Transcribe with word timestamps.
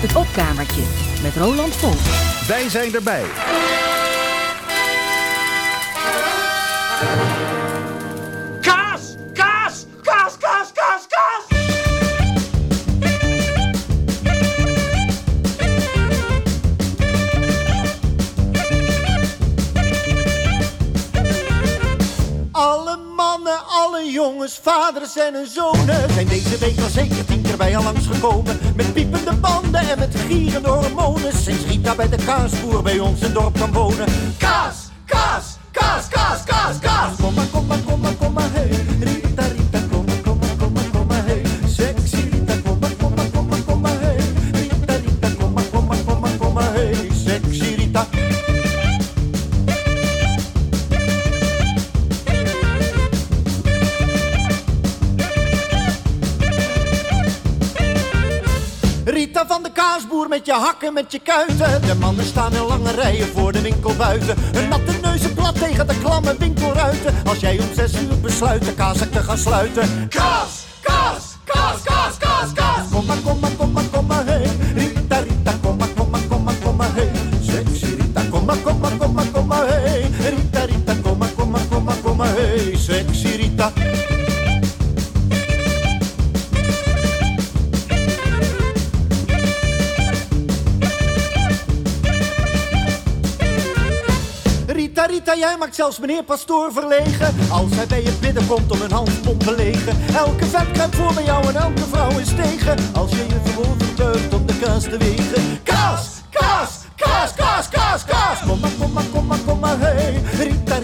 Het 0.00 0.16
opkamertje 0.16 0.82
met 1.22 1.36
Roland 1.36 1.74
Vol. 1.74 1.92
Wij 2.48 2.68
zijn 2.68 2.94
erbij. 2.94 3.24
Kaas! 8.60 9.14
Kaas! 9.32 9.86
Kaas, 10.02 10.36
kaas, 10.38 10.70
kaas, 10.72 11.06
kaas! 11.08 11.58
Alle 22.52 22.96
mannen, 23.16 23.66
alle 23.66 24.10
jongens, 24.10 24.60
vaders 24.62 25.16
en 25.16 25.34
hun 25.34 25.46
zonen 25.46 26.12
zijn 26.12 26.28
deze 26.28 26.58
week 26.58 26.78
al 26.78 26.88
zeker 26.88 27.24
bij 27.60 27.76
al 27.76 27.82
langsgekomen. 27.82 28.58
Met 28.76 28.92
piepende 28.92 29.34
banden 29.34 29.80
en 29.80 29.98
met 29.98 30.16
gierende 30.28 30.68
hormonen. 30.68 31.32
Sinds 31.32 31.64
Rita 31.64 31.94
bij 31.94 32.08
de 32.08 32.16
kaasboer 32.24 32.82
bij 32.82 32.98
ons 32.98 33.20
in 33.20 33.32
dorp 33.32 33.58
kan 33.58 33.72
wonen. 33.72 34.06
Kaas, 34.38 34.89
hakken, 60.70 60.92
met 60.92 61.12
je 61.12 61.18
kuiten. 61.18 61.82
De 61.86 61.94
mannen 61.94 62.24
staan 62.24 62.52
in 62.52 62.62
lange 62.62 62.92
rijen 62.92 63.26
voor 63.26 63.52
de 63.52 63.60
winkel 63.60 63.94
buiten. 63.94 64.36
Hun 64.38 64.68
natte 64.68 64.92
neuzen 65.02 65.34
plat 65.34 65.58
tegen 65.58 65.86
de 65.86 65.98
klamme 65.98 66.36
winkelruiten. 66.38 67.14
Als 67.24 67.40
jij 67.40 67.58
om 67.58 67.74
zes 67.74 67.94
uur 67.94 68.20
besluit 68.20 68.64
de 68.64 68.74
kaasak 68.74 69.12
te 69.12 69.22
gaan 69.22 69.38
sluiten. 69.38 70.08
Kaas, 70.08 70.66
Rita, 95.06 95.36
jij 95.36 95.56
maakt 95.58 95.74
zelfs 95.74 95.98
meneer 95.98 96.22
Pastoor 96.22 96.72
verlegen. 96.72 97.34
Als 97.50 97.74
hij 97.74 97.86
bij 97.86 98.02
je 98.02 98.12
binnenkomt 98.20 98.70
om 98.70 98.80
een 98.80 98.92
handpomp 98.92 99.42
te 99.42 99.54
legen. 99.54 99.96
Elke 100.16 100.46
vet 100.46 100.70
kruipt 100.70 100.96
voor 100.96 101.14
bij 101.14 101.24
jou 101.24 101.46
en 101.46 101.56
elke 101.56 101.84
vrouw 101.90 102.18
is 102.18 102.28
tegen. 102.28 102.76
Als 102.94 103.10
je 103.10 103.26
je 103.28 103.40
verwoord 103.44 103.96
buigt 103.96 104.34
om 104.34 104.46
de 104.46 104.58
kaas 104.58 104.82
te 104.82 104.96
wegen. 104.98 105.62
Kaas, 105.62 106.08
kaas, 106.30 106.70
kaas, 106.96 107.34
kaas, 107.34 107.68
kaas, 107.68 108.04
kaas. 108.04 108.40
Kom 108.46 108.60
maar, 108.60 108.70
kom 108.80 108.92
maar, 108.92 109.04
kom 109.12 109.26
maar, 109.26 109.38
kom 109.46 109.58
maar, 109.58 109.80
hey. 109.80 110.22
Rita, 110.38 110.78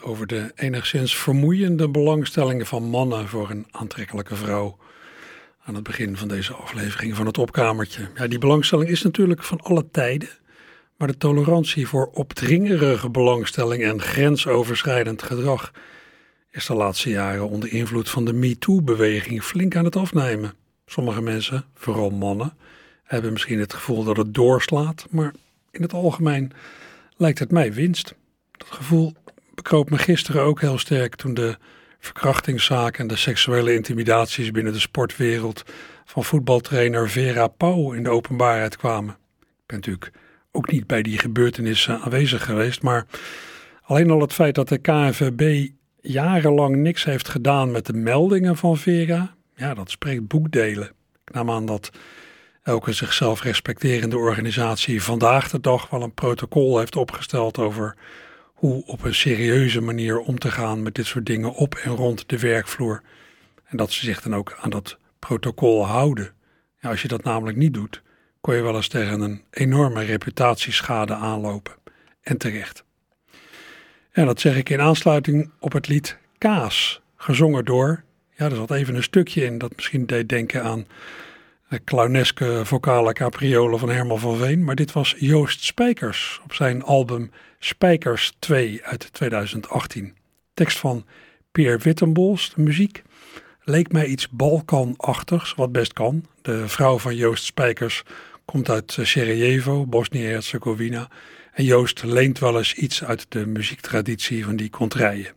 Over 0.00 0.26
de 0.26 0.52
enigszins 0.54 1.16
vermoeiende 1.16 1.88
belangstellingen 1.88 2.66
van 2.66 2.82
mannen 2.82 3.28
voor 3.28 3.50
een 3.50 3.66
aantrekkelijke 3.70 4.36
vrouw. 4.36 4.78
Aan 5.62 5.74
het 5.74 5.84
begin 5.84 6.16
van 6.16 6.28
deze 6.28 6.52
aflevering 6.52 7.16
van 7.16 7.26
het 7.26 7.38
opkamertje. 7.38 8.08
Ja, 8.14 8.26
die 8.26 8.38
belangstelling 8.38 8.90
is 8.90 9.02
natuurlijk 9.02 9.42
van 9.42 9.60
alle 9.60 9.90
tijden. 9.90 10.28
Maar 10.96 11.08
de 11.08 11.16
tolerantie 11.16 11.88
voor 11.88 12.10
opdringerige 12.12 13.10
belangstelling 13.10 13.82
en 13.84 14.02
grensoverschrijdend 14.02 15.22
gedrag 15.22 15.72
is 16.50 16.66
de 16.66 16.74
laatste 16.74 17.10
jaren 17.10 17.48
onder 17.48 17.72
invloed 17.72 18.10
van 18.10 18.24
de 18.24 18.32
MeToo-beweging 18.32 19.42
flink 19.42 19.76
aan 19.76 19.84
het 19.84 19.96
afnemen. 19.96 20.54
Sommige 20.86 21.22
mensen, 21.22 21.64
vooral 21.74 22.10
mannen, 22.10 22.56
hebben 23.02 23.32
misschien 23.32 23.58
het 23.58 23.72
gevoel 23.72 24.04
dat 24.04 24.16
het 24.16 24.34
doorslaat, 24.34 25.06
maar 25.10 25.34
in 25.70 25.82
het 25.82 25.92
algemeen 25.92 26.52
lijkt 27.16 27.38
het 27.38 27.50
mij 27.50 27.72
winst. 27.72 28.14
Dat 28.52 28.68
gevoel 28.70 29.12
bekroop 29.56 29.90
me 29.90 29.98
gisteren 29.98 30.42
ook 30.42 30.60
heel 30.60 30.78
sterk 30.78 31.14
toen 31.14 31.34
de 31.34 31.56
verkrachtingszaken 31.98 33.00
en 33.00 33.06
de 33.06 33.16
seksuele 33.16 33.74
intimidaties 33.74 34.50
binnen 34.50 34.72
de 34.72 34.78
sportwereld 34.78 35.62
van 36.04 36.24
voetbaltrainer 36.24 37.10
Vera 37.10 37.46
Pauw 37.46 37.92
in 37.92 38.02
de 38.02 38.10
openbaarheid 38.10 38.76
kwamen. 38.76 39.16
Ik 39.40 39.66
ben 39.66 39.76
natuurlijk 39.76 40.12
ook 40.52 40.70
niet 40.70 40.86
bij 40.86 41.02
die 41.02 41.18
gebeurtenissen 41.18 42.00
aanwezig 42.00 42.44
geweest, 42.44 42.82
maar 42.82 43.06
alleen 43.82 44.10
al 44.10 44.20
het 44.20 44.32
feit 44.32 44.54
dat 44.54 44.68
de 44.68 44.78
KNVB 44.78 45.68
jarenlang 46.00 46.76
niks 46.76 47.04
heeft 47.04 47.28
gedaan 47.28 47.70
met 47.70 47.86
de 47.86 47.92
meldingen 47.92 48.56
van 48.56 48.76
Vera, 48.76 49.34
ja, 49.54 49.74
dat 49.74 49.90
spreekt 49.90 50.28
boekdelen. 50.28 50.90
Ik 51.24 51.34
nam 51.34 51.50
aan 51.50 51.66
dat 51.66 51.90
elke 52.62 52.92
zichzelf 52.92 53.42
respecterende 53.42 54.16
organisatie 54.16 55.02
vandaag 55.02 55.50
de 55.50 55.60
dag 55.60 55.90
wel 55.90 56.02
een 56.02 56.14
protocol 56.14 56.78
heeft 56.78 56.96
opgesteld 56.96 57.58
over 57.58 57.96
hoe 58.56 58.84
op 58.86 59.04
een 59.04 59.14
serieuze 59.14 59.80
manier 59.80 60.18
om 60.18 60.38
te 60.38 60.50
gaan 60.50 60.82
met 60.82 60.94
dit 60.94 61.06
soort 61.06 61.26
dingen 61.26 61.52
op 61.52 61.74
en 61.74 61.90
rond 61.90 62.28
de 62.28 62.38
werkvloer. 62.38 63.02
En 63.64 63.76
dat 63.76 63.92
ze 63.92 64.04
zich 64.04 64.22
dan 64.22 64.34
ook 64.34 64.56
aan 64.60 64.70
dat 64.70 64.98
protocol 65.18 65.86
houden. 65.86 66.32
Ja, 66.80 66.88
als 66.90 67.02
je 67.02 67.08
dat 67.08 67.22
namelijk 67.24 67.56
niet 67.56 67.74
doet, 67.74 68.02
kon 68.40 68.54
je 68.54 68.62
wel 68.62 68.76
eens 68.76 68.88
tegen 68.88 69.20
een 69.20 69.42
enorme 69.50 70.04
reputatieschade 70.04 71.14
aanlopen. 71.14 71.74
En 72.20 72.36
terecht. 72.36 72.84
En 74.10 74.26
dat 74.26 74.40
zeg 74.40 74.56
ik 74.56 74.68
in 74.68 74.80
aansluiting 74.80 75.50
op 75.60 75.72
het 75.72 75.88
lied 75.88 76.18
Kaas, 76.38 77.00
gezongen 77.16 77.64
door, 77.64 78.04
ja, 78.36 78.44
er 78.44 78.56
zat 78.56 78.70
even 78.70 78.94
een 78.94 79.02
stukje 79.02 79.44
in 79.44 79.58
dat 79.58 79.76
misschien 79.76 80.06
deed 80.06 80.28
denken 80.28 80.62
aan 80.62 80.86
de 81.76 81.84
clowneske 81.84 82.60
vocale 82.64 83.12
capriolen 83.12 83.78
van 83.78 83.88
Herman 83.88 84.18
van 84.18 84.36
Veen, 84.36 84.64
maar 84.64 84.74
dit 84.74 84.92
was 84.92 85.14
Joost 85.18 85.64
Spijkers 85.64 86.40
op 86.44 86.54
zijn 86.54 86.82
album 86.82 87.30
Spijkers 87.58 88.32
2 88.38 88.80
uit 88.84 89.12
2018. 89.12 90.14
Tekst 90.54 90.78
van 90.78 91.04
Peer 91.52 91.78
Wittenbols, 91.78 92.52
de 92.54 92.62
muziek 92.62 93.02
leek 93.62 93.92
mij 93.92 94.06
iets 94.06 94.28
Balkanachtigs, 94.28 95.54
wat 95.54 95.72
best 95.72 95.92
kan. 95.92 96.24
De 96.42 96.68
vrouw 96.68 96.98
van 96.98 97.16
Joost 97.16 97.44
Spijkers 97.44 98.02
komt 98.44 98.68
uit 98.68 98.98
Sarajevo, 99.00 99.86
Bosnië-Herzegovina. 99.86 101.08
En 101.52 101.64
Joost 101.64 102.02
leent 102.02 102.38
wel 102.38 102.58
eens 102.58 102.74
iets 102.74 103.04
uit 103.04 103.26
de 103.28 103.46
muziektraditie 103.46 104.44
van 104.44 104.56
die 104.56 104.70
kontrijen. 104.70 105.34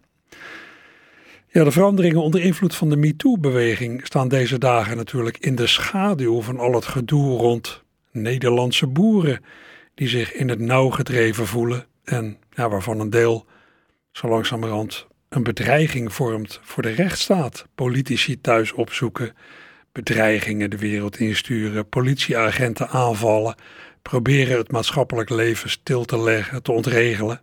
Ja, 1.51 1.63
de 1.63 1.71
veranderingen 1.71 2.21
onder 2.21 2.41
invloed 2.41 2.75
van 2.75 2.89
de 2.89 2.95
MeToo-beweging 2.95 4.05
staan 4.05 4.27
deze 4.27 4.57
dagen 4.57 4.97
natuurlijk 4.97 5.37
in 5.37 5.55
de 5.55 5.67
schaduw 5.67 6.41
van 6.41 6.59
al 6.59 6.73
het 6.73 6.85
gedoe 6.85 7.37
rond 7.37 7.83
Nederlandse 8.11 8.87
boeren 8.87 9.43
die 9.93 10.07
zich 10.07 10.33
in 10.33 10.49
het 10.49 10.59
nauw 10.59 10.89
gedreven 10.89 11.47
voelen 11.47 11.85
en 12.03 12.37
ja, 12.51 12.69
waarvan 12.69 12.99
een 12.99 13.09
deel 13.09 13.45
zo 14.11 14.27
langzamerhand 14.27 15.07
een 15.29 15.43
bedreiging 15.43 16.13
vormt 16.13 16.59
voor 16.63 16.83
de 16.83 16.91
rechtsstaat. 16.91 17.67
Politici 17.75 18.41
thuis 18.41 18.71
opzoeken, 18.71 19.35
bedreigingen 19.91 20.69
de 20.69 20.77
wereld 20.77 21.19
insturen, 21.19 21.89
politieagenten 21.89 22.89
aanvallen, 22.89 23.55
proberen 24.01 24.57
het 24.57 24.71
maatschappelijk 24.71 25.29
leven 25.29 25.69
stil 25.69 26.05
te 26.05 26.19
leggen, 26.19 26.63
te 26.63 26.71
ontregelen. 26.71 27.41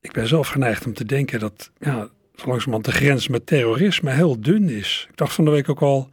Ik 0.00 0.12
ben 0.12 0.26
zelf 0.26 0.48
geneigd 0.48 0.86
om 0.86 0.94
te 0.94 1.04
denken 1.04 1.40
dat 1.40 1.70
ja, 1.78 2.08
langzamerhand 2.44 2.84
de 2.84 2.92
grens 2.92 3.28
met 3.28 3.46
terrorisme 3.46 4.10
heel 4.10 4.40
dun 4.40 4.68
is. 4.68 5.06
Ik 5.10 5.16
dacht 5.16 5.34
van 5.34 5.44
de 5.44 5.50
week 5.50 5.68
ook 5.68 5.82
al, 5.82 6.10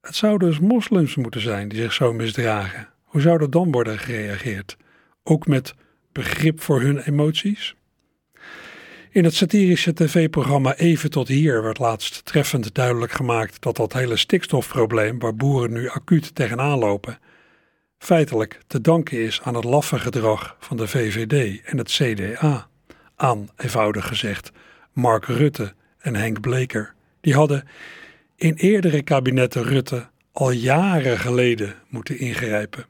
het 0.00 0.16
zouden 0.16 0.48
dus 0.48 0.58
moslims 0.58 1.16
moeten 1.16 1.40
zijn 1.40 1.68
die 1.68 1.80
zich 1.80 1.92
zo 1.92 2.12
misdragen. 2.12 2.88
Hoe 3.04 3.20
zou 3.20 3.42
er 3.42 3.50
dan 3.50 3.72
worden 3.72 3.98
gereageerd? 3.98 4.76
Ook 5.22 5.46
met 5.46 5.74
begrip 6.12 6.60
voor 6.60 6.80
hun 6.80 6.98
emoties? 6.98 7.74
In 9.10 9.24
het 9.24 9.34
satirische 9.34 9.94
tv-programma 9.94 10.76
Even 10.76 11.10
tot 11.10 11.28
hier 11.28 11.62
werd 11.62 11.78
laatst 11.78 12.24
treffend 12.24 12.74
duidelijk 12.74 13.12
gemaakt 13.12 13.62
dat 13.62 13.76
dat 13.76 13.92
hele 13.92 14.16
stikstofprobleem 14.16 15.18
waar 15.18 15.34
boeren 15.34 15.72
nu 15.72 15.88
acuut 15.88 16.34
tegenaan 16.34 16.78
lopen, 16.78 17.18
feitelijk 17.98 18.60
te 18.66 18.80
danken 18.80 19.18
is 19.18 19.40
aan 19.42 19.54
het 19.54 19.64
laffe 19.64 19.98
gedrag 19.98 20.56
van 20.58 20.76
de 20.76 20.88
VVD 20.88 21.64
en 21.64 21.78
het 21.78 21.90
CDA. 21.90 22.68
Aan, 23.16 23.48
eenvoudig 23.56 24.06
gezegd, 24.06 24.52
Mark 24.94 25.26
Rutte 25.26 25.72
en 25.98 26.16
Henk 26.16 26.40
Bleker. 26.40 26.94
Die 27.20 27.34
hadden 27.34 27.68
in 28.36 28.54
eerdere 28.54 29.02
kabinetten 29.02 29.62
Rutte 29.62 30.06
al 30.32 30.50
jaren 30.50 31.18
geleden 31.18 31.74
moeten 31.88 32.18
ingrijpen. 32.18 32.86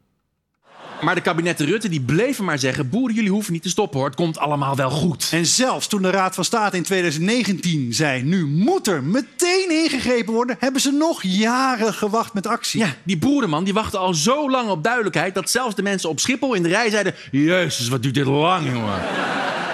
Maar 1.01 1.15
de 1.15 1.21
kabinetten 1.21 1.67
Rutte 1.67 1.89
die 1.89 2.01
bleven 2.01 2.45
maar 2.45 2.59
zeggen... 2.59 2.89
boeren, 2.89 3.15
jullie 3.15 3.31
hoeven 3.31 3.53
niet 3.53 3.63
te 3.63 3.69
stoppen 3.69 3.99
hoor, 3.99 4.09
het 4.09 4.17
komt 4.17 4.39
allemaal 4.39 4.77
wel 4.77 4.91
goed. 4.91 5.29
En 5.33 5.47
zelfs 5.47 5.87
toen 5.87 6.03
de 6.03 6.11
Raad 6.11 6.35
van 6.35 6.45
State 6.45 6.77
in 6.77 6.83
2019 6.83 7.93
zei... 7.93 8.23
nu 8.23 8.47
moet 8.47 8.87
er 8.87 9.03
meteen 9.03 9.71
ingegrepen 9.71 10.33
worden... 10.33 10.57
hebben 10.59 10.81
ze 10.81 10.91
nog 10.91 11.23
jaren 11.23 11.95
gewacht 11.95 12.35
met 12.35 12.47
actie. 12.47 12.81
Ja, 12.81 12.95
die 13.03 13.19
boerenman 13.19 13.65
die 13.65 13.75
wachtte 13.75 13.99
al 13.99 14.15
zo 14.15 14.51
lang 14.51 14.71
op 14.71 14.83
duidelijkheid... 14.83 15.35
dat 15.35 15.51
zelfs 15.51 15.75
de 15.75 15.83
mensen 15.83 16.09
op 16.09 16.21
Schiphol 16.21 16.55
in 16.55 16.63
de 16.63 16.69
rij 16.69 16.91
zeiden... 16.91 17.15
Jezus, 17.31 17.89
wat 17.89 18.03
duurt 18.03 18.15
dit 18.15 18.27
lang, 18.27 18.73
jongen. 18.73 19.01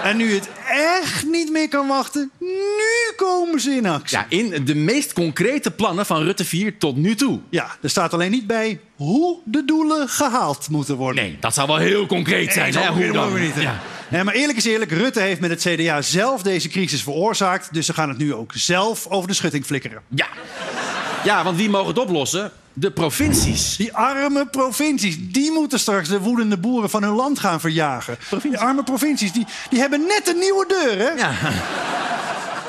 En 0.03 0.17
nu 0.17 0.35
het 0.35 0.49
echt 0.71 1.27
niet 1.27 1.51
meer 1.51 1.69
kan 1.69 1.87
wachten, 1.87 2.31
nu 2.39 3.15
komen 3.17 3.61
ze 3.61 3.71
in 3.71 3.87
actie. 3.87 4.19
Ja, 4.19 4.27
in 4.29 4.65
de 4.65 4.75
meest 4.75 5.13
concrete 5.13 5.71
plannen 5.71 6.07
van 6.07 6.23
Rutte 6.23 6.45
4 6.45 6.79
tot 6.79 6.97
nu 6.97 7.15
toe. 7.15 7.39
Ja, 7.51 7.77
er 7.83 7.91
staat 7.91 8.13
alleen 8.15 8.31
niet 8.31 8.47
bij 8.47 8.81
hoe 8.97 9.39
de 9.45 9.65
doelen 9.65 10.09
gehaald 10.09 10.69
moeten 10.69 10.97
worden. 10.97 11.25
Nee, 11.25 11.37
dat 11.41 11.55
zou 11.55 11.67
wel 11.67 11.77
heel 11.77 12.07
concreet 12.07 12.53
zijn. 12.53 12.75
Nee, 12.75 12.83
hè? 12.83 12.91
Hoe 12.91 13.13
dan? 13.13 13.33
we 13.33 13.41
niet. 13.41 13.55
hè? 13.55 13.61
Ja. 13.61 13.81
Nee, 14.09 14.25
maar 14.25 14.35
eerlijk 14.35 14.59
is 14.59 14.65
eerlijk, 14.65 14.91
Rutte 14.91 15.21
heeft 15.21 15.41
met 15.41 15.51
het 15.51 15.61
CDA 15.61 16.03
zelf 16.03 16.43
deze 16.43 16.69
crisis 16.69 17.03
veroorzaakt. 17.03 17.75
Dus 17.75 17.87
ze 17.87 17.93
gaan 17.95 18.09
het 18.09 18.19
nu 18.19 18.35
ook 18.35 18.53
zelf 18.55 19.07
over 19.07 19.29
de 19.29 19.35
schutting 19.35 19.65
flikkeren. 19.67 20.03
Ja. 20.09 20.27
ja, 21.25 21.45
want 21.45 21.57
wie 21.57 21.71
mogen 21.71 21.89
het 21.89 21.99
oplossen? 21.99 22.53
De 22.73 22.91
provincies. 22.91 23.77
Die 23.77 23.95
arme 23.95 24.47
provincies, 24.47 25.17
die 25.21 25.51
moeten 25.53 25.79
straks 25.81 26.09
de 26.09 26.21
woedende 26.21 26.57
boeren 26.57 26.91
van 26.91 27.03
hun 27.03 27.15
land 27.15 27.39
gaan 27.39 27.61
verjagen. 27.61 28.19
Die 28.43 28.59
arme 28.59 28.83
provincies, 28.83 29.33
die, 29.33 29.47
die 29.71 29.81
hebben 29.81 30.01
net 30.01 30.29
een 30.29 30.39
nieuwe 30.39 30.65
deur, 30.69 30.99
hè? 30.99 31.11
Ja. 31.11 31.33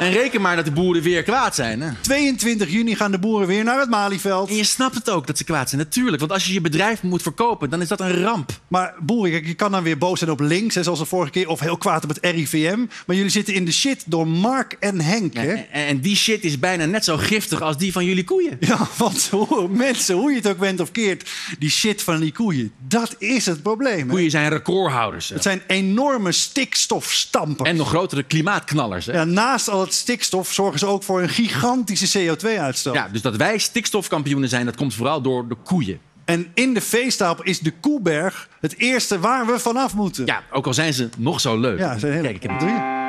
En 0.01 0.11
reken 0.11 0.41
maar 0.41 0.55
dat 0.55 0.65
de 0.65 0.71
boeren 0.71 1.01
weer 1.01 1.23
kwaad 1.23 1.55
zijn. 1.55 1.81
Hè? 1.81 1.89
22 2.01 2.69
juni 2.69 2.95
gaan 2.95 3.11
de 3.11 3.19
boeren 3.19 3.47
weer 3.47 3.63
naar 3.63 3.79
het 3.79 3.89
Malieveld. 3.89 4.49
En 4.49 4.55
je 4.55 4.63
snapt 4.63 4.95
het 4.95 5.09
ook 5.09 5.27
dat 5.27 5.37
ze 5.37 5.43
kwaad 5.43 5.69
zijn, 5.69 5.81
natuurlijk. 5.81 6.19
Want 6.19 6.31
als 6.31 6.45
je 6.45 6.53
je 6.53 6.61
bedrijf 6.61 7.01
moet 7.03 7.21
verkopen, 7.21 7.69
dan 7.69 7.81
is 7.81 7.87
dat 7.87 7.99
een 7.99 8.23
ramp. 8.23 8.51
Maar 8.67 8.93
boeren, 8.99 9.31
kijk, 9.31 9.45
je 9.45 9.53
kan 9.53 9.71
dan 9.71 9.83
weer 9.83 9.97
boos 9.97 10.19
zijn 10.19 10.31
op 10.31 10.39
links, 10.39 10.75
hè, 10.75 10.83
zoals 10.83 10.99
de 10.99 11.05
vorige 11.05 11.31
keer, 11.31 11.47
of 11.47 11.59
heel 11.59 11.77
kwaad 11.77 12.03
op 12.03 12.09
het 12.09 12.19
RIVM. 12.21 12.79
Maar 13.05 13.15
jullie 13.15 13.31
zitten 13.31 13.53
in 13.53 13.65
de 13.65 13.71
shit 13.71 14.03
door 14.05 14.27
Mark 14.27 14.75
en 14.79 15.01
Henk, 15.01 15.33
hè? 15.33 15.51
En, 15.53 15.67
en 15.71 15.99
die 15.99 16.15
shit 16.15 16.43
is 16.43 16.59
bijna 16.59 16.85
net 16.85 17.03
zo 17.03 17.17
giftig 17.17 17.61
als 17.61 17.77
die 17.77 17.91
van 17.91 18.05
jullie 18.05 18.23
koeien. 18.23 18.57
Ja, 18.59 18.87
want 18.97 19.27
hoe, 19.31 19.67
mensen, 19.67 20.15
hoe 20.15 20.29
je 20.29 20.37
het 20.37 20.47
ook 20.47 20.57
bent 20.57 20.79
of 20.79 20.91
keert, 20.91 21.29
die 21.59 21.69
shit 21.69 22.03
van 22.03 22.19
die 22.19 22.31
koeien, 22.31 22.71
dat 22.87 23.15
is 23.17 23.45
het 23.45 23.61
probleem. 23.61 23.99
Hè? 23.99 24.05
Koeien 24.05 24.31
zijn 24.31 24.49
recordhouders. 24.49 25.29
hè. 25.29 25.33
Het 25.33 25.43
zijn 25.43 25.61
enorme 25.67 26.31
stikstofstampers. 26.31 27.69
En 27.69 27.75
nog 27.75 27.87
grotere 27.89 28.23
klimaatknallers. 28.23 29.05
Hè? 29.05 29.13
ja, 29.13 29.23
naast 29.23 29.69
al 29.69 29.81
het 29.81 29.90
stikstof 29.93 30.53
zorgen 30.53 30.79
ze 30.79 30.85
ook 30.85 31.03
voor 31.03 31.21
een 31.21 31.29
gigantische 31.29 32.19
CO2-uitstoot. 32.19 32.93
Ja, 32.93 33.07
dus 33.11 33.21
dat 33.21 33.35
wij 33.35 33.57
stikstofkampioenen 33.57 34.49
zijn, 34.49 34.65
dat 34.65 34.75
komt 34.75 34.93
vooral 34.93 35.21
door 35.21 35.47
de 35.47 35.55
koeien. 35.63 35.99
En 36.25 36.51
in 36.53 36.73
de 36.73 36.81
veestapel 36.81 37.43
is 37.43 37.59
de 37.59 37.71
Koeberg 37.71 38.49
het 38.59 38.77
eerste 38.77 39.19
waar 39.19 39.45
we 39.45 39.59
vanaf 39.59 39.95
moeten. 39.95 40.25
Ja, 40.25 40.43
ook 40.51 40.65
al 40.65 40.73
zijn 40.73 40.93
ze 40.93 41.09
nog 41.17 41.39
zo 41.39 41.59
leuk. 41.59 41.79
Ja, 41.79 41.93
ze 41.93 41.99
zijn 41.99 42.13
heel... 42.13 42.21
Kijk, 42.21 42.35
ik 42.35 42.41
heb 42.43 42.59
Doe 42.59 42.69
je? 42.69 42.99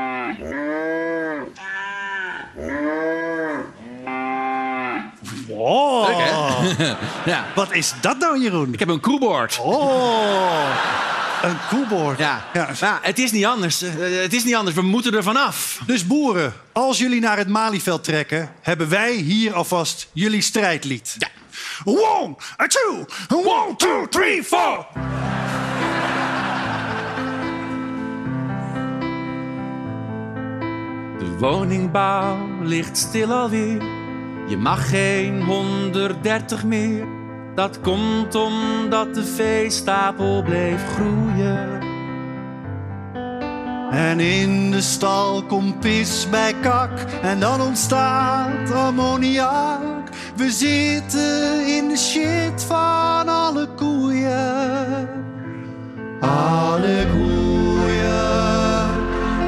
Wow. 5.47 6.09
Leuk, 6.09 6.17
hè? 6.77 6.95
ja. 7.31 7.45
Wat 7.55 7.73
is 7.73 7.95
dat 8.01 8.19
nou, 8.19 8.43
Jeroen? 8.43 8.73
Ik 8.73 8.79
heb 8.79 8.89
een 8.89 9.01
kroebord. 9.01 9.59
Oh, 9.63 10.71
een 11.43 11.57
koelboord. 11.69 12.19
Ja. 12.19 12.45
Maar 12.81 12.99
het 13.03 13.19
is 13.19 13.33
niet 13.33 13.45
anders. 13.45 13.83
Eh, 13.83 13.91
Het 14.23 14.33
is 14.33 14.45
niet 14.45 14.55
anders. 14.55 14.77
We 14.77 14.83
moeten 14.83 15.15
er 15.15 15.23
vanaf. 15.23 15.81
Dus 15.87 16.07
boeren, 16.07 16.53
als 16.73 16.99
jullie 16.99 17.21
naar 17.21 17.37
het 17.37 17.49
Malieveld 17.49 18.05
trekken, 18.05 18.51
hebben 18.61 18.89
wij 18.89 19.13
hier 19.15 19.55
alvast 19.55 20.09
jullie 20.13 20.41
strijdlied. 20.43 21.15
Ja. 21.19 21.29
One, 21.85 22.35
a 22.61 22.67
two, 22.67 23.07
one, 23.29 23.77
two, 23.77 24.07
three, 24.09 24.45
four. 24.45 24.87
De 31.19 31.37
woningbouw 31.39 32.49
ligt 32.63 32.97
stil 32.97 33.33
alweer. 33.33 33.83
Je 34.49 34.57
mag 34.57 34.89
geen 34.89 35.43
130 35.43 36.65
meer. 36.65 37.07
Dat 37.55 37.81
komt 37.81 38.35
omdat 38.35 39.15
de 39.15 39.25
veestapel 39.25 40.43
bleef 40.43 40.83
groeien. 40.95 41.81
En 43.91 44.21
in 44.21 44.71
de 44.71 44.81
stal 44.81 45.43
komt 45.43 45.81
pis 45.81 46.27
bij 46.31 46.55
kak 46.61 46.91
en 47.23 47.41
dan 47.41 47.61
ontstaat 47.61 48.73
ammoniak. 48.75 50.09
We 50.37 50.51
zitten 50.51 51.67
in 51.67 51.89
de 51.89 51.97
shit 51.97 52.65
van 52.67 53.29
alle 53.29 53.69
koeien. 53.77 55.09
Alle 56.21 57.07
koeien, 57.13 58.91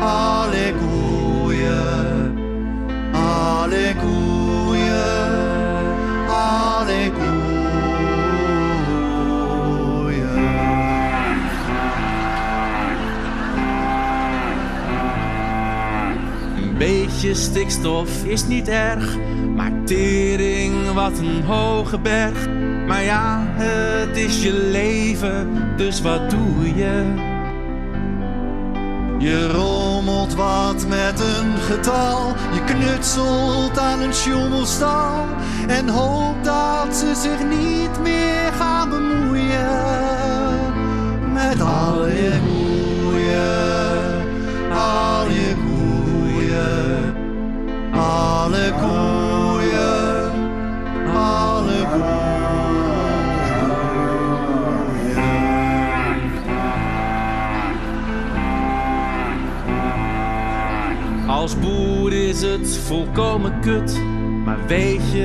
alle 0.00 0.43
beetje 17.24 17.42
stikstof 17.42 18.24
is 18.24 18.46
niet 18.46 18.68
erg, 18.68 19.16
maar 19.54 19.72
tering 19.84 20.92
wat 20.92 21.18
een 21.18 21.42
hoge 21.42 21.98
berg. 21.98 22.48
Maar 22.86 23.02
ja, 23.02 23.44
het 23.46 24.16
is 24.16 24.42
je 24.42 24.52
leven, 24.52 25.72
dus 25.76 26.00
wat 26.00 26.30
doe 26.30 26.74
je? 26.74 27.22
Je 29.18 29.48
rommelt 29.48 30.34
wat 30.34 30.86
met 30.88 31.20
een 31.20 31.56
getal, 31.60 32.34
je 32.54 32.64
knutselt 32.64 33.78
aan 33.78 34.00
een 34.00 34.14
sjoemelstal 34.14 35.24
en 35.66 35.88
hoopt 35.88 36.44
dat 36.44 36.96
ze 36.96 37.14
zich 37.14 37.44
niet 37.48 38.00
meer 38.02 38.52
gaan 38.58 38.90
bemoeien 38.90 40.12
met 41.32 41.60
al 41.60 42.06
je 42.06 42.32
koeien, 42.46 44.22
al 44.72 45.28
je 45.28 45.43
alle 48.44 48.72
koeien, 48.80 50.32
alle. 51.14 51.82
Als 61.26 61.58
boer 61.58 62.12
is 62.12 62.42
het 62.42 62.76
volkomen 62.76 63.60
kut. 63.60 64.00
Maar 64.44 64.66
weet 64.66 65.12
je, 65.12 65.20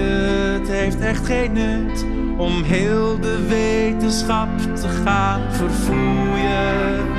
het 0.59 0.67
heeft 0.67 0.99
echt 0.99 1.25
geen 1.25 1.51
nut 1.51 2.05
om 2.37 2.63
heel 2.63 3.19
de 3.19 3.45
wetenschap 3.47 4.59
te 4.75 4.87
gaan 4.87 5.41
verfoeien. 5.51 7.18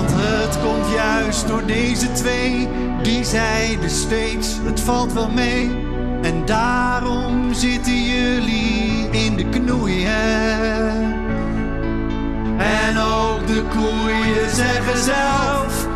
Want 0.00 0.12
het 0.14 0.60
komt 0.60 0.94
juist 0.94 1.46
door 1.46 1.66
deze 1.66 2.12
twee, 2.12 2.68
die 3.02 3.24
zeiden 3.24 3.90
steeds, 3.90 4.56
het 4.64 4.80
valt 4.80 5.12
wel 5.12 5.30
mee. 5.30 5.70
En 6.22 6.44
daarom 6.44 7.54
zitten 7.54 8.02
jullie 8.02 9.08
in 9.10 9.36
de 9.36 9.48
knoeien. 9.48 11.20
de 13.46 13.62
koeien 13.68 14.50
zeggen 14.54 15.04
zelf. 15.04 15.86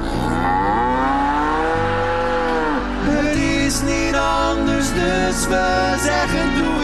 Het 3.09 3.37
is 3.37 3.81
niet 3.83 4.15
anders, 4.15 4.89
dus 4.89 5.47
we 5.47 5.95
zeggen 6.03 6.55
doei 6.55 6.84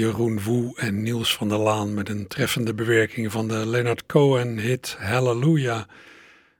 Jeroen 0.00 0.42
Woe 0.42 0.72
en 0.76 1.02
Niels 1.02 1.36
van 1.36 1.48
der 1.48 1.58
Laan 1.58 1.94
met 1.94 2.08
een 2.08 2.26
treffende 2.26 2.74
bewerking 2.74 3.32
van 3.32 3.48
de 3.48 3.66
Leonard 3.66 4.06
Cohen-hit 4.06 4.96
Hallelujah. 4.98 5.84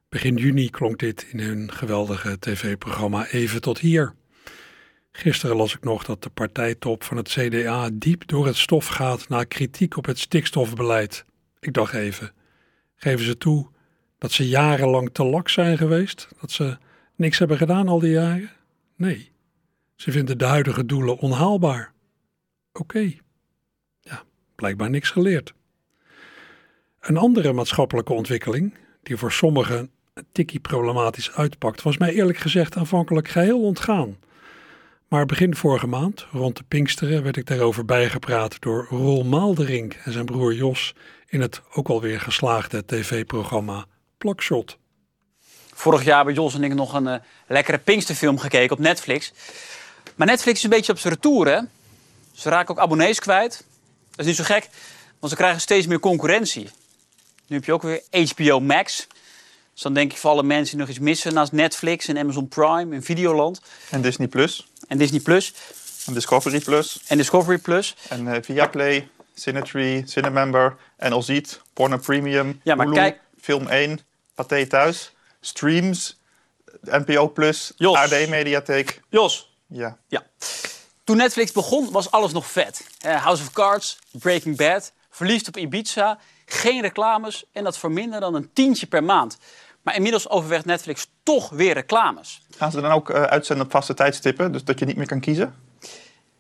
Begin 0.09 0.37
juni 0.37 0.71
klonk 0.71 0.99
dit 0.99 1.27
in 1.31 1.41
hun 1.41 1.73
geweldige 1.73 2.39
tv-programma 2.39 3.27
Even 3.27 3.61
tot 3.61 3.79
hier. 3.79 4.15
Gisteren 5.13 5.57
las 5.57 5.75
ik 5.75 5.85
nog 5.85 6.05
dat 6.05 6.23
de 6.23 6.31
partijtop 6.31 7.05
van 7.05 7.17
het 7.17 7.29
CDA 7.29 7.91
diep 7.93 8.27
door 8.27 8.47
het 8.47 8.57
stof 8.57 8.87
gaat 8.87 9.29
na 9.29 9.45
kritiek 9.45 9.97
op 9.97 10.07
het 10.07 10.19
stikstofbeleid. 10.19 11.25
Ik 11.61 11.73
dacht 11.73 11.95
even, 11.95 12.33
geven 12.95 13.25
ze 13.25 13.37
toe 13.37 13.69
dat 14.19 14.33
ze 14.33 14.49
jarenlang 14.49 15.11
te 15.13 15.25
lak 15.25 15.49
zijn 15.49 15.77
geweest? 15.77 16.29
Dat 16.41 16.51
ze 16.51 16.79
niks 17.15 17.39
hebben 17.39 17.57
gedaan 17.57 17.89
al 17.89 17.99
die 17.99 18.11
jaren? 18.11 18.51
Nee, 18.97 19.33
ze 19.97 20.13
vinden 20.13 20.39
de 20.39 20.45
huidige 20.47 20.87
doelen 20.87 21.19
onhaalbaar. 21.19 21.93
Oké. 22.73 23.13
Blijkbaar 24.61 24.91
niks 24.91 25.11
geleerd. 25.11 25.53
Een 27.01 27.17
andere 27.17 27.53
maatschappelijke 27.53 28.13
ontwikkeling, 28.13 28.75
die 29.03 29.17
voor 29.17 29.33
sommigen 29.33 29.91
een 30.15 30.27
tikkie 30.33 30.61
problematisch 30.61 31.33
uitpakt, 31.33 31.83
was 31.83 31.99
mij 31.99 32.13
eerlijk 32.13 32.39
gezegd 32.39 32.77
aanvankelijk 32.77 33.29
geheel 33.29 33.63
ontgaan. 33.63 34.17
Maar 35.09 35.27
begin 35.27 35.57
vorige 35.57 35.87
maand, 35.87 36.27
rond 36.33 36.57
de 36.57 36.63
Pinksteren, 36.69 37.23
werd 37.23 37.37
ik 37.37 37.47
daarover 37.47 37.85
bijgepraat 37.85 38.61
door 38.61 38.87
Roel 38.89 39.25
Maalderink 39.25 39.95
en 40.05 40.13
zijn 40.13 40.25
broer 40.25 40.55
Jos 40.55 40.95
in 41.27 41.41
het 41.41 41.61
ook 41.73 41.89
alweer 41.89 42.21
geslaagde 42.21 42.85
tv-programma 42.85 43.85
Plakshot. 44.19 44.79
Vorig 45.75 46.05
jaar 46.05 46.17
hebben 46.17 46.35
Jos 46.35 46.55
en 46.55 46.65
ik 46.65 46.75
nog 46.75 46.93
een 46.93 47.07
eh, 47.07 47.21
lekkere 47.47 47.79
Pinksterfilm 47.79 48.39
gekeken 48.39 48.73
op 48.77 48.79
Netflix. 48.79 49.33
Maar 50.15 50.27
Netflix 50.27 50.59
is 50.59 50.65
een 50.65 50.71
beetje 50.71 50.93
op 50.93 50.99
zijn 50.99 51.15
retour, 51.15 51.47
hè? 51.47 51.61
Ze 52.33 52.49
raken 52.49 52.75
ook 52.75 52.81
abonnees 52.81 53.21
kwijt. 53.21 53.65
Dat 54.21 54.29
is 54.29 54.37
niet 54.39 54.47
zo 54.47 54.55
gek, 54.55 54.69
want 55.19 55.33
ze 55.33 55.39
krijgen 55.39 55.61
steeds 55.61 55.87
meer 55.87 56.01
concurrentie. 56.01 56.71
Nu 57.47 57.57
heb 57.57 57.65
je 57.65 57.73
ook 57.73 57.83
weer 57.83 58.03
HBO 58.35 58.61
Max. 58.61 59.07
Dus 59.73 59.83
dan 59.83 59.95
denk 59.95 60.13
ik 60.13 60.19
voor 60.19 60.31
alle 60.31 60.43
mensen 60.43 60.71
die 60.77 60.87
nog 60.87 60.89
iets 60.89 60.99
missen 61.05 61.35
naast 61.35 61.53
Netflix 61.53 62.07
en 62.09 62.19
Amazon 62.19 62.49
Prime 62.49 62.95
en 62.95 63.03
Videoland 63.03 63.61
En 63.91 64.01
Disney 64.01 64.29
Plus. 64.29 64.67
en 64.89 64.99
Disney 64.99 65.21
Plus 65.21 65.55
En 66.07 66.15
Discovery 66.15 66.61
Plus. 66.61 67.01
en 67.07 67.17
Discovery 67.17 67.59
Plus. 67.59 67.95
En 68.09 68.29
eh, 68.35 68.43
Viaplay, 68.43 69.09
Cinetree, 69.35 70.03
Cinemember, 70.07 70.77
NL 70.99 71.23
Ziet, 71.23 71.61
Porno 71.73 71.97
Premium, 71.97 72.61
Ja, 72.65 72.75
maar 72.75 72.87
Hulu, 72.87 72.99
kijk- 72.99 73.21
Film 73.41 73.67
1, 73.69 74.01
Pathé 74.35 74.67
Thuis, 74.67 75.13
Streams, 75.41 76.21
NPO 76.83 77.29
Plus, 77.29 77.73
Jos. 77.77 77.97
AD 77.97 78.29
Mediatheek. 78.29 79.01
Jos, 79.09 79.53
Ja, 79.67 79.99
ja. 80.09 80.27
Toen 81.11 81.19
Netflix 81.19 81.53
begon 81.53 81.91
was 81.91 82.11
alles 82.11 82.33
nog 82.33 82.47
vet. 82.47 82.87
Eh, 82.99 83.23
House 83.23 83.43
of 83.43 83.53
Cards, 83.53 83.99
Breaking 84.13 84.57
Bad, 84.57 84.93
Verliefd 85.11 85.49
op 85.49 85.57
Ibiza, 85.57 86.19
geen 86.47 86.81
reclames 86.81 87.45
en 87.53 87.65
dat 87.65 87.79
voor 87.79 87.91
minder 87.91 88.21
dan 88.21 88.35
een 88.35 88.51
tientje 88.53 88.87
per 88.87 89.05
maand. 89.05 89.39
Maar 89.83 89.95
inmiddels 89.95 90.29
overweegt 90.29 90.65
Netflix 90.65 91.11
toch 91.23 91.49
weer 91.49 91.75
reclames. 91.75 92.43
gaan 92.57 92.71
ze 92.71 92.81
dan 92.81 92.91
ook 92.91 93.11
eh, 93.11 93.23
uitzenden 93.23 93.65
op 93.65 93.71
vaste 93.71 93.95
tijdstippen, 93.95 94.53
dus 94.53 94.65
dat 94.65 94.79
je 94.79 94.85
niet 94.85 94.97
meer 94.97 95.07
kan 95.07 95.21
kiezen? 95.21 95.55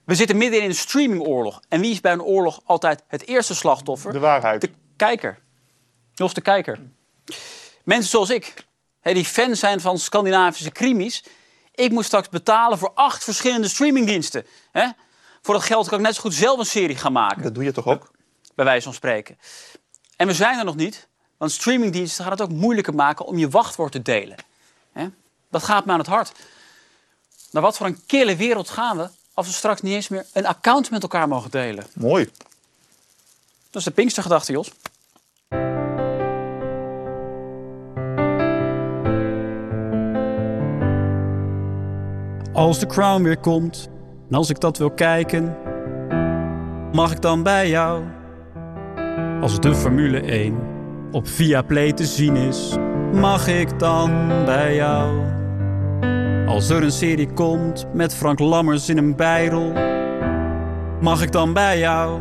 We 0.05 0.15
zitten 0.15 0.37
midden 0.37 0.62
in 0.62 0.69
een 0.69 0.75
streamingoorlog. 0.75 1.61
En 1.69 1.81
wie 1.81 1.91
is 1.91 2.00
bij 2.00 2.12
een 2.12 2.23
oorlog 2.23 2.61
altijd 2.65 3.03
het 3.07 3.27
eerste 3.27 3.55
slachtoffer? 3.55 4.12
De 4.12 4.19
waarheid. 4.19 4.61
De 4.61 4.71
kijker. 4.97 5.39
Jos 6.12 6.35
de 6.35 6.41
kijker. 6.41 6.79
Mensen 7.85 8.11
zoals 8.11 8.31
ik, 8.31 8.55
die 9.03 9.25
fan 9.25 9.57
zijn 9.57 9.81
van 9.81 9.99
Scandinavische 9.99 10.71
krimis. 10.71 11.25
Ik 11.75 11.91
moet 11.91 12.05
straks 12.05 12.29
betalen 12.29 12.79
voor 12.79 12.93
acht 12.95 13.25
verschillende 13.25 13.69
streamingdiensten. 13.69 14.47
Hè? 14.73 14.89
Voor 15.43 15.55
dat 15.55 15.62
geld 15.62 15.89
kan 15.89 15.99
ik 15.99 16.05
net 16.05 16.15
zo 16.15 16.21
goed 16.21 16.35
zelf 16.35 16.59
een 16.59 16.67
serie 16.67 16.97
gaan 16.97 17.12
maken, 17.12 17.43
Dat 17.43 17.55
doe 17.55 17.65
je 17.65 17.73
toch 17.73 17.87
ook? 17.87 18.11
bij 18.55 18.65
wijze 18.65 18.85
van 18.85 18.95
spreken. 18.95 19.39
En 20.17 20.27
we 20.27 20.35
zijn 20.35 20.59
er 20.59 20.65
nog 20.65 20.77
niet, 20.77 21.09
want 21.37 21.53
streamingdiensten 21.53 22.23
gaan 22.25 22.33
het 22.33 22.43
ook 22.43 22.50
moeilijker 22.50 22.95
maken 22.95 23.25
om 23.27 23.39
je 23.39 23.49
wachtwoord 23.49 23.93
te 23.93 24.03
delen. 24.03 24.37
Hè? 24.93 25.09
Dat 25.50 25.62
gaat 25.62 25.85
me 25.85 25.93
aan 25.93 25.99
het 25.99 26.07
hart. 26.07 26.33
Naar 27.50 27.62
wat 27.62 27.77
voor 27.77 27.87
een 27.87 28.07
kille 28.07 28.37
wereld 28.37 28.71
gaan 28.71 28.97
we 28.97 29.09
als 29.35 29.47
we 29.47 29.53
straks 29.53 29.81
niet 29.81 29.93
eens 29.95 30.09
meer 30.09 30.27
een 30.33 30.47
account 30.47 30.91
met 30.91 31.03
elkaar 31.03 31.29
mogen 31.29 31.50
delen? 31.50 31.87
Mooi. 31.95 32.31
Dat 33.71 33.81
is 33.81 33.85
de 33.85 33.91
Pinkstergedachte, 33.91 34.53
Jos. 34.53 34.71
Als 42.61 42.79
de 42.79 42.87
Crown 42.87 43.23
weer 43.23 43.38
komt, 43.38 43.90
en 44.31 44.37
als 44.37 44.50
ik 44.50 44.61
dat 44.61 44.79
wil 44.79 44.90
kijken, 44.90 45.57
mag 46.93 47.12
ik 47.12 47.21
dan 47.21 47.43
bij 47.43 47.69
jou? 47.69 48.02
Als 49.40 49.61
de 49.61 49.75
Formule 49.75 50.21
1 50.21 50.59
op 51.11 51.29
Viaplay 51.29 51.93
te 51.93 52.05
zien 52.05 52.37
is, 52.37 52.76
mag 53.12 53.49
ik 53.49 53.79
dan 53.79 54.29
bij 54.45 54.75
jou? 54.75 55.25
Als 56.47 56.71
er 56.71 56.83
een 56.83 56.93
serie 56.93 57.33
komt 57.33 57.87
met 57.95 58.14
Frank 58.14 58.38
Lammers 58.38 58.88
in 58.88 58.99
een 58.99 59.17
bijrol, 59.17 59.73
mag 61.00 61.23
ik 61.23 61.33
dan 61.33 61.52
bij 61.52 61.79
jou? 61.79 62.21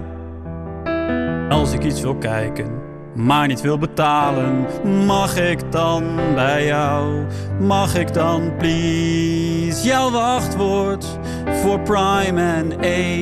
Als 1.50 1.74
ik 1.74 1.84
iets 1.84 2.02
wil 2.02 2.16
kijken, 2.16 2.79
maar 3.20 3.48
niet 3.48 3.62
wil 3.62 3.78
betalen, 3.78 4.66
mag 5.06 5.38
ik 5.38 5.72
dan 5.72 6.04
bij 6.36 6.66
jou? 6.66 7.26
Mag 7.60 7.96
ik 7.96 8.14
dan 8.14 8.52
please 8.58 9.88
jouw 9.88 10.12
wachtwoord 10.12 11.20
voor 11.62 11.80
Prime 11.80 12.42
en 12.42 12.72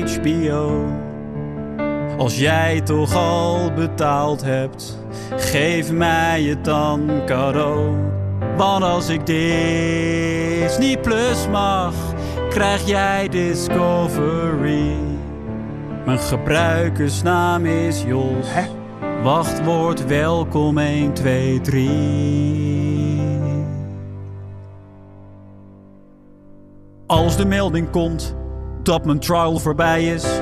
HBO? 0.08 0.84
Als 2.18 2.38
jij 2.38 2.80
toch 2.80 3.14
al 3.14 3.72
betaald 3.72 4.44
hebt, 4.44 4.98
geef 5.36 5.92
mij 5.92 6.42
het 6.42 6.64
dan 6.64 7.10
cadeau. 7.26 7.96
Want 8.56 8.84
als 8.84 9.08
ik 9.08 9.26
Disney 9.26 10.98
Plus 11.02 11.48
mag, 11.50 11.94
krijg 12.50 12.86
jij 12.86 13.28
Discovery. 13.28 14.96
Mijn 16.04 16.18
gebruikersnaam 16.18 17.66
is 17.66 18.02
Jos. 18.02 18.46
Wachtwoord 19.22 20.06
welkom 20.06 20.78
1, 20.78 21.12
2, 21.12 21.60
3. 21.60 23.26
Als 27.06 27.36
de 27.36 27.44
melding 27.44 27.90
komt 27.90 28.36
dat 28.82 29.04
mijn 29.04 29.18
trial 29.18 29.58
voorbij 29.58 30.06
is, 30.06 30.40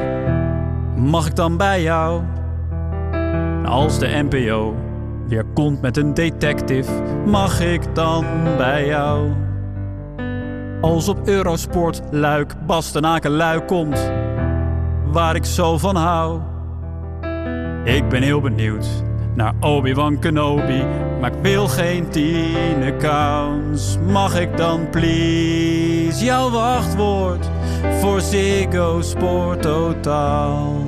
mag 0.96 1.26
ik 1.26 1.36
dan 1.36 1.56
bij 1.56 1.82
jou? 1.82 2.22
Als 3.64 3.98
de 3.98 4.06
NPO 4.06 4.74
weer 5.28 5.44
komt 5.54 5.80
met 5.80 5.96
een 5.96 6.14
detective, 6.14 6.92
mag 7.26 7.60
ik 7.60 7.94
dan 7.94 8.24
bij 8.56 8.86
jou? 8.86 9.30
Als 10.80 11.08
op 11.08 11.28
Eurosport 11.28 12.02
Luik 12.10 12.66
Bastenaken 12.66 13.30
Luik 13.30 13.66
komt, 13.66 14.12
waar 15.12 15.34
ik 15.34 15.44
zo 15.44 15.78
van 15.78 15.96
hou. 15.96 16.40
Ik 17.86 18.08
ben 18.08 18.22
heel 18.22 18.40
benieuwd 18.40 18.86
naar 19.34 19.54
Obi-Wan 19.60 20.18
Kenobi, 20.18 20.84
maar 21.20 21.32
ik 21.32 21.38
wil 21.42 21.68
geen 21.68 22.08
tien. 22.08 22.94
Mag 24.06 24.40
ik 24.40 24.56
dan 24.56 24.90
please 24.90 26.24
jouw 26.24 26.50
wachtwoord 26.50 27.50
voor 28.00 28.20
Ziggo 28.20 29.02
Sport 29.02 29.62
Totaal? 29.62 30.84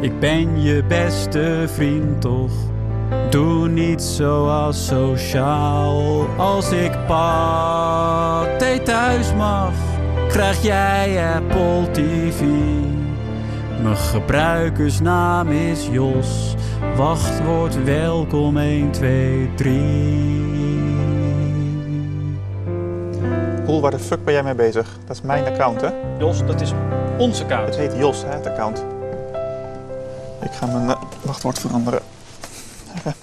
Ik 0.00 0.20
ben 0.20 0.62
je 0.62 0.84
beste 0.88 1.64
vriend 1.66 2.20
toch? 2.20 2.52
Doe 3.30 3.68
niet 3.68 4.02
zo 4.02 4.48
asociaal. 4.48 6.26
Als 6.36 6.70
ik 6.72 7.06
paté 7.06 8.78
thuis 8.78 9.34
mag, 9.34 9.72
krijg 10.28 10.62
jij 10.62 11.34
Apple 11.34 11.90
TV. 11.90 12.42
Mijn 13.82 13.96
gebruikersnaam 13.96 15.48
is 15.48 15.86
Jos. 15.86 16.54
Wachtwoord 16.96 17.84
welkom 17.84 18.56
1, 18.56 18.90
2, 18.90 19.50
3. 19.54 19.74
Roel, 23.64 23.80
waar 23.80 23.90
de 23.90 23.98
fuck 23.98 24.24
ben 24.24 24.34
jij 24.34 24.42
mee 24.42 24.54
bezig? 24.54 24.98
Dat 25.06 25.16
is 25.16 25.22
mijn 25.22 25.44
account, 25.44 25.80
hè? 25.80 26.16
Jos, 26.18 26.46
dat 26.46 26.60
is 26.60 26.72
onze 27.18 27.42
Het 27.42 27.52
kaart. 27.52 27.76
heet 27.76 27.96
Jos, 27.96 28.22
hè, 28.22 28.28
het 28.28 28.46
account. 28.46 28.78
Ik 30.42 30.52
ga 30.52 30.66
mijn 30.66 30.88
eh, 30.88 31.02
wachtwoord 31.24 31.58
veranderen. 31.58 32.02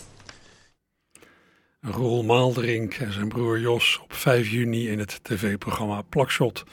Roel 1.96 2.24
Maalderink 2.24 2.94
en 2.94 3.14
zijn 3.14 3.28
broer 3.28 3.60
Jos 3.60 4.00
op 4.04 4.14
5 4.14 4.50
juni 4.50 4.90
in 4.90 5.00
het 5.00 5.20
tv-programma 5.24 6.02
Plakshot. 6.02 6.64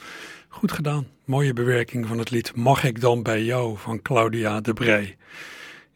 Goed 0.47 0.71
gedaan. 0.71 1.12
Mooie 1.25 1.53
bewerking 1.53 2.07
van 2.07 2.17
het 2.17 2.31
lied 2.31 2.55
Mag 2.55 2.83
ik 2.83 3.01
dan 3.01 3.23
bij 3.23 3.43
jou 3.43 3.77
van 3.77 4.01
Claudia 4.01 4.61
de 4.61 4.73
Brij. 4.73 5.17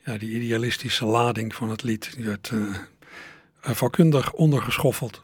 Ja, 0.05 0.17
die 0.17 0.29
idealistische 0.29 1.05
lading 1.05 1.55
van 1.55 1.69
het 1.69 1.83
lied 1.83 2.15
die 2.15 2.25
werd 2.25 2.49
eh, 2.53 2.59
eh, 3.61 3.71
vakkundig 3.75 4.33
ondergeschoffeld. 4.33 5.21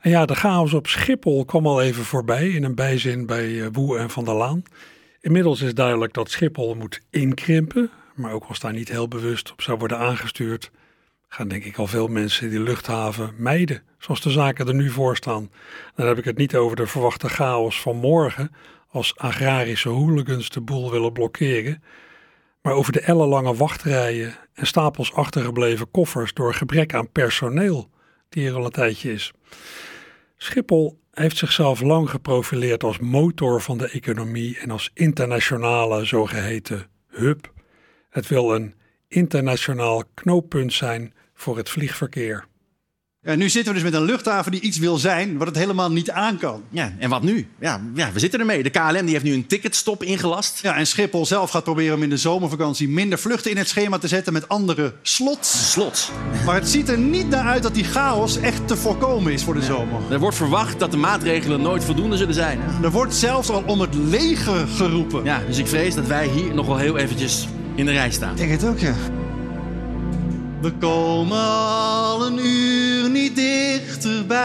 En 0.00 0.10
ja, 0.10 0.26
de 0.26 0.34
chaos 0.34 0.72
op 0.72 0.86
Schiphol 0.86 1.44
kwam 1.44 1.66
al 1.66 1.82
even 1.82 2.04
voorbij 2.04 2.48
in 2.48 2.64
een 2.64 2.74
bijzin 2.74 3.26
bij 3.26 3.62
eh, 3.62 3.68
Woe 3.72 3.98
en 3.98 4.10
Van 4.10 4.24
der 4.24 4.34
Laan. 4.34 4.62
Inmiddels 5.20 5.60
is 5.60 5.74
duidelijk 5.74 6.12
dat 6.12 6.30
Schiphol 6.30 6.74
moet 6.74 7.00
inkrimpen, 7.10 7.90
maar 8.14 8.32
ook 8.32 8.44
als 8.44 8.60
daar 8.60 8.72
niet 8.72 8.88
heel 8.88 9.08
bewust 9.08 9.52
op 9.52 9.62
zou 9.62 9.78
worden 9.78 9.98
aangestuurd, 9.98 10.70
gaan 11.28 11.48
denk 11.48 11.64
ik 11.64 11.76
al 11.76 11.86
veel 11.86 12.08
mensen 12.08 12.50
die 12.50 12.60
luchthaven 12.60 13.34
mijden, 13.36 13.82
zoals 13.98 14.20
de 14.20 14.30
zaken 14.30 14.68
er 14.68 14.74
nu 14.74 14.90
voor 14.90 15.16
staan. 15.16 15.50
Dan 15.94 16.06
heb 16.06 16.18
ik 16.18 16.24
het 16.24 16.38
niet 16.38 16.56
over 16.56 16.76
de 16.76 16.86
verwachte 16.86 17.28
chaos 17.28 17.80
van 17.80 17.96
morgen, 17.96 18.50
als 18.96 19.16
agrarische 19.16 19.88
hooligans 19.88 20.50
de 20.50 20.60
boel 20.60 20.90
willen 20.90 21.12
blokkeren, 21.12 21.82
maar 22.62 22.72
over 22.72 22.92
de 22.92 23.00
ellenlange 23.00 23.54
wachtrijen 23.54 24.36
en 24.54 24.66
stapels 24.66 25.12
achtergebleven 25.12 25.90
koffers 25.90 26.32
door 26.32 26.54
gebrek 26.54 26.94
aan 26.94 27.12
personeel, 27.12 27.90
die 28.28 28.48
er 28.48 28.54
al 28.54 28.64
een 28.64 28.70
tijdje 28.70 29.12
is. 29.12 29.32
Schiphol 30.36 30.98
heeft 31.10 31.36
zichzelf 31.36 31.80
lang 31.80 32.10
geprofileerd 32.10 32.84
als 32.84 32.98
motor 32.98 33.60
van 33.60 33.78
de 33.78 33.88
economie 33.88 34.58
en 34.58 34.70
als 34.70 34.90
internationale 34.94 36.04
zogeheten 36.04 36.86
hub. 37.06 37.52
Het 38.10 38.28
wil 38.28 38.54
een 38.54 38.74
internationaal 39.08 40.02
knooppunt 40.14 40.72
zijn 40.72 41.14
voor 41.34 41.56
het 41.56 41.68
vliegverkeer. 41.68 42.46
En 43.26 43.38
nu 43.38 43.48
zitten 43.48 43.72
we 43.74 43.80
dus 43.80 43.90
met 43.90 44.00
een 44.00 44.06
luchthaven 44.06 44.52
die 44.52 44.60
iets 44.60 44.78
wil 44.78 44.96
zijn 44.96 45.36
wat 45.38 45.46
het 45.46 45.56
helemaal 45.56 45.92
niet 45.92 46.10
aan 46.10 46.38
kan. 46.38 46.62
Ja, 46.70 46.92
en 46.98 47.10
wat 47.10 47.22
nu? 47.22 47.48
Ja, 47.60 47.80
ja, 47.94 48.12
we 48.12 48.18
zitten 48.18 48.40
ermee. 48.40 48.62
De 48.62 48.70
KLM 48.70 49.04
die 49.04 49.10
heeft 49.10 49.24
nu 49.24 49.32
een 49.32 49.46
ticketstop 49.46 50.02
ingelast. 50.02 50.58
Ja, 50.62 50.76
en 50.76 50.86
Schiphol 50.86 51.26
zelf 51.26 51.50
gaat 51.50 51.64
proberen 51.64 51.94
om 51.96 52.02
in 52.02 52.08
de 52.08 52.16
zomervakantie 52.16 52.88
minder 52.88 53.18
vluchten 53.18 53.50
in 53.50 53.56
het 53.56 53.68
schema 53.68 53.98
te 53.98 54.08
zetten 54.08 54.32
met 54.32 54.48
andere 54.48 54.94
slots. 55.02 55.72
Slot. 55.72 56.12
Maar 56.44 56.54
het 56.54 56.68
ziet 56.68 56.88
er 56.88 56.98
niet 56.98 57.28
naar 57.28 57.44
uit 57.46 57.62
dat 57.62 57.74
die 57.74 57.84
chaos 57.84 58.40
echt 58.40 58.68
te 58.68 58.76
voorkomen 58.76 59.32
is 59.32 59.42
voor 59.44 59.54
de 59.54 59.62
zomer. 59.62 60.00
Er 60.10 60.18
wordt 60.18 60.36
verwacht 60.36 60.78
dat 60.78 60.90
de 60.90 60.96
maatregelen 60.96 61.62
nooit 61.62 61.84
voldoende 61.84 62.16
zullen 62.16 62.34
zijn. 62.34 62.58
hè? 62.60 62.84
Er 62.84 62.90
wordt 62.90 63.14
zelfs 63.14 63.48
al 63.48 63.62
om 63.66 63.80
het 63.80 63.94
leger 63.94 64.66
geroepen. 64.68 65.24
Ja, 65.24 65.42
dus 65.46 65.58
ik 65.58 65.66
vrees 65.66 65.94
dat 65.94 66.06
wij 66.06 66.28
hier 66.28 66.54
nog 66.54 66.66
wel 66.66 66.78
heel 66.78 66.96
eventjes 66.96 67.46
in 67.74 67.84
de 67.84 67.92
rij 67.92 68.10
staan. 68.10 68.30
Ik 68.30 68.36
denk 68.36 68.50
het 68.50 68.64
ook, 68.64 68.78
ja. 68.78 68.94
We 70.60 70.72
komen 70.72 71.38
al 71.38 72.26
een 72.26 72.38
uur 72.46 73.10
niet 73.10 73.36
dichterbij. 73.36 74.36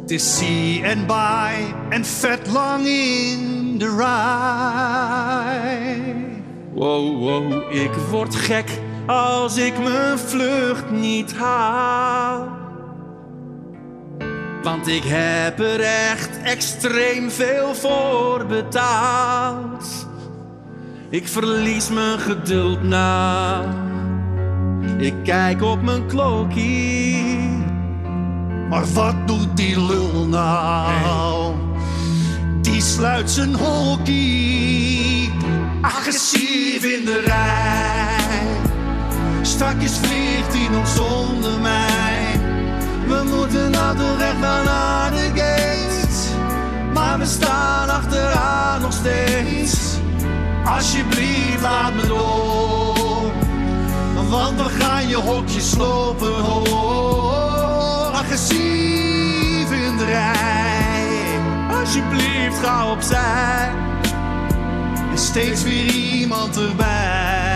Het 0.00 0.10
is 0.10 0.38
see 0.38 0.82
and 0.90 1.06
buy 1.06 1.74
en 1.88 2.04
vet 2.04 2.46
lang 2.46 2.86
in 2.86 3.78
de 3.78 3.96
rij. 3.96 4.86
Wow, 6.72 7.18
wow, 7.18 7.72
ik 7.72 7.92
word 8.10 8.34
gek 8.34 8.70
als 9.06 9.56
ik 9.56 9.78
mijn 9.78 10.18
vlucht 10.18 10.90
niet 10.90 11.34
haal. 11.34 12.48
Want 14.62 14.88
ik 14.88 15.02
heb 15.04 15.60
er 15.60 15.80
echt 15.80 16.42
extreem 16.42 17.30
veel 17.30 17.74
voor 17.74 18.46
betaald. 18.46 20.07
Ik 21.10 21.28
verlies 21.28 21.88
mijn 21.88 22.18
geduld 22.18 22.82
na. 22.82 23.60
Ik 24.98 25.14
kijk 25.24 25.62
op 25.62 25.82
mijn 25.82 26.06
klokkie. 26.06 27.38
Maar 28.68 28.84
wat 28.92 29.14
doet 29.26 29.56
die 29.56 29.80
lul 29.86 30.26
nou? 30.26 31.54
Die 32.60 32.80
sluit 32.80 33.30
zijn 33.30 33.54
hockey. 33.54 35.30
Agressief 35.80 36.84
in 36.84 37.04
de 37.04 37.22
rij. 37.26 38.46
Strakjes 39.42 39.96
vliegt 39.96 40.54
hij 40.54 40.68
nog 40.68 40.88
zonder 40.88 41.60
mij. 41.60 42.40
We 43.06 43.22
moeten 43.36 43.70
nou 43.70 43.96
naar 44.64 45.10
de 45.10 45.30
gate. 45.34 46.34
Maar 46.94 47.18
we 47.18 47.24
staan 47.24 47.88
achteraan 47.88 48.80
nog 48.80 48.92
steeds. 48.92 49.98
Alsjeblieft, 50.74 51.60
laat 51.62 51.94
me 51.94 52.06
door. 52.06 53.32
Want 54.28 54.56
we 54.56 54.68
gaan 54.68 55.08
je 55.08 55.16
hokje 55.16 55.60
slopen 55.60 56.34
hoor. 56.34 58.10
Agressief 58.12 59.70
in 59.70 59.96
de 59.96 60.04
rij. 60.04 61.78
Alsjeblieft, 61.78 62.58
ga 62.62 62.90
opzij. 62.90 63.70
En 65.10 65.18
steeds 65.18 65.62
weer 65.62 65.94
iemand 65.94 66.56
erbij. 66.56 67.46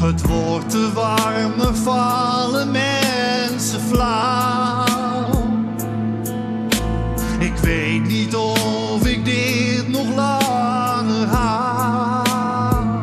Het 0.00 0.26
wordt 0.26 0.70
te 0.70 0.90
warm, 0.94 1.74
vallen 1.74 2.70
mensen 2.70 3.80
flauw. 3.80 4.93
Weet 7.64 8.06
niet 8.06 8.36
of 8.36 9.06
ik 9.06 9.24
dit 9.24 9.88
nog 9.88 10.14
langer 10.14 11.26
haal. 11.26 13.02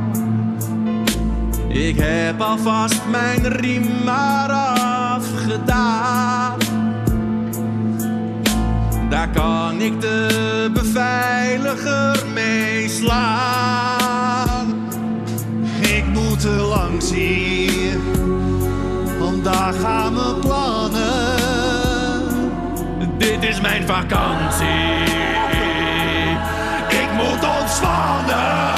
Ik 1.67 1.97
heb 2.00 2.41
alvast 2.41 3.02
mijn 3.12 3.47
riem 3.47 4.04
maar 4.06 4.50
afgedaan. 5.12 6.58
Daar 9.10 9.30
kan 9.30 9.82
ik 9.82 10.02
de 10.02 10.69
beveiliger 10.74 12.24
mee 12.34 12.89
slaan. 12.89 14.76
Ik 15.82 16.06
moet 16.13 16.43
er 16.43 16.62
langs 16.62 17.12
hier, 17.12 18.00
want 19.19 19.43
daar 19.43 19.74
gaan 19.74 20.13
mijn 20.13 20.39
plannen. 20.39 21.40
Is 23.41 23.62
mijn 23.62 23.86
vakantie. 23.86 25.04
Ik 26.89 27.12
moet 27.13 27.60
ontspannen. 27.60 28.75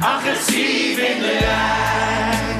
Agressief 0.00 0.98
in 0.98 1.20
de 1.20 1.36
rij. 1.40 2.56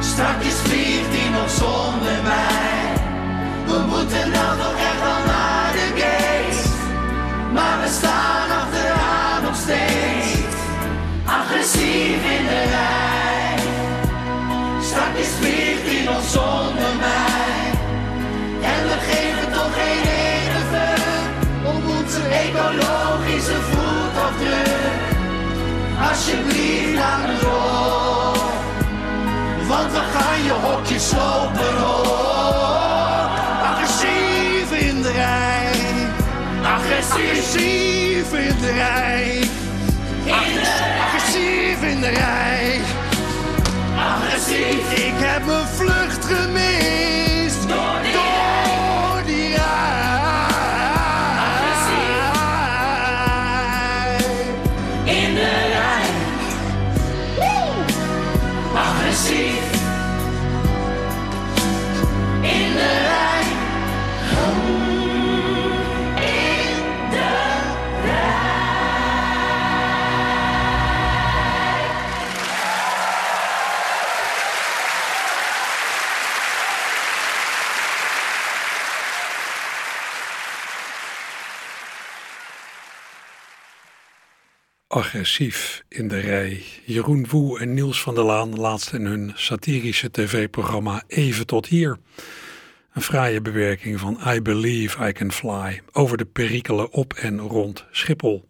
Strakjes 0.00 0.54
vliegt 0.54 1.30
nog 1.30 1.50
zonder 1.50 2.22
mij. 2.22 2.92
We 3.66 3.84
moeten 3.88 4.30
nou 4.30 4.65
Door. 27.40 28.36
Want 29.68 29.92
we 29.92 29.98
gaan 30.14 30.42
je 30.44 30.52
hokje 30.62 30.98
slopen 30.98 31.76
hoor. 31.76 33.28
Agressief 33.62 34.70
in 34.72 35.02
de 35.02 35.12
rij. 35.12 35.72
Agressief 36.62 38.32
in 38.32 38.56
de 38.60 38.72
rij. 38.72 39.48
Agressief 41.00 41.82
in 41.82 42.00
de 42.00 42.08
rij. 42.08 42.80
Agressief. 43.98 44.92
Ik 44.92 45.14
heb 45.16 45.46
mijn 45.46 45.66
vlucht 45.66 46.24
gemist. 46.24 47.15
Agressief 84.96 85.84
in 85.88 86.08
de 86.08 86.18
rij. 86.18 86.62
Jeroen 86.84 87.26
Woe 87.28 87.60
en 87.60 87.74
Niels 87.74 88.02
van 88.02 88.14
der 88.14 88.24
Laan 88.24 88.54
laatst 88.54 88.92
in 88.92 89.06
hun 89.06 89.32
satirische 89.34 90.10
tv-programma 90.10 91.02
Even 91.06 91.46
tot 91.46 91.66
hier. 91.66 91.98
Een 92.92 93.02
fraaie 93.02 93.40
bewerking 93.40 94.00
van 94.00 94.20
I 94.26 94.42
Believe 94.42 95.08
I 95.08 95.12
Can 95.12 95.32
Fly 95.32 95.80
over 95.92 96.16
de 96.16 96.24
perikelen 96.24 96.90
op 96.92 97.12
en 97.12 97.40
rond 97.40 97.84
Schiphol. 97.90 98.48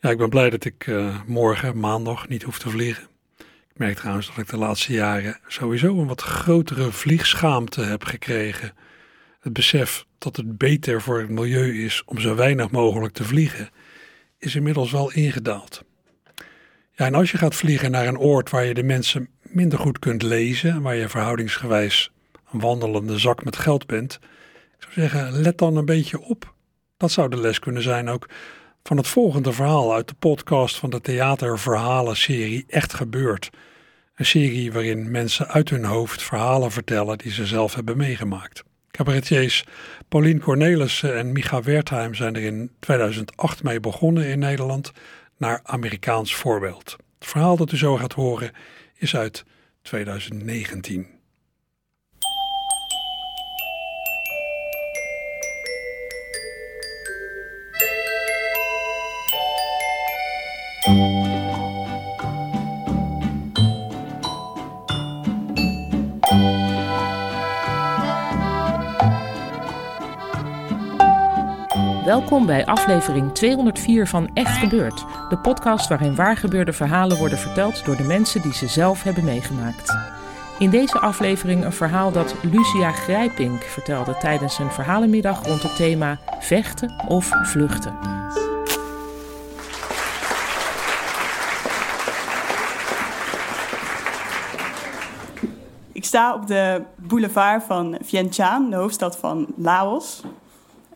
Ja, 0.00 0.10
ik 0.10 0.18
ben 0.18 0.28
blij 0.28 0.50
dat 0.50 0.64
ik 0.64 0.86
uh, 0.86 1.20
morgen, 1.26 1.78
maandag, 1.78 2.28
niet 2.28 2.42
hoef 2.42 2.58
te 2.58 2.70
vliegen. 2.70 3.08
Ik 3.38 3.78
merk 3.78 3.96
trouwens 3.96 4.26
dat 4.26 4.36
ik 4.36 4.48
de 4.48 4.56
laatste 4.56 4.92
jaren 4.92 5.40
sowieso 5.48 6.00
een 6.00 6.06
wat 6.06 6.22
grotere 6.22 6.92
vliegschaamte 6.92 7.82
heb 7.82 8.04
gekregen. 8.04 8.74
Het 9.40 9.52
besef 9.52 10.04
dat 10.18 10.36
het 10.36 10.58
beter 10.58 11.02
voor 11.02 11.18
het 11.18 11.30
milieu 11.30 11.84
is 11.84 12.02
om 12.04 12.20
zo 12.20 12.34
weinig 12.34 12.70
mogelijk 12.70 13.12
te 13.12 13.24
vliegen, 13.24 13.70
is 14.40 14.54
inmiddels 14.54 14.90
wel 14.90 15.12
ingedaald. 15.12 15.84
Ja, 16.92 17.06
en 17.06 17.14
als 17.14 17.30
je 17.30 17.38
gaat 17.38 17.54
vliegen 17.54 17.90
naar 17.90 18.06
een 18.06 18.18
oord 18.18 18.50
waar 18.50 18.64
je 18.64 18.74
de 18.74 18.82
mensen 18.82 19.28
minder 19.42 19.78
goed 19.78 19.98
kunt 19.98 20.22
lezen, 20.22 20.82
waar 20.82 20.96
je 20.96 21.08
verhoudingsgewijs 21.08 22.12
een 22.52 22.60
wandelende 22.60 23.18
zak 23.18 23.44
met 23.44 23.56
geld 23.56 23.86
bent, 23.86 24.18
ik 24.76 24.82
zou 24.82 24.92
zeggen, 24.92 25.32
let 25.32 25.58
dan 25.58 25.76
een 25.76 25.84
beetje 25.84 26.20
op. 26.20 26.54
Dat 26.96 27.10
zou 27.10 27.28
de 27.28 27.36
les 27.36 27.58
kunnen 27.58 27.82
zijn 27.82 28.08
ook 28.08 28.28
van 28.82 28.96
het 28.96 29.06
volgende 29.06 29.52
verhaal 29.52 29.94
uit 29.94 30.08
de 30.08 30.14
podcast 30.18 30.76
van 30.76 30.90
de 30.90 31.00
theaterverhalen-serie 31.00 32.64
Echt 32.68 32.94
Gebeurd. 32.94 33.50
Een 34.14 34.26
serie 34.26 34.72
waarin 34.72 35.10
mensen 35.10 35.48
uit 35.48 35.70
hun 35.70 35.84
hoofd 35.84 36.22
verhalen 36.22 36.70
vertellen 36.70 37.18
die 37.18 37.32
ze 37.32 37.46
zelf 37.46 37.74
hebben 37.74 37.96
meegemaakt. 37.96 38.62
Cabaretiers 38.90 39.64
Paulien 40.08 40.40
Cornelissen 40.40 41.16
en 41.16 41.32
Micha 41.32 41.62
Wertheim 41.62 42.14
zijn 42.14 42.36
er 42.36 42.42
in 42.42 42.70
2008 42.80 43.62
mee 43.62 43.80
begonnen 43.80 44.26
in 44.26 44.38
Nederland, 44.38 44.92
naar 45.36 45.60
Amerikaans 45.62 46.34
voorbeeld. 46.34 46.96
Het 47.18 47.28
verhaal 47.28 47.56
dat 47.56 47.72
u 47.72 47.76
zo 47.76 47.96
gaat 47.96 48.12
horen 48.12 48.52
is 48.94 49.16
uit 49.16 49.44
2019. 49.82 51.19
Welkom 72.20 72.46
bij 72.46 72.66
aflevering 72.66 73.32
204 73.34 74.06
van 74.06 74.30
Echt 74.34 74.56
Gebeurd, 74.56 75.04
de 75.28 75.38
podcast 75.38 75.88
waarin 75.88 76.14
waargebeurde 76.14 76.72
verhalen 76.72 77.16
worden 77.16 77.38
verteld 77.38 77.84
door 77.84 77.96
de 77.96 78.02
mensen 78.02 78.42
die 78.42 78.54
ze 78.54 78.68
zelf 78.68 79.02
hebben 79.02 79.24
meegemaakt. 79.24 79.96
In 80.58 80.70
deze 80.70 80.98
aflevering 80.98 81.64
een 81.64 81.72
verhaal 81.72 82.12
dat 82.12 82.34
Lucia 82.42 82.90
Grijpink 82.90 83.62
vertelde 83.62 84.16
tijdens 84.16 84.58
een 84.58 84.70
verhalenmiddag 84.70 85.46
rond 85.46 85.62
het 85.62 85.76
thema 85.76 86.18
vechten 86.40 87.04
of 87.08 87.30
vluchten. 87.42 87.98
Ik 95.92 96.04
sta 96.04 96.34
op 96.34 96.46
de 96.46 96.82
boulevard 96.96 97.62
van 97.62 97.98
Vientiane, 98.02 98.70
de 98.70 98.76
hoofdstad 98.76 99.16
van 99.16 99.46
Laos. 99.56 100.22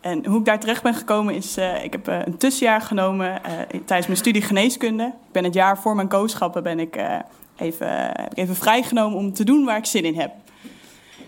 En 0.05 0.27
hoe 0.27 0.39
ik 0.39 0.45
daar 0.45 0.61
terecht 0.61 0.83
ben 0.83 0.95
gekomen 0.95 1.35
is, 1.35 1.59
uh, 1.59 1.85
ik 1.85 1.93
heb 1.93 2.09
uh, 2.09 2.19
een 2.25 2.37
tussenjaar 2.37 2.81
genomen 2.81 3.29
uh, 3.47 3.81
tijdens 3.85 4.07
mijn 4.07 4.19
studie 4.19 4.43
geneeskunde. 4.43 5.05
Ik 5.05 5.33
ben 5.33 5.45
het 5.45 5.55
jaar 5.55 5.79
voor 5.79 5.95
mijn 5.95 6.09
kooschappen 6.09 6.63
ben 6.63 6.81
ik 6.81 6.97
even, 7.57 8.15
even 8.35 8.55
vrijgenomen 8.55 9.19
om 9.19 9.33
te 9.33 9.45
doen 9.45 9.65
waar 9.65 9.77
ik 9.77 9.85
zin 9.85 10.05
in 10.05 10.19
heb. 10.19 10.33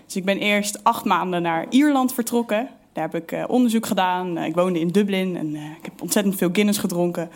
Dus 0.05 0.15
ik 0.15 0.25
ben 0.25 0.37
eerst 0.37 0.83
acht 0.83 1.05
maanden 1.05 1.41
naar 1.41 1.65
Ierland 1.69 2.13
vertrokken. 2.13 2.69
Daar 2.93 3.09
heb 3.11 3.31
ik 3.31 3.49
onderzoek 3.49 3.85
gedaan. 3.85 4.37
ik 4.37 4.55
woonde 4.55 4.79
in 4.79 4.87
Dublin 4.87 5.37
en 5.37 5.55
ik 5.55 5.85
heb 5.85 6.01
ontzettend 6.01 6.35
veel 6.35 6.49
Guinness 6.51 6.79
gedronken. 6.79 7.29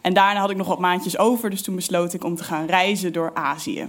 En 0.00 0.14
daarna 0.14 0.40
had 0.40 0.50
ik 0.50 0.56
nog 0.56 0.66
wat 0.66 0.78
maandjes 0.78 1.18
over, 1.18 1.50
dus 1.50 1.62
toen 1.62 1.74
besloot 1.74 2.14
ik 2.14 2.24
om 2.24 2.36
te 2.36 2.44
gaan 2.44 2.66
reizen 2.66 3.12
door 3.12 3.30
Azië. 3.34 3.86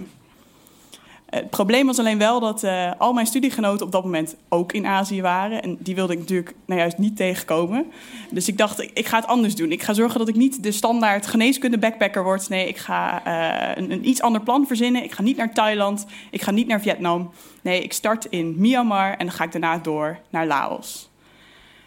Het 1.34 1.50
probleem 1.50 1.86
was 1.86 1.98
alleen 1.98 2.18
wel 2.18 2.40
dat 2.40 2.62
uh, 2.62 2.90
al 2.98 3.12
mijn 3.12 3.26
studiegenoten 3.26 3.86
op 3.86 3.92
dat 3.92 4.04
moment 4.04 4.36
ook 4.48 4.72
in 4.72 4.86
Azië 4.86 5.22
waren. 5.22 5.62
En 5.62 5.76
die 5.80 5.94
wilde 5.94 6.12
ik 6.12 6.18
natuurlijk 6.18 6.54
nou 6.66 6.80
juist 6.80 6.98
niet 6.98 7.16
tegenkomen. 7.16 7.86
Dus 8.30 8.48
ik 8.48 8.58
dacht, 8.58 8.80
ik 8.80 9.06
ga 9.06 9.16
het 9.16 9.26
anders 9.26 9.54
doen. 9.54 9.72
Ik 9.72 9.82
ga 9.82 9.92
zorgen 9.92 10.18
dat 10.18 10.28
ik 10.28 10.34
niet 10.34 10.62
de 10.62 10.72
standaard 10.72 11.26
geneeskunde 11.26 11.78
backpacker 11.78 12.22
word. 12.22 12.48
Nee, 12.48 12.68
ik 12.68 12.76
ga 12.76 13.26
uh, 13.26 13.76
een, 13.76 13.90
een, 13.90 14.08
iets 14.08 14.22
ander 14.22 14.40
plan 14.40 14.66
verzinnen. 14.66 15.04
Ik 15.04 15.12
ga 15.12 15.22
niet 15.22 15.36
naar 15.36 15.54
Thailand. 15.54 16.06
Ik 16.30 16.42
ga 16.42 16.50
niet 16.50 16.66
naar 16.66 16.80
Vietnam. 16.80 17.30
Nee, 17.62 17.82
ik 17.82 17.92
start 17.92 18.24
in 18.24 18.54
Myanmar 18.58 19.10
en 19.10 19.26
dan 19.26 19.34
ga 19.34 19.44
ik 19.44 19.52
daarna 19.52 19.78
door 19.78 20.18
naar 20.30 20.46
Laos. 20.46 21.10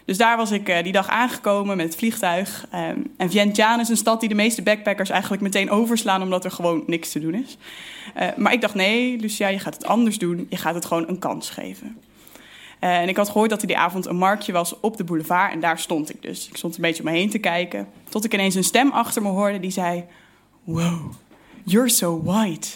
Dus 0.08 0.16
daar 0.16 0.36
was 0.36 0.50
ik 0.50 0.68
uh, 0.68 0.82
die 0.82 0.92
dag 0.92 1.08
aangekomen 1.08 1.76
met 1.76 1.86
het 1.86 1.96
vliegtuig. 1.96 2.66
Um, 2.74 3.12
en 3.16 3.30
Vientiane 3.30 3.82
is 3.82 3.88
een 3.88 3.96
stad 3.96 4.20
die 4.20 4.28
de 4.28 4.34
meeste 4.34 4.62
backpackers 4.62 5.10
eigenlijk 5.10 5.42
meteen 5.42 5.70
overslaan, 5.70 6.22
omdat 6.22 6.44
er 6.44 6.50
gewoon 6.50 6.82
niks 6.86 7.12
te 7.12 7.20
doen 7.20 7.34
is. 7.34 7.56
Uh, 8.16 8.26
maar 8.36 8.52
ik 8.52 8.60
dacht, 8.60 8.74
nee, 8.74 9.18
Lucia, 9.18 9.48
je 9.48 9.58
gaat 9.58 9.74
het 9.74 9.84
anders 9.84 10.18
doen. 10.18 10.46
Je 10.50 10.56
gaat 10.56 10.74
het 10.74 10.84
gewoon 10.84 11.08
een 11.08 11.18
kans 11.18 11.50
geven. 11.50 11.98
Uh, 12.80 12.98
en 12.98 13.08
ik 13.08 13.16
had 13.16 13.28
gehoord 13.28 13.50
dat 13.50 13.60
er 13.60 13.66
die 13.66 13.78
avond 13.78 14.06
een 14.06 14.16
marktje 14.16 14.52
was 14.52 14.80
op 14.80 14.96
de 14.96 15.04
boulevard. 15.04 15.52
En 15.52 15.60
daar 15.60 15.78
stond 15.78 16.10
ik 16.10 16.22
dus. 16.22 16.48
Ik 16.48 16.56
stond 16.56 16.76
een 16.76 16.82
beetje 16.82 17.02
om 17.02 17.10
me 17.10 17.16
heen 17.16 17.30
te 17.30 17.38
kijken. 17.38 17.88
Tot 18.08 18.24
ik 18.24 18.34
ineens 18.34 18.54
een 18.54 18.64
stem 18.64 18.90
achter 18.90 19.22
me 19.22 19.28
hoorde 19.28 19.60
die 19.60 19.70
zei... 19.70 20.04
Wow, 20.64 21.12
you're 21.64 21.88
so 21.88 22.22
white. 22.22 22.68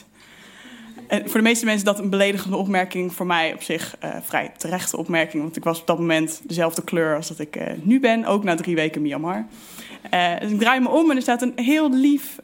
En 1.13 1.23
voor 1.29 1.41
de 1.41 1.47
meeste 1.47 1.65
mensen 1.65 1.85
dat 1.85 1.99
een 1.99 2.11
beledigende 2.11 2.57
opmerking. 2.57 3.13
Voor 3.15 3.27
mij 3.27 3.55
op 3.55 3.63
zich 3.63 3.97
uh, 4.05 4.11
vrij 4.23 4.53
terechte 4.57 4.97
opmerking. 4.97 5.43
Want 5.43 5.57
ik 5.57 5.65
was 5.65 5.81
op 5.81 5.87
dat 5.87 5.99
moment 5.99 6.41
dezelfde 6.45 6.85
kleur 6.85 7.17
als 7.17 7.29
dat 7.29 7.39
ik 7.39 7.57
uh, 7.57 7.63
nu 7.83 8.01
ben. 8.01 8.25
Ook 8.25 8.45
na 8.45 8.55
drie 8.55 8.75
weken 8.75 9.03
Myanmar. 9.03 9.47
Uh, 10.15 10.41
dus 10.41 10.51
ik 10.51 10.59
draai 10.59 10.81
me 10.81 10.89
om 10.89 11.11
en 11.11 11.17
er 11.17 11.23
staat 11.23 11.43
een 11.43 11.53
heel 11.57 11.91
lief 11.91 12.37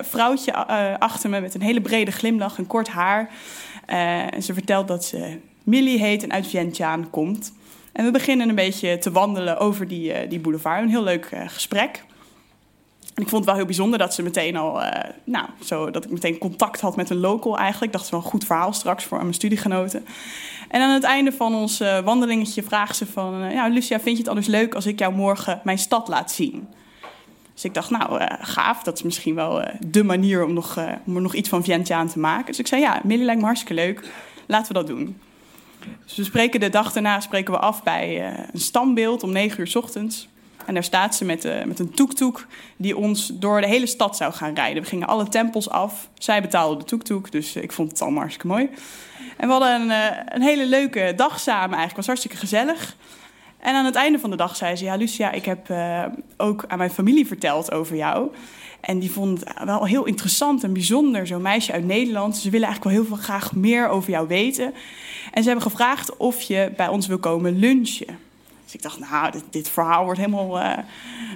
vrouwtje 0.00 0.54
achter 0.98 1.30
me. 1.30 1.40
Met 1.40 1.54
een 1.54 1.62
hele 1.62 1.80
brede 1.80 2.10
glimlach 2.10 2.58
en 2.58 2.66
kort 2.66 2.88
haar. 2.88 3.30
en 3.86 4.42
ze 4.42 4.54
vertelt 4.54 4.88
dat 4.88 5.04
ze 5.04 5.36
Millie 5.62 5.98
heet 5.98 6.22
en 6.22 6.32
uit 6.32 6.46
Vientiane 6.46 7.06
komt. 7.06 7.52
En 7.92 8.04
we 8.04 8.10
beginnen 8.10 8.48
een 8.48 8.54
beetje 8.54 8.98
te 8.98 9.10
wandelen 9.10 9.58
over 9.58 9.88
die, 9.88 10.28
die 10.28 10.40
boulevard. 10.40 10.82
Een 10.82 10.88
heel 10.88 11.02
leuk 11.02 11.28
gesprek. 11.46 12.02
En 13.20 13.26
ik 13.26 13.32
vond 13.32 13.44
het 13.44 13.50
wel 13.50 13.54
heel 13.54 13.74
bijzonder 13.74 13.98
dat 13.98 14.14
ze 14.14 14.22
meteen 14.22 14.56
al, 14.56 14.82
uh, 14.82 14.88
nou, 15.24 15.46
zo 15.64 15.90
dat 15.90 16.04
ik 16.04 16.10
meteen 16.10 16.38
contact 16.38 16.80
had 16.80 16.96
met 16.96 17.10
een 17.10 17.20
local 17.20 17.58
eigenlijk. 17.58 17.92
Dacht, 17.92 18.08
wel 18.08 18.20
een 18.20 18.26
goed 18.26 18.44
verhaal 18.44 18.72
straks 18.72 19.04
voor 19.04 19.18
mijn 19.18 19.34
studiegenoten. 19.34 20.06
En 20.68 20.80
aan 20.80 20.94
het 20.94 21.02
einde 21.02 21.32
van 21.32 21.54
ons 21.54 21.80
uh, 21.80 21.98
wandelingetje 21.98 22.62
vraagt 22.62 22.96
ze 22.96 23.06
van, 23.06 23.42
uh, 23.42 23.52
ja, 23.52 23.68
Lucia, 23.68 24.00
vind 24.00 24.16
je 24.16 24.22
het 24.22 24.28
anders 24.28 24.46
leuk 24.46 24.74
als 24.74 24.86
ik 24.86 24.98
jou 24.98 25.14
morgen 25.14 25.60
mijn 25.64 25.78
stad 25.78 26.08
laat 26.08 26.32
zien? 26.32 26.68
Dus 27.54 27.64
ik 27.64 27.74
dacht, 27.74 27.90
nou, 27.90 28.20
gaaf, 28.40 28.82
dat 28.82 28.96
is 28.96 29.02
misschien 29.02 29.34
wel 29.34 29.64
de 29.86 30.04
manier 30.04 30.44
om, 30.44 30.52
nog, 30.52 30.78
om 31.06 31.16
er 31.16 31.22
nog 31.22 31.34
iets 31.34 31.48
van 31.48 31.64
Vientiane 31.64 32.10
te 32.10 32.18
maken. 32.18 32.46
Dus 32.46 32.58
ik 32.58 32.66
zei, 32.66 32.80
ja, 32.80 33.00
Millie 33.04 33.24
lijkt 33.24 33.40
me 33.40 33.46
hartstikke 33.46 33.82
leuk, 33.82 34.08
laten 34.46 34.72
we 34.72 34.78
dat 34.78 34.86
doen. 34.86 35.20
Dus 36.04 36.16
we 36.16 36.24
spreken 36.24 36.60
de 36.60 36.68
dag 36.68 36.92
daarna 36.92 37.20
spreken 37.20 37.52
we 37.52 37.58
af 37.58 37.82
bij 37.82 38.32
een 38.52 38.60
standbeeld 38.60 39.22
om 39.22 39.32
negen 39.32 39.60
uur 39.60 39.66
s 39.66 39.76
ochtends. 39.76 40.28
En 40.66 40.74
daar 40.74 40.84
staat 40.84 41.14
ze 41.14 41.24
met, 41.24 41.44
uh, 41.44 41.64
met 41.64 41.78
een 41.78 41.90
toektoek 41.90 42.46
die 42.76 42.96
ons 42.96 43.30
door 43.34 43.60
de 43.60 43.66
hele 43.66 43.86
stad 43.86 44.16
zou 44.16 44.32
gaan 44.32 44.54
rijden. 44.54 44.82
We 44.82 44.88
gingen 44.88 45.06
alle 45.06 45.28
tempels 45.28 45.70
af. 45.70 46.08
Zij 46.18 46.42
betaalde 46.42 46.78
de 46.78 46.84
toektoek, 46.84 47.30
dus 47.30 47.56
ik 47.56 47.72
vond 47.72 47.90
het 47.90 48.02
allemaal 48.02 48.20
hartstikke 48.20 48.48
mooi. 48.48 48.68
En 49.36 49.46
we 49.46 49.52
hadden 49.52 49.80
een, 49.80 49.88
uh, 49.88 50.06
een 50.24 50.42
hele 50.42 50.66
leuke 50.66 51.12
dag 51.16 51.40
samen 51.40 51.76
eigenlijk. 51.76 51.88
Het 51.88 51.96
was 51.96 52.06
hartstikke 52.06 52.36
gezellig. 52.36 52.96
En 53.58 53.74
aan 53.74 53.84
het 53.84 53.94
einde 53.94 54.18
van 54.18 54.30
de 54.30 54.36
dag 54.36 54.56
zei 54.56 54.76
ze... 54.76 54.84
Ja, 54.84 54.94
Lucia, 54.94 55.30
ik 55.30 55.44
heb 55.44 55.74
ook 56.36 56.64
aan 56.68 56.78
mijn 56.78 56.90
familie 56.90 57.26
verteld 57.26 57.72
over 57.72 57.96
jou. 57.96 58.30
En 58.80 58.98
die 58.98 59.10
vond 59.10 59.40
het 59.40 59.64
wel 59.64 59.84
heel 59.84 60.04
interessant 60.04 60.64
en 60.64 60.72
bijzonder. 60.72 61.26
Zo'n 61.26 61.42
meisje 61.42 61.72
uit 61.72 61.84
Nederland. 61.84 62.36
Ze 62.36 62.50
willen 62.50 62.66
eigenlijk 62.66 62.96
wel 62.96 63.04
heel 63.04 63.16
veel 63.16 63.24
graag 63.24 63.54
meer 63.54 63.88
over 63.88 64.10
jou 64.10 64.28
weten. 64.28 64.74
En 65.32 65.42
ze 65.42 65.48
hebben 65.48 65.70
gevraagd 65.70 66.16
of 66.16 66.40
je 66.40 66.72
bij 66.76 66.88
ons 66.88 67.06
wil 67.06 67.18
komen 67.18 67.58
lunchen. 67.58 68.18
Dus 68.70 68.78
ik 68.78 68.84
dacht, 68.84 69.10
nou, 69.10 69.32
dit, 69.50 69.68
verhaal 69.68 70.04
wordt 70.04 70.18
helemaal 70.18 70.60
uh, 70.60 70.78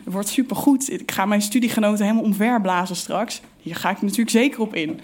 wordt 0.05 0.29
supergoed. 0.29 0.91
Ik 0.91 1.11
ga 1.11 1.27
mijn 1.27 1.43
studiegenoten 1.43 2.05
helemaal 2.05 2.25
omverblazen 2.25 2.97
straks. 2.97 3.41
Hier 3.63 3.77
ga 3.77 3.91
ik 3.91 4.03
natuurlijk 4.03 4.31
zeker 4.31 4.61
op 4.61 4.75
in. 4.75 5.01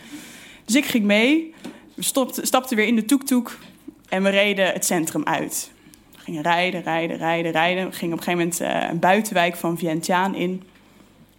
Dus 0.65 0.75
ik 0.75 0.85
ging 0.85 1.05
mee, 1.05 1.55
we 1.95 2.03
stapten 2.43 2.77
weer 2.77 2.87
in 2.87 2.97
de 2.97 3.05
toektoek 3.05 3.59
en 4.09 4.23
we 4.23 4.29
reden 4.29 4.73
het 4.73 4.85
centrum 4.85 5.25
uit. 5.25 5.71
We 6.13 6.19
gingen 6.19 6.43
rijden, 6.43 6.83
rijden, 6.83 7.17
rijden, 7.17 7.53
rijden. 7.53 7.89
We 7.89 7.93
gingen 7.93 8.15
op 8.15 8.27
een 8.27 8.33
gegeven 8.33 8.63
moment 8.63 8.85
uh, 8.85 8.91
een 8.91 8.99
buitenwijk 8.99 9.57
van 9.57 9.79
Vientiane 9.79 10.39
in. 10.39 10.63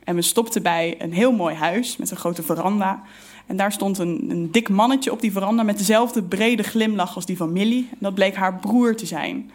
En 0.04 0.16
we 0.16 0.22
stopten 0.22 0.64
bij 0.64 0.96
een 1.00 1.14
heel 1.14 1.32
mooi 1.32 1.56
huis 1.56 1.98
met 1.98 2.12
een 2.12 2.18
grote 2.18 2.44
veranda. 2.44 3.04
En 3.46 3.56
daar 3.58 3.72
stond 3.72 3.98
een, 3.98 4.26
een 4.30 4.52
dik 4.52 4.70
mannetje 4.70 5.12
op 5.12 5.22
die 5.22 5.32
veranda 5.32 5.64
met 5.64 5.78
dezelfde 5.78 6.24
brede 6.24 6.64
glimlach 6.64 7.16
als 7.16 7.26
die 7.26 7.38
van 7.38 7.52
Millie. 7.52 7.88
En 7.92 7.98
dat 8.00 8.14
bleek 8.14 8.36
haar 8.36 8.56
broer 8.56 8.96
te 8.96 9.06
zijn. 9.06 9.52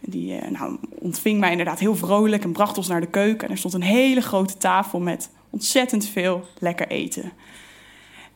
Die 0.00 0.42
uh, 0.42 0.50
nou, 0.50 0.76
ontving 0.98 1.40
mij 1.40 1.50
inderdaad 1.50 1.78
heel 1.78 1.96
vrolijk 1.96 2.44
en 2.44 2.52
bracht 2.52 2.76
ons 2.76 2.88
naar 2.88 3.00
de 3.00 3.06
keuken. 3.06 3.46
En 3.46 3.52
er 3.52 3.58
stond 3.58 3.74
een 3.74 3.82
hele 3.82 4.20
grote 4.20 4.56
tafel 4.56 5.00
met 5.00 5.30
ontzettend 5.50 6.08
veel 6.08 6.44
lekker 6.58 6.88
eten. 6.88 7.32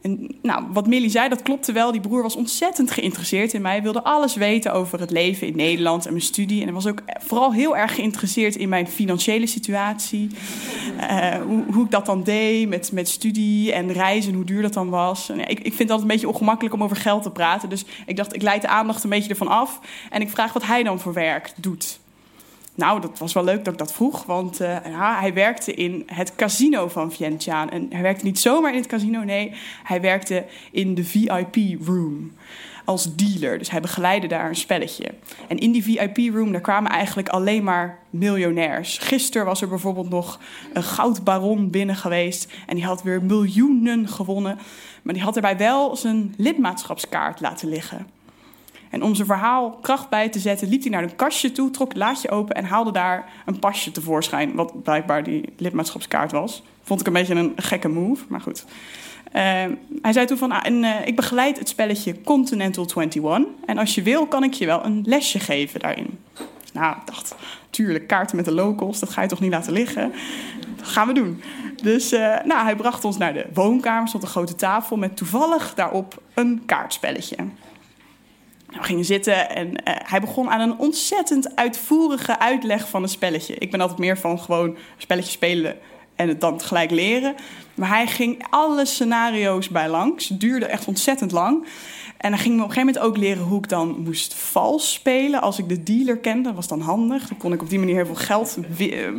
En 0.03 0.29
nou, 0.43 0.65
wat 0.73 0.87
Millie 0.87 1.11
zei, 1.11 1.29
dat 1.29 1.43
klopte 1.43 1.73
wel. 1.73 1.93
Die 1.93 2.01
broer 2.01 2.23
was 2.23 2.37
ontzettend 2.37 2.91
geïnteresseerd 2.91 3.53
in 3.53 3.63
mij. 3.63 3.83
Wilde 3.83 4.05
alles 4.05 4.35
weten 4.35 4.73
over 4.73 5.01
het 5.01 5.11
leven 5.11 5.47
in 5.47 5.57
Nederland 5.57 6.07
en 6.07 6.13
mijn 6.13 6.25
studie. 6.25 6.59
En 6.59 6.65
hij 6.65 6.75
was 6.75 6.87
ook 6.87 7.03
vooral 7.21 7.53
heel 7.53 7.77
erg 7.77 7.95
geïnteresseerd 7.95 8.57
in 8.57 8.69
mijn 8.69 8.89
financiële 8.89 9.47
situatie. 9.47 10.31
Uh, 11.01 11.35
hoe, 11.35 11.65
hoe, 11.73 11.85
ik 11.85 11.91
dat 11.91 12.07
dan 12.07 12.23
deed 12.23 12.69
met, 12.69 12.93
met 12.93 13.09
studie 13.09 13.73
en 13.73 13.93
reizen, 13.93 14.35
hoe 14.35 14.45
duur 14.45 14.63
dat 14.63 14.73
dan 14.73 14.89
was. 14.89 15.29
En 15.29 15.41
ik, 15.41 15.59
ik 15.59 15.63
vind 15.63 15.79
het 15.79 15.91
altijd 15.91 16.01
een 16.01 16.15
beetje 16.15 16.29
ongemakkelijk 16.29 16.75
om 16.75 16.83
over 16.83 16.97
geld 16.97 17.23
te 17.23 17.31
praten. 17.31 17.69
Dus 17.69 17.85
ik 18.07 18.17
dacht, 18.17 18.35
ik 18.35 18.43
leid 18.43 18.63
de 18.63 18.69
aandacht 18.69 19.05
een 19.05 19.11
beetje 19.11 19.31
ervan 19.31 19.49
af. 19.49 19.81
En 20.11 20.21
ik 20.21 20.31
vraag 20.31 20.53
wat 20.53 20.67
hij 20.67 20.83
dan 20.83 21.01
voor 21.01 21.13
werk 21.13 21.53
doet. 21.57 22.01
Nou, 22.75 23.01
dat 23.01 23.19
was 23.19 23.33
wel 23.33 23.45
leuk 23.45 23.65
dat 23.65 23.73
ik 23.73 23.79
dat 23.79 23.93
vroeg, 23.93 24.25
want 24.25 24.61
uh, 24.61 24.77
ja, 24.85 25.21
hij 25.21 25.35
werkte 25.35 25.75
in 25.75 26.03
het 26.07 26.35
casino 26.35 26.89
van 26.89 27.13
Vientiane. 27.13 27.71
En 27.71 27.87
hij 27.91 28.03
werkte 28.03 28.25
niet 28.25 28.39
zomaar 28.39 28.73
in 28.73 28.79
het 28.79 28.87
casino, 28.87 29.23
nee, 29.23 29.53
hij 29.83 30.01
werkte 30.01 30.45
in 30.71 30.95
de 30.95 31.05
VIP-room 31.05 32.33
als 32.85 33.17
dealer. 33.17 33.59
Dus 33.59 33.71
hij 33.71 33.81
begeleidde 33.81 34.29
daar 34.29 34.49
een 34.49 34.57
spelletje. 34.57 35.15
En 35.49 35.59
in 35.59 35.73
die 35.73 35.83
VIP-room, 35.83 36.53
daar 36.53 36.61
kwamen 36.61 36.91
eigenlijk 36.91 37.29
alleen 37.29 37.65
maar 37.65 37.99
miljonairs. 38.11 38.99
Gisteren 38.99 39.47
was 39.47 39.63
er 39.63 39.69
bijvoorbeeld 39.69 40.11
nog 40.11 40.41
een 40.73 40.83
goudbaron 40.83 41.71
binnen 41.71 41.97
geweest 41.97 42.53
en 42.67 42.75
die 42.75 42.85
had 42.85 43.03
weer 43.03 43.23
miljoenen 43.23 44.09
gewonnen. 44.09 44.59
Maar 45.03 45.15
die 45.15 45.23
had 45.23 45.37
erbij 45.37 45.57
wel 45.57 45.97
zijn 45.97 46.35
lidmaatschapskaart 46.37 47.41
laten 47.41 47.69
liggen. 47.69 48.07
En 48.93 49.03
om 49.03 49.15
zijn 49.15 49.27
verhaal 49.27 49.71
kracht 49.71 50.09
bij 50.09 50.29
te 50.29 50.39
zetten, 50.39 50.69
liep 50.69 50.83
hij 50.83 50.91
naar 50.91 51.03
een 51.03 51.17
kastje 51.17 51.53
toe, 51.53 51.71
trok 51.71 51.89
het 51.89 51.97
laadje 51.97 52.31
open 52.31 52.55
en 52.55 52.65
haalde 52.65 52.93
daar 52.93 53.29
een 53.47 53.59
pasje 53.59 53.93
tevoorschijn, 53.93 54.55
wat 54.55 54.83
blijkbaar 54.83 55.23
die 55.23 55.53
lidmaatschapskaart 55.57 56.33
was. 56.33 56.63
Vond 56.83 57.01
ik 57.01 57.07
een 57.07 57.13
beetje 57.13 57.35
een 57.35 57.53
gekke 57.57 57.89
move, 57.89 58.25
maar 58.29 58.41
goed. 58.41 58.65
Uh, 59.27 59.43
hij 60.03 60.13
zei 60.13 60.27
toen 60.27 60.37
van, 60.37 60.53
ah, 60.53 60.67
en, 60.67 60.83
uh, 60.83 61.07
ik 61.07 61.17
begeleid 61.17 61.59
het 61.59 61.69
spelletje 61.69 62.23
Continental 62.23 62.87
21 62.97 63.47
en 63.67 63.79
als 63.79 63.95
je 63.95 64.03
wil 64.03 64.27
kan 64.27 64.45
ik 64.45 64.53
je 64.53 64.67
wel 64.67 64.85
een 64.85 65.03
lesje 65.07 65.39
geven 65.39 65.81
daarin. 65.81 66.19
Nou, 66.73 66.97
ik 66.97 67.07
dacht, 67.07 67.35
tuurlijk, 67.71 68.07
kaarten 68.07 68.37
met 68.37 68.45
de 68.45 68.55
locals, 68.55 68.99
dat 68.99 69.11
ga 69.11 69.23
je 69.23 69.29
toch 69.29 69.41
niet 69.41 69.51
laten 69.51 69.73
liggen? 69.73 70.13
Dat 70.77 70.89
gaan 70.89 71.07
we 71.07 71.15
doen. 71.15 71.43
Dus 71.83 72.13
uh, 72.13 72.21
nou, 72.45 72.65
hij 72.65 72.77
bracht 72.77 73.05
ons 73.05 73.17
naar 73.17 73.33
de 73.33 73.47
woonkamer, 73.55 74.09
stond 74.09 74.23
een 74.23 74.29
grote 74.29 74.55
tafel 74.55 74.97
met 74.97 75.17
toevallig 75.17 75.75
daarop 75.75 76.23
een 76.35 76.63
kaartspelletje. 76.67 77.37
We 78.73 78.83
gingen 78.83 79.05
zitten 79.05 79.51
en 79.51 79.69
uh, 79.69 79.75
hij 79.85 80.21
begon 80.21 80.51
aan 80.51 80.61
een 80.61 80.79
ontzettend 80.79 81.57
uitvoerige 81.57 82.39
uitleg 82.39 82.89
van 82.89 83.03
een 83.03 83.09
spelletje. 83.09 83.55
Ik 83.55 83.71
ben 83.71 83.81
altijd 83.81 83.99
meer 83.99 84.19
van 84.19 84.39
gewoon 84.39 84.69
een 84.69 84.77
spelletje 84.97 85.31
spelen 85.31 85.79
en 86.17 86.29
het 86.29 86.41
dan 86.41 86.57
tegelijk 86.57 86.91
leren. 86.91 87.35
Maar 87.75 87.89
hij 87.89 88.07
ging 88.07 88.47
alle 88.51 88.87
scenario's 88.87 89.69
bij 89.69 89.89
langs. 89.89 90.27
Duurde 90.27 90.67
echt 90.67 90.87
ontzettend 90.87 91.33
lang. 91.33 91.67
En 92.23 92.33
hij 92.33 92.43
ging 92.43 92.57
me 92.57 92.63
op 92.63 92.69
een 92.69 92.75
gegeven 92.75 92.95
moment 92.95 92.99
ook 92.99 93.23
leren 93.23 93.43
hoe 93.43 93.59
ik 93.59 93.69
dan 93.69 94.01
moest 94.01 94.35
vals 94.35 94.93
spelen. 94.93 95.41
Als 95.41 95.59
ik 95.59 95.69
de 95.69 95.83
dealer 95.83 96.19
kende, 96.19 96.43
dat 96.43 96.55
was 96.55 96.69
dan 96.69 96.81
handig. 96.81 97.29
Dan 97.29 97.37
kon 97.37 97.53
ik 97.53 97.63
op 97.63 97.69
die 97.69 97.79
manier 97.79 97.95
heel 97.95 98.07
veel 98.07 98.15
geld 98.15 98.59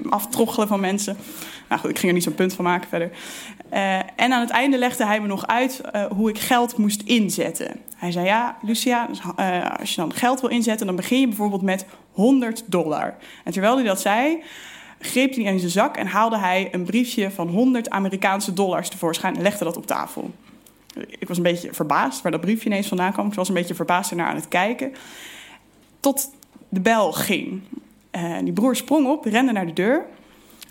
aftroggelen 0.10 0.68
van 0.68 0.80
mensen. 0.80 1.18
Nou 1.70 1.82
goed, 1.82 1.90
ik 1.90 1.98
ging 1.98 2.08
er 2.08 2.14
niet 2.14 2.24
zo'n 2.24 2.36
punt 2.36 2.54
van 2.54 2.66
maken 2.66 2.90
verder. 2.90 3.12
Uh, 3.74 3.96
en 3.98 4.34
aan 4.34 4.40
het 4.40 4.50
einde 4.50 4.78
legde 4.78 5.06
hij 5.06 5.22
me 5.22 5.28
nog 5.28 5.48
uit 5.48 5.82
uh, 5.96 6.06
hoe 6.06 6.30
ik 6.30 6.40
geld 6.40 6.78
moest 6.78 7.02
inzetten. 7.02 7.80
Hij 7.96 8.12
zei, 8.12 8.26
ja, 8.26 8.58
Lucia, 8.62 9.10
uh, 9.40 9.80
als 9.80 9.90
je 9.90 10.02
dan 10.02 10.14
geld 10.14 10.42
wil 10.42 10.50
inzetten... 10.50 10.86
dan 10.86 10.96
begin 10.96 11.20
je 11.20 11.28
bijvoorbeeld 11.28 11.62
met 11.62 11.86
100 12.12 12.64
dollar. 12.66 13.16
En 13.44 13.52
terwijl 13.52 13.76
hij 13.76 13.86
dat 13.86 14.02
zei, 14.02 14.44
greep 15.00 15.36
hij 15.36 15.44
in 15.44 15.60
zijn 15.60 15.72
zak... 15.72 15.98
en 15.98 16.08
haalde 16.08 16.38
hij 16.38 16.70
een 16.72 16.84
briefje 16.84 17.32
van 17.32 17.48
100 17.48 17.90
Amerikaanse 17.90 18.54
dollars 18.54 18.90
tevoorschijn... 18.90 19.36
en 19.36 19.42
legde 19.42 19.64
dat 19.64 19.78
op 19.78 19.88
tafel. 19.88 20.32
Ik 21.08 21.28
was 21.28 21.38
een 21.38 21.44
beetje 21.44 21.74
verbaasd 21.74 22.22
waar 22.22 22.32
dat 22.32 22.42
briefje 22.42 22.70
ineens 22.70 22.88
vandaan 22.88 23.12
kwam. 23.12 23.28
Ik 23.28 23.34
was 23.34 23.48
een 23.48 23.54
beetje 23.54 23.76
verbaasd 23.76 24.12
ernaar 24.12 24.28
aan 24.28 24.36
het 24.36 24.48
kijken. 24.48 24.94
Tot 26.00 26.30
de 26.70 26.80
bel 26.80 27.12
ging. 27.12 27.62
die 28.44 28.54
broer 28.54 28.76
sprong 28.76 29.08
op, 29.08 29.26
rende 29.26 29.52
naar 29.52 29.66
de 29.66 29.74
deur... 29.74 30.06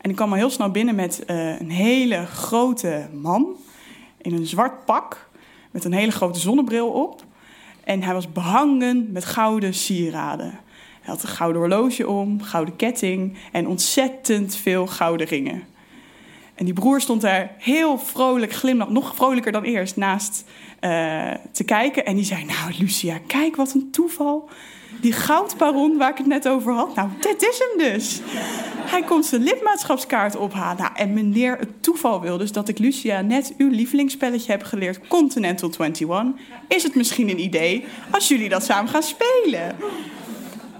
En 0.02 0.10
ik 0.10 0.16
kwam 0.16 0.30
al 0.30 0.36
heel 0.36 0.50
snel 0.50 0.70
binnen 0.70 0.94
met 0.94 1.22
uh, 1.26 1.60
een 1.60 1.70
hele 1.70 2.26
grote 2.26 3.08
man 3.12 3.56
in 4.20 4.34
een 4.34 4.46
zwart 4.46 4.84
pak 4.84 5.28
met 5.70 5.84
een 5.84 5.92
hele 5.92 6.12
grote 6.12 6.38
zonnebril 6.38 6.88
op. 6.88 7.24
En 7.84 8.02
hij 8.02 8.14
was 8.14 8.32
behangen 8.32 9.12
met 9.12 9.24
gouden 9.24 9.74
sieraden. 9.74 10.50
Hij 11.00 11.14
had 11.14 11.22
een 11.22 11.28
gouden 11.28 11.60
horloge 11.60 12.08
om, 12.08 12.42
gouden 12.42 12.76
ketting 12.76 13.36
en 13.52 13.66
ontzettend 13.66 14.56
veel 14.56 14.86
gouden 14.86 15.26
ringen. 15.26 15.64
En 16.62 16.68
die 16.68 16.76
broer 16.76 17.00
stond 17.00 17.20
daar 17.20 17.54
heel 17.58 17.98
vrolijk, 17.98 18.52
glimlach, 18.52 18.88
nog 18.88 19.14
vrolijker 19.14 19.52
dan 19.52 19.62
eerst, 19.62 19.96
naast 19.96 20.44
uh, 20.80 21.30
te 21.52 21.64
kijken. 21.64 22.04
En 22.04 22.14
die 22.14 22.24
zei, 22.24 22.44
nou 22.44 22.74
Lucia, 22.78 23.18
kijk 23.26 23.56
wat 23.56 23.74
een 23.74 23.90
toeval. 23.90 24.48
Die 25.00 25.12
goudbaron 25.12 25.96
waar 25.96 26.10
ik 26.10 26.18
het 26.18 26.26
net 26.26 26.48
over 26.48 26.72
had, 26.72 26.94
nou, 26.94 27.08
dit 27.20 27.42
is 27.42 27.58
hem 27.58 27.92
dus. 27.92 28.20
Hij 28.76 29.02
komt 29.02 29.26
zijn 29.26 29.42
lidmaatschapskaart 29.42 30.36
ophalen. 30.36 30.76
Nou, 30.76 30.90
en 30.94 31.12
meneer, 31.12 31.56
het 31.58 31.82
toeval 31.82 32.20
wil 32.20 32.38
dus 32.38 32.52
dat 32.52 32.68
ik 32.68 32.78
Lucia 32.78 33.20
net 33.20 33.54
uw 33.56 33.70
lievelingsspelletje 33.70 34.50
heb 34.50 34.62
geleerd, 34.62 35.08
Continental 35.08 35.70
21. 35.78 36.44
Is 36.68 36.82
het 36.82 36.94
misschien 36.94 37.28
een 37.28 37.40
idee 37.40 37.84
als 38.10 38.28
jullie 38.28 38.48
dat 38.48 38.64
samen 38.64 38.90
gaan 38.90 39.02
spelen? 39.02 39.76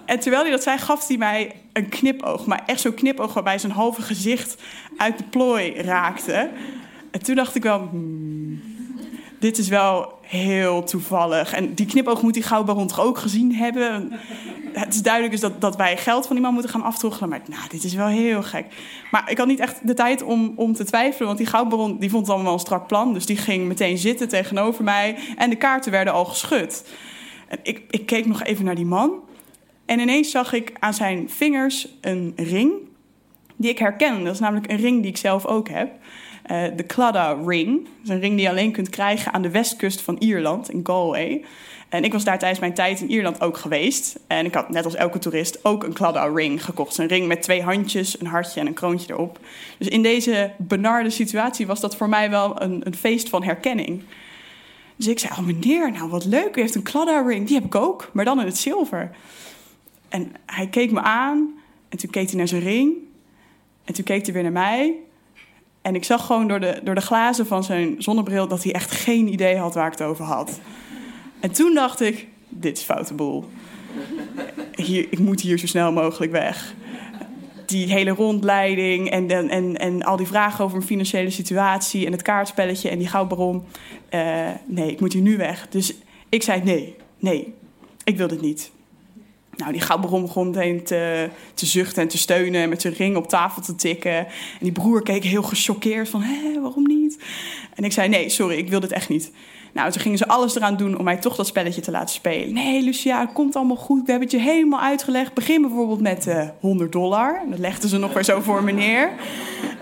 En 0.04 0.20
terwijl 0.20 0.42
hij 0.42 0.50
dat 0.50 0.62
zei, 0.62 0.78
gaf 0.78 1.06
hij 1.06 1.16
mij 1.16 1.61
een 1.72 1.88
knipoog. 1.88 2.46
Maar 2.46 2.62
echt 2.66 2.80
zo'n 2.80 2.94
knipoog 2.94 3.34
waarbij 3.34 3.58
zijn 3.58 3.72
halve 3.72 4.02
gezicht 4.02 4.62
uit 4.96 5.18
de 5.18 5.24
plooi 5.24 5.74
raakte. 5.74 6.50
En 7.10 7.22
toen 7.22 7.34
dacht 7.34 7.54
ik 7.54 7.62
wel... 7.62 7.78
Hmm, 7.90 8.60
dit 9.42 9.58
is 9.58 9.68
wel 9.68 10.18
heel 10.20 10.84
toevallig. 10.84 11.52
En 11.52 11.74
die 11.74 11.86
knipoog 11.86 12.22
moet 12.22 12.34
die 12.34 12.42
goudbaron 12.42 12.86
toch 12.86 13.00
ook 13.00 13.18
gezien 13.18 13.54
hebben. 13.54 14.12
Het 14.72 14.94
is 14.94 15.02
duidelijk 15.02 15.32
dus 15.32 15.40
dat, 15.40 15.60
dat 15.60 15.76
wij 15.76 15.96
geld 15.96 16.26
van 16.26 16.36
die 16.36 16.44
man 16.44 16.52
moeten 16.52 16.70
gaan 16.70 16.82
aftroggelen. 16.82 17.28
Maar 17.28 17.40
nou, 17.46 17.62
dit 17.68 17.84
is 17.84 17.94
wel 17.94 18.06
heel 18.06 18.42
gek. 18.42 18.66
Maar 19.10 19.30
ik 19.30 19.38
had 19.38 19.46
niet 19.46 19.60
echt 19.60 19.86
de 19.86 19.94
tijd 19.94 20.22
om, 20.22 20.52
om 20.56 20.72
te 20.72 20.84
twijfelen. 20.84 21.26
Want 21.26 21.38
die 21.38 21.46
goudbaron 21.46 21.98
die 21.98 22.10
vond 22.10 22.26
het 22.26 22.34
allemaal 22.34 22.52
een 22.52 22.58
strak 22.58 22.86
plan. 22.86 23.14
Dus 23.14 23.26
die 23.26 23.36
ging 23.36 23.68
meteen 23.68 23.98
zitten 23.98 24.28
tegenover 24.28 24.84
mij. 24.84 25.16
En 25.36 25.50
de 25.50 25.56
kaarten 25.56 25.90
werden 25.90 26.12
al 26.12 26.24
geschud. 26.24 26.84
En 27.48 27.58
ik, 27.62 27.82
ik 27.90 28.06
keek 28.06 28.26
nog 28.26 28.42
even 28.42 28.64
naar 28.64 28.74
die 28.74 28.86
man. 28.86 29.12
En 29.84 29.98
ineens 29.98 30.30
zag 30.30 30.52
ik 30.52 30.72
aan 30.78 30.94
zijn 30.94 31.30
vingers 31.30 31.88
een 32.00 32.32
ring 32.36 32.72
die 33.56 33.70
ik 33.70 33.78
herken. 33.78 34.24
Dat 34.24 34.34
is 34.34 34.40
namelijk 34.40 34.70
een 34.70 34.76
ring 34.76 35.02
die 35.02 35.10
ik 35.10 35.16
zelf 35.16 35.46
ook 35.46 35.68
heb. 35.68 35.90
Uh, 36.50 36.64
de 36.76 36.86
Claddagh 36.86 37.46
Ring. 37.46 37.84
Dat 37.84 38.02
is 38.02 38.08
een 38.08 38.20
ring 38.20 38.34
die 38.34 38.42
je 38.42 38.50
alleen 38.50 38.72
kunt 38.72 38.88
krijgen 38.88 39.32
aan 39.32 39.42
de 39.42 39.50
westkust 39.50 40.00
van 40.00 40.16
Ierland, 40.18 40.70
in 40.70 40.80
Galway. 40.82 41.44
En 41.88 42.04
ik 42.04 42.12
was 42.12 42.24
daar 42.24 42.38
tijdens 42.38 42.60
mijn 42.60 42.74
tijd 42.74 43.00
in 43.00 43.10
Ierland 43.10 43.40
ook 43.40 43.56
geweest. 43.56 44.18
En 44.26 44.44
ik 44.46 44.54
had 44.54 44.68
net 44.68 44.84
als 44.84 44.94
elke 44.94 45.18
toerist 45.18 45.64
ook 45.64 45.84
een 45.84 45.92
Claddagh 45.92 46.34
Ring 46.34 46.64
gekocht. 46.64 46.98
Een 46.98 47.06
ring 47.06 47.26
met 47.26 47.42
twee 47.42 47.62
handjes, 47.62 48.20
een 48.20 48.26
hartje 48.26 48.60
en 48.60 48.66
een 48.66 48.74
kroontje 48.74 49.12
erop. 49.12 49.38
Dus 49.78 49.88
in 49.88 50.02
deze 50.02 50.50
benarde 50.58 51.10
situatie 51.10 51.66
was 51.66 51.80
dat 51.80 51.96
voor 51.96 52.08
mij 52.08 52.30
wel 52.30 52.62
een, 52.62 52.80
een 52.84 52.94
feest 52.94 53.28
van 53.28 53.44
herkenning. 53.44 54.02
Dus 54.96 55.06
ik 55.06 55.18
zei, 55.18 55.32
oh 55.32 55.46
meneer, 55.46 55.92
nou 55.92 56.08
wat 56.10 56.24
leuk, 56.24 56.56
u 56.56 56.60
heeft 56.60 56.74
een 56.74 56.82
Claddagh 56.82 57.28
Ring. 57.28 57.46
Die 57.46 57.56
heb 57.56 57.64
ik 57.64 57.74
ook, 57.74 58.10
maar 58.12 58.24
dan 58.24 58.40
in 58.40 58.46
het 58.46 58.58
zilver. 58.58 59.10
En 60.12 60.32
hij 60.46 60.66
keek 60.66 60.90
me 60.90 61.00
aan 61.00 61.54
en 61.88 61.98
toen 61.98 62.10
keek 62.10 62.28
hij 62.28 62.38
naar 62.38 62.48
zijn 62.48 62.62
ring. 62.62 62.96
En 63.84 63.94
toen 63.94 64.04
keek 64.04 64.24
hij 64.24 64.34
weer 64.34 64.42
naar 64.42 64.52
mij. 64.52 64.94
En 65.82 65.94
ik 65.94 66.04
zag 66.04 66.26
gewoon 66.26 66.48
door 66.48 66.60
de, 66.60 66.80
door 66.84 66.94
de 66.94 67.00
glazen 67.00 67.46
van 67.46 67.64
zijn 67.64 67.94
zonnebril 67.98 68.48
dat 68.48 68.62
hij 68.62 68.72
echt 68.72 68.90
geen 68.90 69.32
idee 69.32 69.56
had 69.56 69.74
waar 69.74 69.86
ik 69.86 69.98
het 69.98 70.02
over 70.02 70.24
had. 70.24 70.60
En 71.40 71.52
toen 71.52 71.74
dacht 71.74 72.00
ik, 72.00 72.26
dit 72.48 72.78
is 72.78 72.84
foute 72.84 73.14
boel. 73.14 73.44
Hier, 74.74 75.06
ik 75.10 75.18
moet 75.18 75.40
hier 75.40 75.58
zo 75.58 75.66
snel 75.66 75.92
mogelijk 75.92 76.32
weg. 76.32 76.74
Die 77.66 77.92
hele 77.92 78.10
rondleiding 78.10 79.10
en, 79.10 79.28
en, 79.30 79.48
en, 79.48 79.76
en 79.76 80.02
al 80.02 80.16
die 80.16 80.26
vragen 80.26 80.64
over 80.64 80.76
mijn 80.76 80.88
financiële 80.88 81.30
situatie 81.30 82.06
en 82.06 82.12
het 82.12 82.22
kaartspelletje 82.22 82.88
en 82.88 82.98
die 82.98 83.08
goudbaron. 83.08 83.64
Uh, 84.10 84.48
nee, 84.66 84.90
ik 84.90 85.00
moet 85.00 85.12
hier 85.12 85.22
nu 85.22 85.36
weg. 85.36 85.68
Dus 85.68 85.94
ik 86.28 86.42
zei 86.42 86.62
nee, 86.62 86.96
nee, 87.18 87.54
ik 88.04 88.16
wil 88.16 88.28
dit 88.28 88.40
niet. 88.40 88.70
Nou, 89.62 89.74
die 89.74 89.82
goudbaron 89.82 90.22
begon 90.22 90.46
meteen 90.46 90.84
te, 90.84 91.28
te 91.54 91.66
zuchten 91.66 92.02
en 92.02 92.08
te 92.08 92.18
steunen... 92.18 92.62
en 92.62 92.68
met 92.68 92.80
zijn 92.80 92.94
ring 92.94 93.16
op 93.16 93.28
tafel 93.28 93.62
te 93.62 93.74
tikken. 93.74 94.16
En 94.16 94.26
die 94.60 94.72
broer 94.72 95.02
keek 95.02 95.24
heel 95.24 95.42
gechoqueerd 95.42 96.08
van, 96.08 96.22
hé, 96.22 96.60
waarom 96.60 96.86
niet? 96.86 97.18
En 97.74 97.84
ik 97.84 97.92
zei, 97.92 98.08
nee, 98.08 98.28
sorry, 98.28 98.56
ik 98.56 98.68
wil 98.68 98.80
dit 98.80 98.92
echt 98.92 99.08
niet. 99.08 99.30
Nou, 99.72 99.90
toen 99.90 100.00
gingen 100.00 100.18
ze 100.18 100.28
alles 100.28 100.56
eraan 100.56 100.76
doen 100.76 100.98
om 100.98 101.04
mij 101.04 101.16
toch 101.16 101.36
dat 101.36 101.46
spelletje 101.46 101.80
te 101.80 101.90
laten 101.90 102.14
spelen. 102.14 102.54
Nee, 102.54 102.82
Lucia, 102.82 103.20
het 103.20 103.32
komt 103.32 103.56
allemaal 103.56 103.76
goed. 103.76 104.04
We 104.04 104.10
hebben 104.10 104.28
het 104.28 104.40
je 104.40 104.50
helemaal 104.50 104.80
uitgelegd. 104.80 105.34
Begin 105.34 105.62
bijvoorbeeld 105.62 106.00
met 106.00 106.26
uh, 106.26 106.48
100 106.60 106.92
dollar. 106.92 107.42
Dat 107.50 107.58
legden 107.58 107.88
ze 107.88 107.98
nog 107.98 108.12
weer 108.12 108.24
zo 108.24 108.40
voor 108.40 108.64
me 108.64 108.72
neer. 108.72 109.10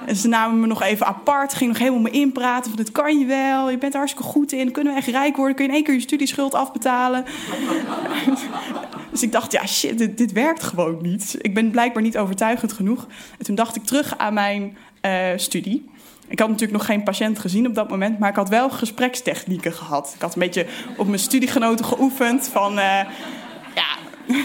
En 0.06 0.16
ze 0.16 0.28
namen 0.28 0.60
me 0.60 0.66
nog 0.66 0.82
even 0.82 1.06
apart. 1.06 1.54
Gingen 1.54 1.72
nog 1.72 1.82
helemaal 1.82 2.02
me 2.02 2.10
inpraten 2.10 2.70
van, 2.70 2.84
dit 2.84 2.92
kan 2.92 3.18
je 3.18 3.26
wel. 3.26 3.70
Je 3.70 3.78
bent 3.78 3.92
er 3.92 3.98
hartstikke 3.98 4.28
goed 4.28 4.52
in. 4.52 4.72
Kunnen 4.72 4.92
we 4.92 4.98
echt 4.98 5.08
rijk 5.08 5.36
worden? 5.36 5.56
Kun 5.56 5.64
je 5.64 5.70
in 5.70 5.76
één 5.76 5.84
keer 5.84 5.94
je 5.94 6.00
studieschuld 6.00 6.54
afbetalen? 6.54 7.24
Dus 9.10 9.22
ik 9.22 9.32
dacht, 9.32 9.52
ja 9.52 9.66
shit, 9.66 9.98
dit, 9.98 10.18
dit 10.18 10.32
werkt 10.32 10.62
gewoon 10.62 10.98
niet. 11.02 11.36
Ik 11.38 11.54
ben 11.54 11.70
blijkbaar 11.70 12.02
niet 12.02 12.18
overtuigend 12.18 12.72
genoeg. 12.72 13.06
En 13.38 13.44
toen 13.44 13.54
dacht 13.54 13.76
ik 13.76 13.84
terug 13.84 14.18
aan 14.18 14.34
mijn 14.34 14.76
eh, 15.00 15.28
studie. 15.36 15.90
Ik 16.30 16.38
had 16.38 16.48
natuurlijk 16.48 16.78
nog 16.78 16.86
geen 16.86 17.02
patiënt 17.02 17.38
gezien 17.38 17.66
op 17.66 17.74
dat 17.74 17.88
moment, 17.88 18.18
maar 18.18 18.30
ik 18.30 18.36
had 18.36 18.48
wel 18.48 18.70
gesprekstechnieken 18.70 19.72
gehad. 19.72 20.12
Ik 20.14 20.20
had 20.20 20.34
een 20.34 20.40
beetje 20.40 20.66
op 20.96 21.06
mijn 21.06 21.18
studiegenoten 21.18 21.84
geoefend 21.84 22.48
van, 22.48 22.78
eh, 22.78 23.00
ja, 23.74 23.96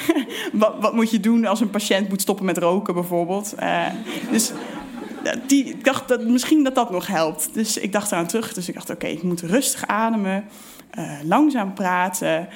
wat, 0.52 0.76
wat, 0.80 0.93
moet 0.93 1.12
je 1.12 1.19
doen 1.19 1.45
als 1.45 1.60
een 1.60 1.69
patiënt 1.69 2.10
moet 2.10 2.21
stoppen 2.21 2.45
met 2.45 2.58
roken 2.58 2.93
bijvoorbeeld. 2.93 3.54
Uh, 3.60 3.86
dus 4.32 4.52
die, 5.48 5.65
ik 5.65 5.84
dacht 5.84 6.08
dat 6.08 6.24
misschien 6.24 6.63
dat 6.63 6.76
dat 6.76 6.91
nog 6.91 7.08
helpt. 7.08 7.50
Dus 7.54 7.78
ik 7.78 7.91
dacht 7.91 8.12
eraan 8.12 8.28
terug. 8.28 8.54
Dus 8.54 8.67
ik 8.67 8.74
dacht, 8.74 8.89
oké, 8.89 9.08
ik 9.08 9.24
moet 9.24 9.41
rustig 9.41 9.88
ademen, 9.88 10.45
uh, 10.98 11.12
langzaam 11.24 11.74
praten 11.74 12.50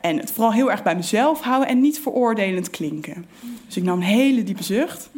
en 0.00 0.18
het 0.18 0.32
vooral 0.32 0.52
heel 0.52 0.70
erg 0.70 0.82
bij 0.82 0.96
mezelf 0.96 1.40
houden 1.40 1.68
en 1.68 1.80
niet 1.80 2.00
veroordelend 2.00 2.70
klinken. 2.70 3.26
Dus 3.66 3.76
ik 3.76 3.82
nam 3.82 3.96
een 3.96 4.04
hele 4.04 4.42
diepe 4.42 4.62
zucht. 4.62 5.10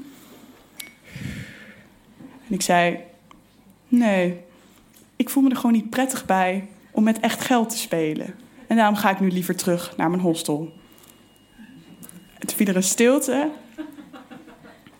En 2.48 2.54
ik 2.54 2.62
zei, 2.62 2.98
nee, 3.88 4.40
ik 5.16 5.30
voel 5.30 5.42
me 5.42 5.50
er 5.50 5.56
gewoon 5.56 5.72
niet 5.72 5.90
prettig 5.90 6.24
bij 6.24 6.68
om 6.90 7.04
met 7.04 7.20
echt 7.20 7.40
geld 7.40 7.70
te 7.70 7.78
spelen. 7.78 8.34
En 8.66 8.76
daarom 8.76 8.96
ga 8.96 9.10
ik 9.10 9.20
nu 9.20 9.30
liever 9.30 9.56
terug 9.56 9.96
naar 9.96 10.10
mijn 10.10 10.22
hostel. 10.22 10.72
Toen 12.38 12.56
viel 12.56 12.66
er 12.66 12.76
een 12.76 12.82
stilte. 12.82 13.50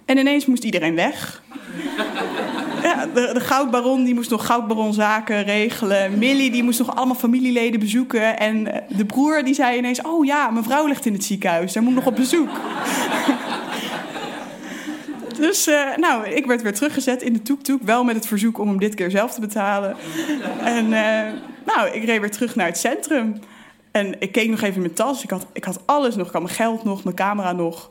En 0.05 0.19
ineens 0.19 0.47
moest 0.47 0.65
iedereen 0.65 0.95
weg. 0.95 1.43
Ja, 2.83 3.07
de, 3.07 3.31
de, 3.33 3.41
goudbaron 3.41 4.05
die 4.05 4.15
moest 4.15 4.31
nog 4.31 4.47
goudbaronzaken 4.47 5.43
regelen. 5.43 6.19
Millie 6.19 6.51
die 6.51 6.63
moest 6.63 6.79
nog 6.79 6.97
allemaal 6.97 7.15
familieleden 7.15 7.81
bezoeken. 7.81 8.39
En 8.39 8.85
de 8.89 9.05
broer 9.05 9.45
die 9.45 9.55
zei 9.55 9.79
ineens... 9.79 10.03
oh 10.03 10.25
ja, 10.25 10.51
mijn 10.51 10.65
vrouw 10.65 10.87
ligt 10.87 11.07
in 11.07 11.13
het 11.13 11.25
ziekenhuis. 11.25 11.73
Daar 11.73 11.83
moet 11.83 11.93
ik 11.93 11.99
nog 11.99 12.07
op 12.07 12.17
bezoek. 12.17 12.51
Dus 15.41 15.69
uh, 15.69 15.97
nou, 15.97 16.29
ik 16.29 16.47
werd 16.47 16.63
weer 16.63 16.75
teruggezet 16.75 17.23
in 17.23 17.33
de 17.33 17.43
toektoek. 17.43 17.83
Wel 17.83 18.05
met 18.05 18.15
het 18.15 18.27
verzoek 18.27 18.59
om 18.59 18.69
hem 18.69 18.79
dit 18.79 18.95
keer 18.95 19.11
zelf 19.11 19.35
te 19.35 19.41
betalen. 19.41 19.97
En 20.61 20.85
uh, 20.85 21.41
nou, 21.67 21.89
ik 21.93 22.05
reed 22.05 22.21
weer 22.21 22.31
terug 22.31 22.55
naar 22.55 22.67
het 22.67 22.79
centrum. 22.79 23.41
En 23.91 24.21
ik 24.21 24.33
keek 24.33 24.49
nog 24.51 24.61
even 24.61 24.75
in 24.75 24.81
mijn 24.81 24.95
tas. 24.95 25.23
Ik 25.23 25.31
had, 25.31 25.47
ik 25.53 25.65
had 25.65 25.81
alles 25.87 26.17
nog. 26.17 26.27
Ik 26.27 26.33
had 26.33 26.43
mijn 26.43 26.55
geld 26.55 26.85
nog, 26.85 27.05
mijn 27.05 27.17
camera 27.17 27.53
nog. 27.53 27.91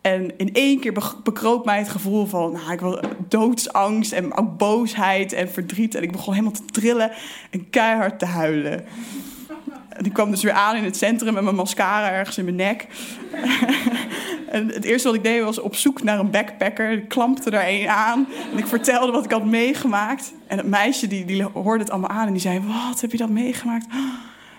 En 0.00 0.38
in 0.38 0.54
één 0.54 0.80
keer 0.80 0.92
bekroop 1.22 1.64
mij 1.64 1.78
het 1.78 1.88
gevoel 1.88 2.26
van 2.26 2.52
nou, 2.52 2.72
ik 2.72 2.80
wil 2.80 3.00
doodsangst 3.28 4.12
en 4.12 4.36
ook 4.36 4.58
boosheid 4.58 5.32
en 5.32 5.50
verdriet. 5.50 5.94
En 5.94 6.02
ik 6.02 6.12
begon 6.12 6.32
helemaal 6.32 6.54
te 6.54 6.64
trillen 6.64 7.12
en 7.50 7.70
keihard 7.70 8.18
te 8.18 8.26
huilen. 8.26 8.84
En 9.96 10.12
kwam 10.12 10.30
dus 10.30 10.42
weer 10.42 10.52
aan 10.52 10.76
in 10.76 10.84
het 10.84 10.96
centrum 10.96 11.34
met 11.34 11.42
mijn 11.42 11.56
mascara 11.56 12.10
ergens 12.10 12.38
in 12.38 12.44
mijn 12.44 12.56
nek. 12.56 12.86
en 14.48 14.68
het 14.68 14.84
eerste 14.84 15.08
wat 15.08 15.16
ik 15.16 15.22
deed 15.22 15.42
was 15.42 15.58
op 15.58 15.74
zoek 15.74 16.02
naar 16.02 16.18
een 16.18 16.30
backpacker. 16.30 16.90
Ik 16.90 17.08
klampte 17.08 17.50
er 17.50 17.68
een 17.68 17.88
aan 17.88 18.26
en 18.52 18.58
ik 18.58 18.66
vertelde 18.66 19.12
wat 19.12 19.24
ik 19.24 19.30
had 19.30 19.44
meegemaakt. 19.44 20.32
En 20.46 20.56
het 20.56 20.66
meisje 20.66 21.06
die, 21.06 21.24
die 21.24 21.42
hoorde 21.42 21.82
het 21.82 21.90
allemaal 21.92 22.10
aan 22.10 22.26
en 22.26 22.32
die 22.32 22.42
zei: 22.42 22.60
Wat 22.60 23.00
heb 23.00 23.12
je 23.12 23.18
dat 23.18 23.30
meegemaakt? 23.30 23.86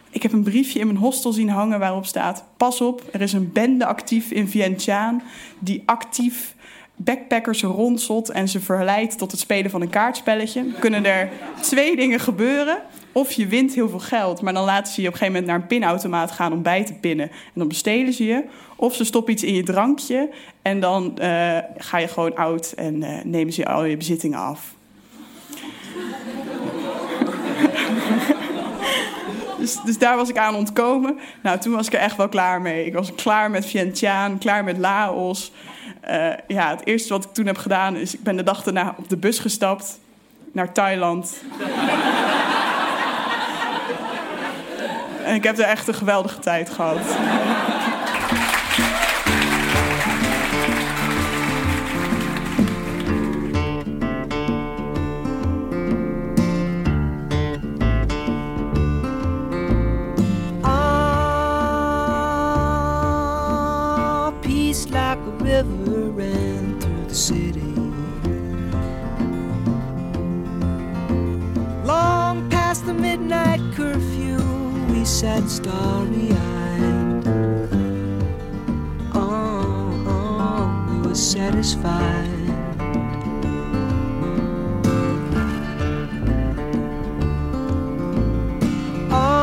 Ik 0.10 0.24
heb 0.24 0.34
een 0.34 0.44
briefje 0.44 0.80
in 0.80 0.88
mijn 0.88 1.00
hostel 1.00 1.32
zien 1.32 1.50
hangen 1.50 1.80
waarop 1.80 2.06
staat: 2.06 2.44
Pas 2.58 2.82
op, 2.82 3.04
er 3.12 3.22
is 3.22 3.34
een 3.34 3.52
bende 3.52 3.86
actief 3.86 4.32
in 4.32 4.48
Vientiane 4.48 5.20
die 5.60 5.84
actief 5.86 6.56
backpackers 6.96 7.64
rondselt 7.64 8.30
en 8.30 8.48
ze 8.48 8.60
verleidt 8.60 9.18
tot 9.18 9.32
het 9.32 9.40
spelen 9.40 9.72
van 9.72 9.82
een 9.82 9.90
kaartspelletje. 9.90 10.66
Kunnen 10.80 11.06
er 11.06 11.30
twee 11.62 11.96
dingen 11.96 12.20
gebeuren. 12.20 12.78
Of 13.14 13.32
je 13.32 13.48
wint 13.48 13.74
heel 13.74 13.90
veel 13.90 14.00
geld, 14.00 14.42
maar 14.42 14.54
dan 14.54 14.64
laten 14.64 14.94
ze 14.94 15.02
je 15.02 15.08
op 15.08 15.14
een 15.14 15.20
gegeven 15.20 15.42
moment 15.42 15.52
naar 15.52 15.62
een 15.62 15.80
pinautomaat 15.80 16.32
gaan 16.32 16.54
om 16.54 16.62
bij 16.62 16.86
te 16.86 16.94
pinnen. 16.94 17.30
En 17.30 17.52
dan 17.54 17.68
bestelen 17.68 18.14
ze 18.14 18.24
je. 18.24 18.44
Of 18.76 18.96
ze 18.96 19.04
stoppen 19.04 19.34
iets 19.34 19.44
in 19.44 19.54
je 19.54 19.64
drankje 19.64 20.30
en 20.62 20.80
dan 20.80 21.18
uh, 21.22 21.58
ga 21.78 21.98
je 21.98 22.08
gewoon 22.08 22.36
oud 22.36 22.72
en 22.72 22.96
uh, 22.96 23.10
nemen 23.24 23.54
ze 23.54 23.62
je 23.62 23.68
al 23.68 23.86
je 23.86 23.98
bezittingen 23.98 24.40
af. 24.40 24.74
Dus, 29.58 29.78
dus, 29.86 29.98
daar 29.98 30.16
was 30.16 30.30
ik 30.30 30.38
aan 30.38 30.56
ontkomen. 30.56 31.20
Nou, 31.44 31.60
toen 31.60 31.74
was 31.74 31.88
ik 31.88 31.94
er 31.94 32.00
echt 32.00 32.18
wel 32.18 32.30
klaar 32.30 32.62
mee. 32.62 32.86
Ik 32.86 32.94
was 32.94 33.16
klaar 33.16 33.52
met 33.52 33.66
Vientiane, 33.66 34.38
klaar 34.38 34.64
met 34.64 34.78
Laos. 34.78 35.52
Uh, 36.10 36.34
ja, 36.48 36.70
het 36.70 36.86
eerste 36.86 37.14
wat 37.14 37.24
ik 37.24 37.34
toen 37.34 37.46
heb 37.46 37.58
gedaan 37.58 37.96
is... 37.96 38.14
ik 38.14 38.24
ben 38.24 38.36
de 38.36 38.44
dag 38.44 38.64
daarna 38.64 38.96
op 38.98 39.10
de 39.10 39.18
bus 39.18 39.40
gestapt 39.40 40.00
naar 40.52 40.74
Thailand. 40.74 41.42
En 45.34 45.40
ik 45.40 45.46
heb 45.46 45.58
er 45.58 45.66
echt 45.66 45.88
een 45.88 45.94
geweldige 45.94 46.40
tijd 46.40 46.70
gehad. 46.70 46.98
Starry 75.64 76.28
eyed. 76.32 77.24
Oh, 79.16 80.04
oh, 80.14 80.64
we 80.90 80.96
were 81.08 81.16
satisfied. 81.16 82.30
Oh, 89.10 89.40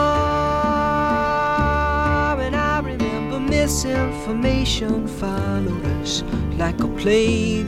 and 2.39 2.55
I 2.55 2.81
remember 2.85 3.41
misinformation 3.41 5.09
followed 5.09 5.87
us 6.03 6.23
like 6.59 6.81
a 6.81 6.89
plague. 7.01 7.67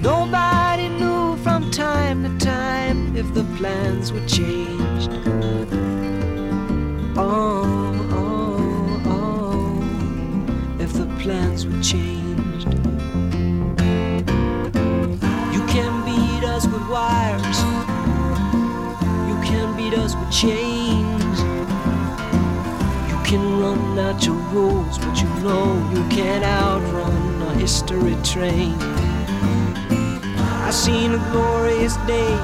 Nobody 0.00 0.88
knew 1.00 1.36
from 1.38 1.70
time 1.72 2.22
to 2.22 2.30
time 2.44 3.16
if 3.16 3.34
the 3.34 3.44
plans 3.56 4.12
would 4.12 4.28
changed. 4.28 4.77
Changed. 11.82 12.68
You 15.54 15.62
can 15.66 15.92
beat 16.04 16.44
us 16.44 16.66
with 16.66 16.88
wires, 16.88 17.60
you 19.28 19.36
can 19.48 19.76
beat 19.76 19.94
us 19.94 20.14
with 20.14 20.30
chains 20.32 21.40
You 23.08 23.18
can 23.24 23.60
run 23.60 23.98
out 23.98 24.24
your 24.24 24.36
rules, 24.52 24.98
but 24.98 25.20
you 25.20 25.28
know 25.44 25.66
you 25.94 26.02
can't 26.08 26.44
outrun 26.44 27.42
a 27.42 27.54
history 27.54 28.16
train. 28.24 28.74
I 30.66 30.70
seen 30.70 31.12
a 31.12 31.18
glorious 31.32 31.96
day. 32.06 32.34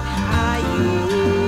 I 0.50 1.43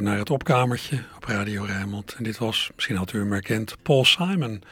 naar 0.00 0.18
het 0.18 0.30
opkamertje 0.30 1.02
op 1.16 1.24
Radio 1.24 1.64
Rijnmond. 1.64 2.14
En 2.14 2.24
dit 2.24 2.38
was, 2.38 2.70
misschien 2.74 2.96
had 2.96 3.12
u 3.12 3.18
hem 3.18 3.32
herkend, 3.32 3.76
Paul 3.82 4.04
Simon 4.04 4.62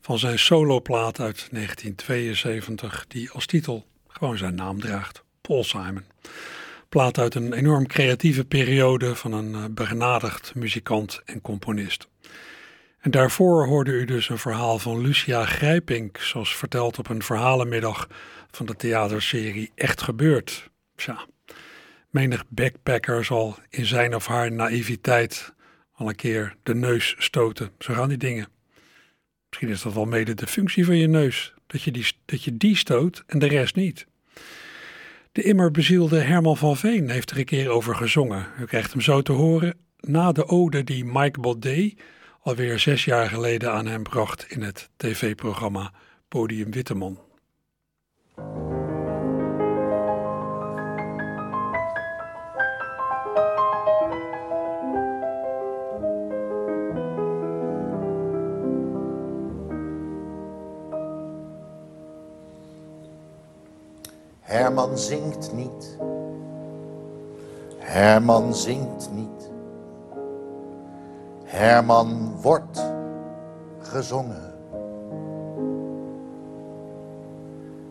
van 0.00 0.18
zijn 0.18 0.38
soloplaat 0.38 1.20
uit 1.20 1.48
1972, 1.50 3.04
die 3.08 3.30
als 3.30 3.46
titel 3.46 3.86
gewoon 4.08 4.38
zijn 4.38 4.54
naam 4.54 4.80
draagt, 4.80 5.22
Paul 5.40 5.64
Simon. 5.64 6.04
Plaat 6.88 7.18
uit 7.18 7.34
een 7.34 7.52
enorm 7.52 7.86
creatieve 7.86 8.44
periode 8.44 9.14
van 9.14 9.32
een 9.32 9.54
eh, 9.54 9.64
begenadigd 9.70 10.54
muzikant 10.54 11.20
en 11.24 11.40
componist. 11.40 12.08
En 13.00 13.10
daarvoor 13.10 13.66
hoorde 13.66 13.90
u 13.90 14.04
dus 14.04 14.28
een 14.28 14.38
verhaal 14.38 14.78
van 14.78 15.00
Lucia 15.00 15.44
Grijpink, 15.44 16.18
zoals 16.18 16.56
verteld 16.56 16.98
op 16.98 17.08
een 17.08 17.22
verhalenmiddag 17.22 18.08
van 18.50 18.66
de 18.66 18.76
theaterserie 18.76 19.70
Echt 19.74 20.02
Gebeurd. 20.02 20.70
Tja, 20.94 21.26
menig 22.16 22.44
backpacker 22.48 23.24
zal 23.24 23.56
in 23.70 23.86
zijn 23.86 24.14
of 24.14 24.26
haar 24.26 24.52
naïviteit 24.52 25.54
al 25.92 26.08
een 26.08 26.14
keer 26.14 26.56
de 26.62 26.74
neus 26.74 27.14
stoten. 27.18 27.70
Zo 27.78 27.94
gaan 27.94 28.08
die 28.08 28.18
dingen. 28.18 28.48
Misschien 29.48 29.68
is 29.68 29.82
dat 29.82 29.94
wel 29.94 30.04
mede 30.04 30.34
de 30.34 30.46
functie 30.46 30.84
van 30.84 30.96
je 30.96 31.08
neus, 31.08 31.54
dat 31.66 31.82
je 31.82 31.90
die, 31.90 32.06
dat 32.24 32.42
je 32.42 32.56
die 32.56 32.76
stoot 32.76 33.24
en 33.26 33.38
de 33.38 33.46
rest 33.46 33.74
niet. 33.74 34.06
De 35.32 35.42
immer 35.42 35.70
bezielde 35.70 36.20
Herman 36.20 36.56
van 36.56 36.76
Veen 36.76 37.10
heeft 37.10 37.30
er 37.30 37.38
een 37.38 37.44
keer 37.44 37.68
over 37.68 37.94
gezongen. 37.94 38.46
U 38.60 38.64
krijgt 38.64 38.92
hem 38.92 39.00
zo 39.00 39.22
te 39.22 39.32
horen 39.32 39.74
na 40.00 40.32
de 40.32 40.48
ode 40.48 40.84
die 40.84 41.04
Mike 41.04 41.40
Baudet 41.40 41.94
alweer 42.40 42.78
zes 42.78 43.04
jaar 43.04 43.28
geleden 43.28 43.72
aan 43.72 43.86
hem 43.86 44.02
bracht 44.02 44.46
in 44.48 44.62
het 44.62 44.90
tv-programma 44.96 45.92
Podium 46.28 46.70
Witteman. 46.70 47.18
Herman 64.46 64.98
zingt 64.98 65.52
niet. 65.54 65.98
Herman 67.78 68.54
zingt 68.54 69.10
niet. 69.12 69.50
Herman 71.44 72.32
wordt 72.42 72.92
gezongen. 73.78 74.54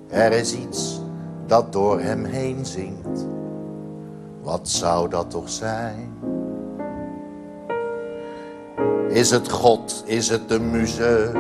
Er 0.10 0.32
is 0.32 0.56
iets 0.56 1.02
dat 1.46 1.74
door 1.74 2.00
hem 2.00 2.26
heen 2.26 2.66
zingt. 2.66 3.28
Wat 4.42 4.70
zou 4.70 5.10
dat 5.10 5.30
toch 5.30 5.50
zijn? 5.50 6.14
Is 9.10 9.32
het 9.32 9.52
God? 9.52 10.04
Is 10.06 10.30
het 10.30 10.50
de 10.50 10.60
muze? 10.60 11.32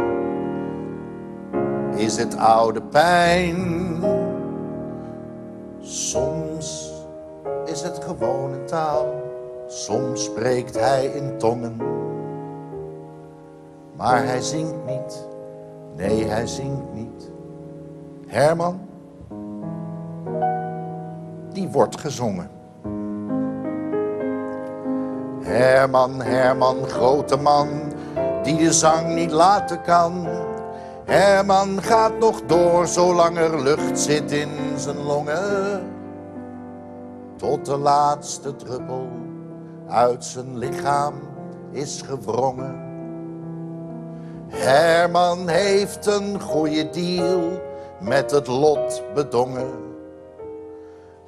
Is 1.95 2.17
het 2.17 2.37
oude 2.37 2.81
pijn? 2.81 4.14
Soms 5.85 6.93
is 7.65 7.81
het 7.81 8.03
gewone 8.03 8.63
taal, 8.63 9.05
soms 9.67 10.23
spreekt 10.23 10.79
hij 10.79 11.05
in 11.05 11.37
tongen. 11.37 11.77
Maar 13.95 14.25
hij 14.25 14.41
zingt 14.41 14.85
niet, 14.85 15.27
nee 15.95 16.25
hij 16.25 16.47
zingt 16.47 16.93
niet. 16.93 17.31
Herman, 18.27 18.79
die 21.53 21.69
wordt 21.69 21.99
gezongen. 21.99 22.49
Herman, 25.41 26.21
Herman, 26.21 26.85
grote 26.87 27.37
man, 27.37 27.67
die 28.43 28.57
de 28.57 28.73
zang 28.73 29.15
niet 29.15 29.31
laten 29.31 29.81
kan. 29.81 30.27
Herman 31.05 31.81
gaat 31.81 32.19
nog 32.19 32.41
door 32.41 32.87
zolang 32.87 33.37
er 33.37 33.61
lucht 33.61 33.99
zit 33.99 34.31
in 34.31 34.49
zijn 34.75 35.01
longen. 35.03 35.93
Tot 37.35 37.65
de 37.65 37.77
laatste 37.77 38.55
druppel 38.55 39.07
uit 39.87 40.25
zijn 40.25 40.57
lichaam 40.57 41.13
is 41.71 42.01
gewrongen. 42.01 42.83
Herman 44.47 45.47
heeft 45.47 46.05
een 46.05 46.41
goede 46.41 46.89
deal 46.89 47.61
met 47.99 48.31
het 48.31 48.47
lot 48.47 49.03
bedongen. 49.13 49.73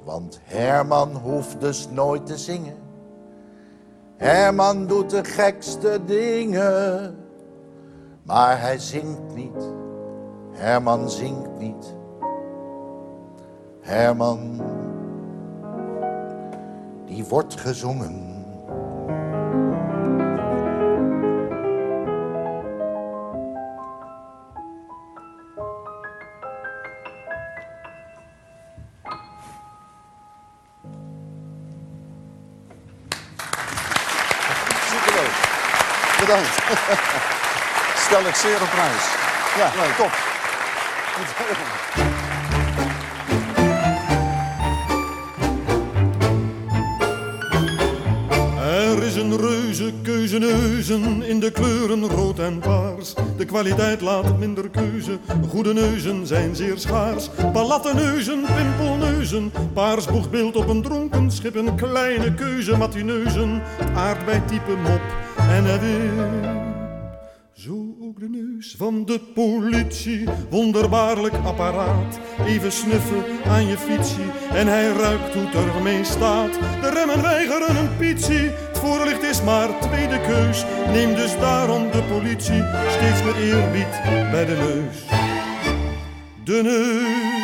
Want 0.04 0.40
Herman 0.42 1.16
hoeft 1.16 1.60
dus 1.60 1.88
nooit 1.90 2.26
te 2.26 2.36
zingen. 2.36 2.76
Herman 4.16 4.86
doet 4.86 5.10
de 5.10 5.24
gekste 5.24 6.00
dingen. 6.06 7.16
Maar 8.28 8.60
hij 8.60 8.78
zingt 8.78 9.34
niet. 9.34 9.72
Herman 10.52 11.10
zingt 11.10 11.58
niet. 11.58 11.94
Herman, 13.80 14.60
die 17.06 17.24
wordt 17.24 17.60
gezongen. 17.60 18.26
Bedankt. 36.20 36.58
Stel 38.08 38.26
ik 38.26 38.34
zeer 38.34 38.62
op 38.62 38.68
prijs. 38.70 39.04
Ja, 39.56 39.70
top. 39.96 40.10
Er 48.62 49.02
is 49.02 49.16
een 49.16 49.36
reuze 49.36 49.92
keuze 50.02 50.38
neuzen 50.38 51.22
in 51.22 51.40
de 51.40 51.50
kleuren 51.50 52.08
rood 52.08 52.38
en 52.38 52.58
paars. 52.58 53.14
De 53.36 53.44
kwaliteit 53.44 54.00
laat 54.00 54.38
minder 54.38 54.68
keuze, 54.70 55.18
goede 55.48 55.72
neuzen 55.72 56.26
zijn 56.26 56.56
zeer 56.56 56.78
schaars. 56.78 57.28
Palatteneuzen, 57.52 58.44
pimpelneuzen, 58.56 59.52
paars 59.72 60.06
boegbeeld 60.06 60.56
op 60.56 60.68
een 60.68 60.82
dronken 60.82 61.30
schip. 61.30 61.54
Een 61.54 61.76
kleine 61.76 62.34
keuze 62.34 62.76
matineuzen, 62.76 63.62
het 63.62 63.96
aardbeitype 63.96 64.76
mop 64.82 65.00
en 65.36 65.64
een 65.64 65.80
wip. 65.80 66.47
Van 68.78 69.04
de 69.04 69.20
politie, 69.34 70.24
wonderbaarlijk 70.50 71.34
apparaat. 71.44 72.18
Even 72.46 72.72
snuffen 72.72 73.24
aan 73.46 73.66
je 73.66 73.78
fietsie 73.78 74.30
en 74.52 74.66
hij 74.66 74.92
ruikt 74.92 75.34
hoe 75.34 75.42
het 75.46 75.74
ermee 75.74 76.04
staat. 76.04 76.52
De 76.80 76.90
remmen 76.90 77.22
weigeren 77.22 77.76
een 77.76 77.96
pitsie, 77.96 78.50
het 78.50 78.78
voorlicht 78.78 79.22
is 79.22 79.42
maar 79.42 79.80
tweede 79.80 80.20
keus. 80.20 80.64
Neem 80.92 81.14
dus 81.14 81.38
daarom 81.38 81.90
de 81.90 82.02
politie 82.02 82.62
steeds 82.88 83.24
met 83.24 83.36
eerbied 83.36 84.02
bij 84.30 84.44
de 84.44 84.56
neus. 84.56 85.04
De 86.44 86.60
neus. 86.62 87.36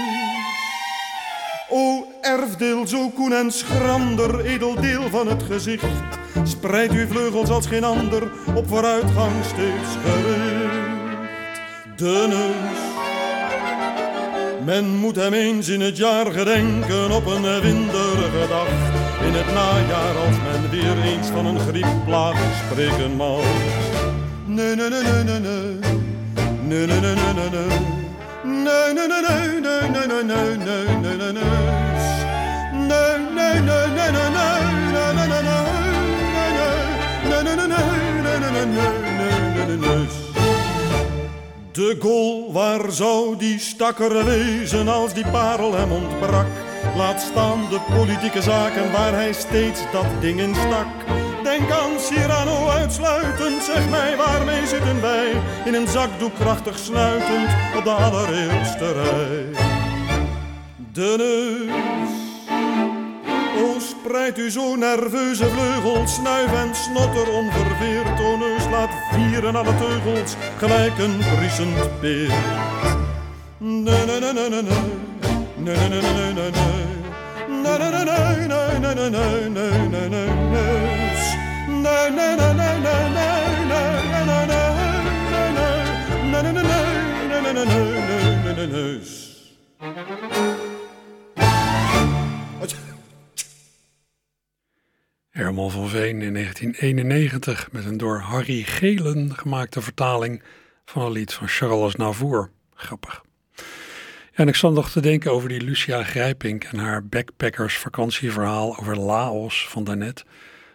O 1.70 2.06
erfdeel, 2.20 2.86
zo 2.86 3.08
koen 3.08 3.32
en 3.32 3.50
schrander, 3.50 4.44
edel 4.44 4.74
deel 4.80 5.08
van 5.10 5.28
het 5.28 5.42
gezicht. 5.42 6.18
Spreid 6.42 6.90
uw 6.92 7.06
vleugels 7.06 7.50
als 7.50 7.66
geen 7.66 7.84
ander, 7.84 8.32
op 8.54 8.68
vooruitgang 8.68 9.32
steeds 9.44 9.96
gericht. 10.04 10.73
De 11.96 12.26
neus. 12.28 12.82
Men 14.64 14.96
moet 14.96 15.16
hem 15.16 15.32
eens 15.32 15.68
in 15.68 15.80
het 15.80 15.96
jaar 15.96 16.26
gedenken 16.32 17.10
op 17.10 17.26
een 17.26 17.60
winderige 17.60 18.46
dag. 18.48 18.68
In 19.26 19.32
het 19.32 19.54
najaar 19.54 20.16
als 20.26 20.36
men 20.52 20.70
weer 20.70 21.02
eens 21.04 21.28
van 21.28 21.46
een 21.46 21.58
griepplaag 21.60 22.36
spreken 22.64 23.16
mag. 23.16 23.44
Nee, 24.44 24.74
nee, 24.74 24.88
nee, 24.88 25.02
nee, 25.02 25.22
nee, 25.24 25.38
nee. 25.40 25.78
Nee, 26.62 26.86
nee, 26.86 27.00
nee, 27.00 27.14
nee, 27.14 27.32
nee, 27.34 27.50
nee. 27.50 27.68
Nee, 28.42 28.92
nee, 28.92 29.06
nee, 29.08 29.20
nee, 29.28 29.60
nee, 29.90 30.06
nee, 30.06 30.24
nee, 30.24 30.54
nee, 31.02 31.16
nee, 31.16 31.32
nee. 31.32 31.42
Nee, 32.88 33.18
nee, 33.34 33.60
nee, 33.60 33.86
nee, 33.94 34.10
nee, 34.10 34.30
nee, 34.30 34.52
nee, 34.92 35.12
nee, 35.12 35.26
nee, 35.26 35.42
nee. 35.42 35.62
Nee, 36.34 36.52
nee, 36.52 36.76
nee, 37.28 37.42
nee, 37.42 37.56
nee, 37.56 37.66
nee, 37.66 38.03
De 41.74 41.96
goal, 41.98 42.52
waar 42.52 42.90
zou 42.90 43.36
die 43.36 43.58
stakker 43.58 44.24
wezen 44.24 44.88
als 44.88 45.14
die 45.14 45.26
parel 45.30 45.74
hem 45.74 45.92
ontbrak? 45.92 46.46
Laat 46.96 47.20
staan 47.20 47.68
de 47.70 47.80
politieke 47.96 48.42
zaken 48.42 48.92
waar 48.92 49.12
hij 49.12 49.32
steeds 49.32 49.80
dat 49.92 50.06
ding 50.20 50.40
in 50.40 50.54
stak. 50.54 50.86
Denk 51.42 51.70
aan 51.70 52.00
Cyrano 52.00 52.68
uitsluitend, 52.68 53.62
zeg 53.62 53.90
mij 53.90 54.16
waarmee 54.16 54.66
zitten 54.66 55.00
wij? 55.00 55.32
In 55.64 55.74
een 55.74 55.88
zakdoek 55.88 56.34
krachtig 56.34 56.78
snuitend 56.78 57.48
op 57.76 57.84
de 57.84 57.90
allereerste 57.90 58.92
rij. 58.92 59.46
De 60.92 61.14
neus 61.18 62.24
O, 63.62 63.78
spreid 63.78 64.38
u 64.38 64.50
zo 64.50 64.74
nerveuze 64.76 65.46
vleugels, 65.46 66.14
snuif 66.14 66.52
en 66.52 66.74
snotter 66.74 67.32
onverveerd. 67.32 68.20
O, 68.20 68.36
neus 68.36 68.63
laat 68.74 68.90
vieren 69.12 69.56
alle 69.56 69.76
teugels, 69.76 70.34
gelijk 70.58 70.98
een 70.98 71.18
briesend 71.36 72.00
beer. 72.00 72.32
Nee, 73.58 74.04
nee, 74.06 74.20
nee, 74.20 74.32
nee, 74.32 74.48
nee, 74.48 74.62
nee. 74.62 74.72
Nee, 75.56 75.76
nee, 75.76 75.88
nee, 75.88 76.00
nee, 76.00 76.32
nee, 76.32 76.50
nee. 76.50 76.82
Nee, 77.62 77.78
nee, 77.78 77.90
nee, 77.90 78.04
nee, 78.04 78.48
nee, 78.78 78.94
nee, 78.94 78.94
nee, 78.94 79.08
nee, 79.08 79.10
nee, 79.10 79.50
nee, 79.50 79.88
nee, 79.88 80.08
nee. 80.08 80.72
Nee, 81.82 82.10
nee, 82.10 82.54
Herman 95.34 95.70
van 95.70 95.88
Veen 95.88 96.22
in 96.22 96.34
1991 96.34 97.72
met 97.72 97.84
een 97.84 97.96
door 97.96 98.18
Harry 98.18 98.62
Gelen 98.62 99.34
gemaakte 99.36 99.82
vertaling 99.82 100.42
van 100.84 101.02
een 101.02 101.12
lied 101.12 101.32
van 101.32 101.48
Charles 101.48 101.94
Navour. 101.94 102.50
Grappig. 102.74 103.24
En 104.32 104.48
ik 104.48 104.54
zat 104.54 104.72
nog 104.72 104.90
te 104.90 105.00
denken 105.00 105.32
over 105.32 105.48
die 105.48 105.60
Lucia 105.60 106.02
Grijpink 106.02 106.64
en 106.64 106.78
haar 106.78 107.06
backpackers 107.06 107.78
vakantieverhaal 107.78 108.78
over 108.78 108.98
Laos 108.98 109.68
van 109.68 109.84
daarnet. 109.84 110.24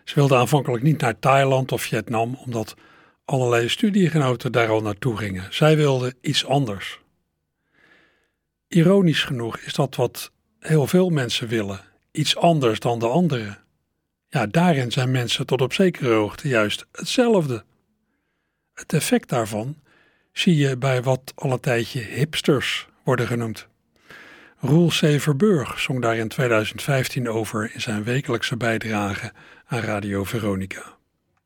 Ze 0.04 0.16
wilde 0.16 0.36
aanvankelijk 0.36 0.84
niet 0.84 1.02
naar 1.02 1.20
Thailand 1.20 1.72
of 1.72 1.82
Vietnam, 1.82 2.38
omdat 2.46 2.76
allerlei 3.26 3.70
studiegenoten 3.70 4.52
daar 4.52 4.70
al 4.70 4.82
naartoe 4.82 5.18
gingen. 5.18 5.54
Zij 5.54 5.76
wilde 5.76 6.16
iets 6.22 6.46
anders. 6.46 7.00
Ironisch 8.68 9.24
genoeg 9.24 9.58
is 9.58 9.74
dat 9.74 9.96
wat 9.96 10.32
heel 10.60 10.88
veel 10.88 11.10
mensen 11.10 11.48
willen, 11.48 11.82
iets 12.12 12.36
anders 12.36 12.80
dan 12.80 13.00
de 13.00 13.08
anderen. 13.08 13.68
Ja, 14.30 14.46
daarin 14.46 14.92
zijn 14.92 15.12
mensen 15.12 15.46
tot 15.46 15.62
op 15.62 15.74
zekere 15.74 16.14
hoogte 16.14 16.48
juist 16.48 16.86
hetzelfde. 16.92 17.64
Het 18.74 18.94
effect 18.94 19.30
daarvan 19.30 19.78
zie 20.34 20.56
je 20.56 20.78
bij 20.78 21.04
wat 21.04 21.32
al 21.36 21.52
een 21.52 21.60
tijdje 21.60 22.02
hipsters 22.02 22.88
worden 23.04 23.28
genoemd. 23.28 23.68
Roel 24.60 24.88
C. 24.88 25.22
Verburg 25.22 25.80
zong 25.80 26.02
daar 26.02 26.18
in 26.18 26.28
2015 26.28 27.30
over 27.30 27.72
in 27.74 27.82
zijn 27.82 28.04
wekelijkse 28.04 28.58
bijdrage 28.58 29.32
aan 29.66 29.80
Radio 29.80 30.24
Veronica. 30.24 30.98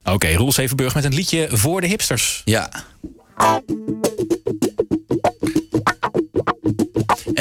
Oké, 0.03 0.33
Roel 0.33 0.51
Zevenburg 0.51 0.95
met 0.95 1.03
een 1.03 1.13
liedje 1.13 1.47
voor 1.57 1.81
de 1.81 1.87
hipsters. 1.87 2.41
Ja. 2.45 2.71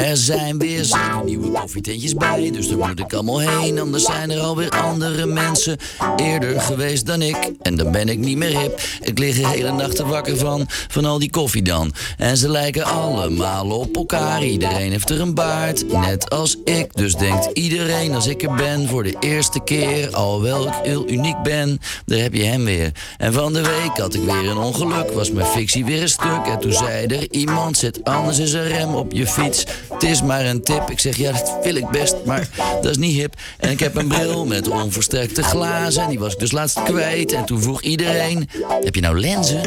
Er 0.02 0.16
zijn 0.16 0.58
weer 0.58 0.84
zeven 0.84 1.24
nieuwe 1.24 1.50
koffietentjes 1.50 2.14
bij, 2.14 2.50
dus 2.50 2.68
daar 2.68 2.78
moet 2.78 2.98
ik 2.98 3.12
allemaal 3.12 3.38
heen. 3.38 3.80
Anders 3.80 4.04
zijn 4.04 4.30
er 4.30 4.40
alweer 4.40 4.70
andere 4.70 5.26
mensen 5.26 5.78
eerder 6.16 6.60
geweest 6.60 7.06
dan 7.06 7.22
ik. 7.22 7.36
En 7.62 7.76
dan 7.76 7.92
ben 7.92 8.08
ik 8.08 8.18
niet 8.18 8.36
meer 8.36 8.58
hip. 8.58 8.80
Ik 9.00 9.18
lig 9.18 9.36
de 9.36 9.46
hele 9.46 9.72
nacht 9.72 9.96
te 9.96 10.06
wakker 10.06 10.36
van, 10.36 10.66
van 10.88 11.04
al 11.04 11.18
die 11.18 11.30
koffie 11.30 11.62
dan. 11.62 11.92
En 12.18 12.36
ze 12.36 12.48
lijken 12.48 12.84
allemaal 12.84 13.70
op 13.70 13.96
elkaar. 13.96 14.44
Iedereen 14.44 14.90
heeft 14.90 15.10
er 15.10 15.20
een 15.20 15.34
baard, 15.34 15.92
net 15.92 16.30
als 16.30 16.56
ik. 16.64 16.94
Dus 16.94 17.14
denkt 17.14 17.48
iedereen 17.52 18.14
als 18.14 18.26
ik 18.26 18.42
er 18.42 18.54
ben 18.54 18.88
voor 18.88 19.02
de 19.02 19.16
eerste 19.20 19.60
keer. 19.64 20.14
Alhoewel 20.14 20.66
ik 20.66 20.74
heel 20.82 21.08
uniek 21.08 21.42
ben, 21.42 21.80
daar 22.06 22.18
heb 22.18 22.34
je 22.34 22.44
hem 22.44 22.64
weer. 22.64 22.92
En 23.18 23.32
van 23.32 23.52
de 23.52 23.62
week 23.62 23.98
had 23.98 24.14
ik 24.14 24.22
weer 24.22 24.50
een 24.50 24.58
ongeluk, 24.58 25.12
was 25.12 25.30
mijn 25.30 25.46
fictie 25.46 25.84
weer 25.84 26.02
een 26.02 26.08
stuk. 26.08 26.46
En 26.46 26.60
toen 26.60 26.72
zei 26.72 27.06
er 27.06 27.32
iemand, 27.32 27.76
zet 27.76 28.04
anders 28.04 28.38
eens 28.38 28.52
een 28.52 28.68
rem 28.68 28.94
op 28.94 29.12
je 29.12 29.26
fiets. 29.26 29.64
Het 29.92 30.02
is 30.02 30.22
maar 30.22 30.44
een 30.44 30.62
tip. 30.62 30.90
Ik 30.90 31.00
zeg, 31.00 31.16
ja, 31.16 31.32
dat 31.32 31.58
wil 31.62 31.74
ik 31.74 31.88
best, 31.88 32.16
maar 32.24 32.48
dat 32.82 32.90
is 32.90 32.96
niet 32.96 33.16
hip. 33.16 33.34
En 33.58 33.70
ik 33.70 33.80
heb 33.80 33.96
een 33.96 34.08
bril 34.08 34.46
met 34.46 34.68
onversterkte 34.68 35.42
glazen. 35.42 36.08
Die 36.08 36.18
was 36.18 36.32
ik 36.32 36.38
dus 36.38 36.52
laatst 36.52 36.82
kwijt. 36.82 37.32
En 37.32 37.44
toen 37.44 37.62
vroeg 37.62 37.82
iedereen, 37.82 38.48
heb 38.84 38.94
je 38.94 39.00
nou 39.00 39.20
lenzen? 39.20 39.62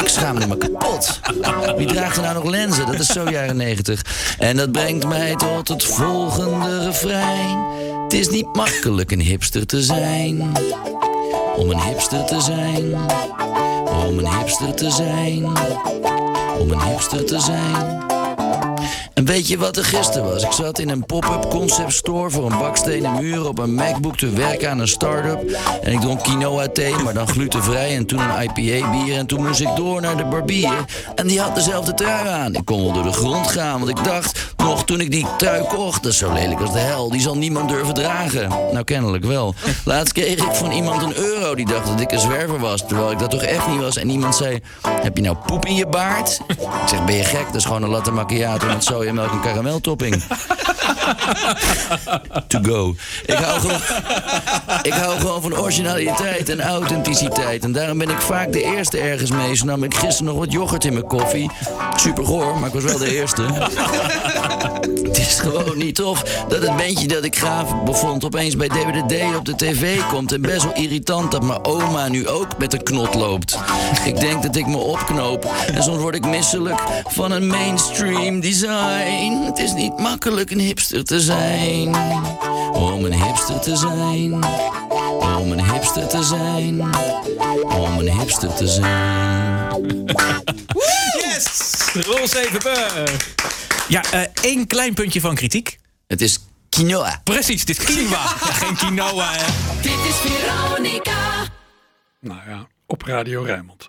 Ik 0.00 0.08
schaamde 0.08 0.46
me 0.46 0.56
kapot. 0.56 1.20
Wie 1.76 1.86
draagt 1.86 2.16
er 2.16 2.22
nou 2.22 2.34
nog 2.34 2.44
lenzen? 2.44 2.86
Dat 2.86 2.98
is 3.00 3.06
zo 3.06 3.30
jaren 3.30 3.56
negentig. 3.56 4.04
En 4.38 4.56
dat 4.56 4.72
brengt 4.72 5.08
mij 5.08 5.34
tot 5.34 5.68
het 5.68 5.84
volgende 5.84 6.84
refrein. 6.84 7.58
Het 8.02 8.12
is 8.12 8.28
niet 8.28 8.54
makkelijk 8.56 9.10
een 9.10 9.20
hipster 9.20 9.66
te 9.66 9.82
zijn. 9.82 10.52
Om 11.56 11.70
een 11.70 11.80
hipster 11.80 12.24
te 12.24 12.40
zijn. 12.40 12.94
Om 14.06 14.18
een 14.18 14.38
hipster 14.38 14.74
te 14.74 14.90
zijn. 14.90 15.44
Om 16.58 16.70
een 16.70 16.82
hipster 16.82 17.24
te 17.24 17.40
zijn. 17.40 18.15
En 19.16 19.24
weet 19.24 19.48
je 19.48 19.58
wat 19.58 19.76
er 19.76 19.84
gisteren 19.84 20.28
was? 20.28 20.42
Ik 20.42 20.52
zat 20.52 20.78
in 20.78 20.88
een 20.88 21.06
pop-up 21.06 21.50
concept 21.50 21.92
store 21.92 22.30
voor 22.30 22.50
een 22.50 22.58
bakstenen 22.58 23.14
muur 23.14 23.48
op 23.48 23.58
een 23.58 23.74
MacBook 23.74 24.16
te 24.16 24.30
werken 24.30 24.70
aan 24.70 24.78
een 24.78 24.88
start-up. 24.88 25.50
En 25.82 25.92
ik 25.92 26.00
dronk 26.00 26.22
quinoa 26.22 26.68
thee, 26.68 26.94
maar 26.94 27.14
dan 27.14 27.28
glutenvrij 27.28 27.96
en 27.96 28.06
toen 28.06 28.18
een 28.18 28.42
IPA 28.42 28.90
bier. 28.90 29.16
En 29.16 29.26
toen 29.26 29.46
moest 29.46 29.60
ik 29.60 29.76
door 29.76 30.00
naar 30.00 30.16
de 30.16 30.24
barbier. 30.24 30.84
En 31.14 31.26
die 31.26 31.40
had 31.40 31.54
dezelfde 31.54 31.94
trui 31.94 32.28
aan. 32.28 32.54
Ik 32.54 32.64
kon 32.64 32.82
wel 32.82 32.92
door 32.92 33.02
de 33.02 33.12
grond 33.12 33.46
gaan, 33.46 33.78
want 33.78 33.98
ik 33.98 34.04
dacht 34.04 34.54
nog 34.56 34.84
toen 34.84 35.00
ik 35.00 35.10
die 35.10 35.26
trui 35.36 35.62
kocht, 35.62 36.02
dat 36.02 36.12
is 36.12 36.18
zo 36.18 36.32
lelijk 36.32 36.60
als 36.60 36.72
de 36.72 36.78
hel. 36.78 37.10
Die 37.10 37.20
zal 37.20 37.36
niemand 37.36 37.68
durven 37.68 37.94
dragen. 37.94 38.48
Nou, 38.48 38.84
kennelijk 38.84 39.24
wel. 39.24 39.54
Laatst 39.84 40.12
kreeg 40.12 40.36
ik 40.36 40.54
van 40.54 40.70
iemand 40.70 41.02
een 41.02 41.16
euro 41.16 41.54
die 41.54 41.66
dacht 41.66 41.86
dat 41.86 42.00
ik 42.00 42.12
een 42.12 42.18
zwerver 42.18 42.58
was. 42.58 42.86
Terwijl 42.86 43.10
ik 43.10 43.18
dat 43.18 43.30
toch 43.30 43.42
echt 43.42 43.68
niet 43.68 43.80
was. 43.80 43.96
En 43.96 44.10
iemand 44.10 44.36
zei, 44.36 44.60
heb 45.02 45.16
je 45.16 45.22
nou 45.22 45.36
poep 45.46 45.66
in 45.66 45.74
je 45.74 45.86
baard? 45.86 46.40
Ik 46.48 46.88
zeg, 46.88 47.04
ben 47.04 47.14
je 47.14 47.24
gek? 47.24 47.46
Dat 47.46 47.54
is 47.54 47.64
gewoon 47.64 47.82
een 47.82 47.88
latte 47.88 48.10
macchiato 48.10 48.66
met 48.66 48.84
sojamelk 49.06 49.32
en 49.32 49.40
karameltopping. 49.40 50.22
To 52.46 52.58
go. 52.62 52.94
Ik 53.26 53.34
hou, 53.34 53.60
gewoon, 53.60 53.80
ik 54.82 54.92
hou 54.92 55.18
gewoon 55.18 55.42
van 55.42 55.58
originaliteit 55.58 56.48
en 56.48 56.60
authenticiteit. 56.60 57.64
En 57.64 57.72
daarom 57.72 57.98
ben 57.98 58.08
ik 58.08 58.20
vaak 58.20 58.52
de 58.52 58.62
eerste 58.62 58.98
ergens 58.98 59.30
mee. 59.30 59.54
Zo 59.54 59.64
nam 59.64 59.84
ik 59.84 59.94
gisteren 59.94 60.32
nog 60.32 60.38
wat 60.44 60.52
yoghurt 60.52 60.84
in 60.84 60.92
mijn 60.92 61.06
koffie. 61.06 61.50
Super 61.96 62.24
goor, 62.24 62.58
maar 62.58 62.68
ik 62.68 62.74
was 62.74 62.84
wel 62.84 62.98
de 62.98 63.16
eerste. 63.16 63.42
Het 65.02 65.18
is 65.18 65.38
gewoon 65.40 65.78
niet 65.78 65.94
tof 65.94 66.44
dat 66.48 66.62
het 66.62 66.76
bandje 66.76 67.08
dat 67.08 67.24
ik 67.24 67.36
gaaf 67.36 67.84
bevond 67.84 68.24
opeens 68.24 68.56
bij 68.56 68.68
DWDD 68.68 69.36
op 69.36 69.44
de 69.44 69.54
tv 69.56 70.00
komt. 70.08 70.32
En 70.32 70.40
best 70.40 70.62
wel 70.62 70.74
irritant 70.74 71.30
dat 71.30 71.42
mijn 71.42 71.64
oma 71.64 72.08
nu 72.08 72.28
ook 72.28 72.58
met 72.58 72.72
een 72.72 72.82
knot 72.82 73.14
loopt. 73.14 73.58
Ik 74.04 74.20
denk 74.20 74.42
dat 74.42 74.56
ik 74.56 74.66
me 74.66 74.76
opknoop 74.76 75.52
en 75.74 75.82
soms 75.82 75.98
word 75.98 76.14
ik 76.14 76.26
misselijk 76.26 76.80
van 77.04 77.32
een 77.32 77.46
mainstream 77.46 78.40
design. 78.40 78.95
Het 78.96 79.58
is 79.58 79.72
niet 79.72 79.98
makkelijk 79.98 80.50
een 80.50 80.58
hipster 80.58 81.04
te 81.04 81.20
zijn. 81.20 81.94
Om 82.72 83.04
een 83.04 83.22
hipster 83.24 83.60
te 83.60 83.76
zijn. 83.76 84.44
Om 85.20 85.52
een 85.52 85.72
hipster 85.72 86.06
te 86.06 86.22
zijn. 86.22 86.80
Om 87.62 87.98
een 87.98 88.18
hipster 88.18 88.54
te 88.54 88.66
zijn. 88.68 90.04
Yes! 91.22 91.74
Roel 91.92 92.28
Zevenburg. 92.28 93.34
Ja, 93.88 94.02
eh, 94.10 94.20
één 94.42 94.66
klein 94.66 94.94
puntje 94.94 95.20
van 95.20 95.34
kritiek. 95.34 95.78
Het 96.06 96.20
is 96.20 96.38
quinoa. 96.68 97.20
Precies, 97.24 97.64
dit 97.64 97.78
is 97.78 97.84
quinoa. 97.84 98.22
Ja, 98.46 98.52
geen 98.52 98.76
quinoa, 98.76 99.32
hè. 99.32 99.44
Dit 99.82 99.92
is 100.08 100.14
Veronica. 100.14 101.46
Nou 102.20 102.40
ja, 102.48 102.66
op 102.86 103.02
Radio 103.02 103.42
Rijnmond. 103.42 103.88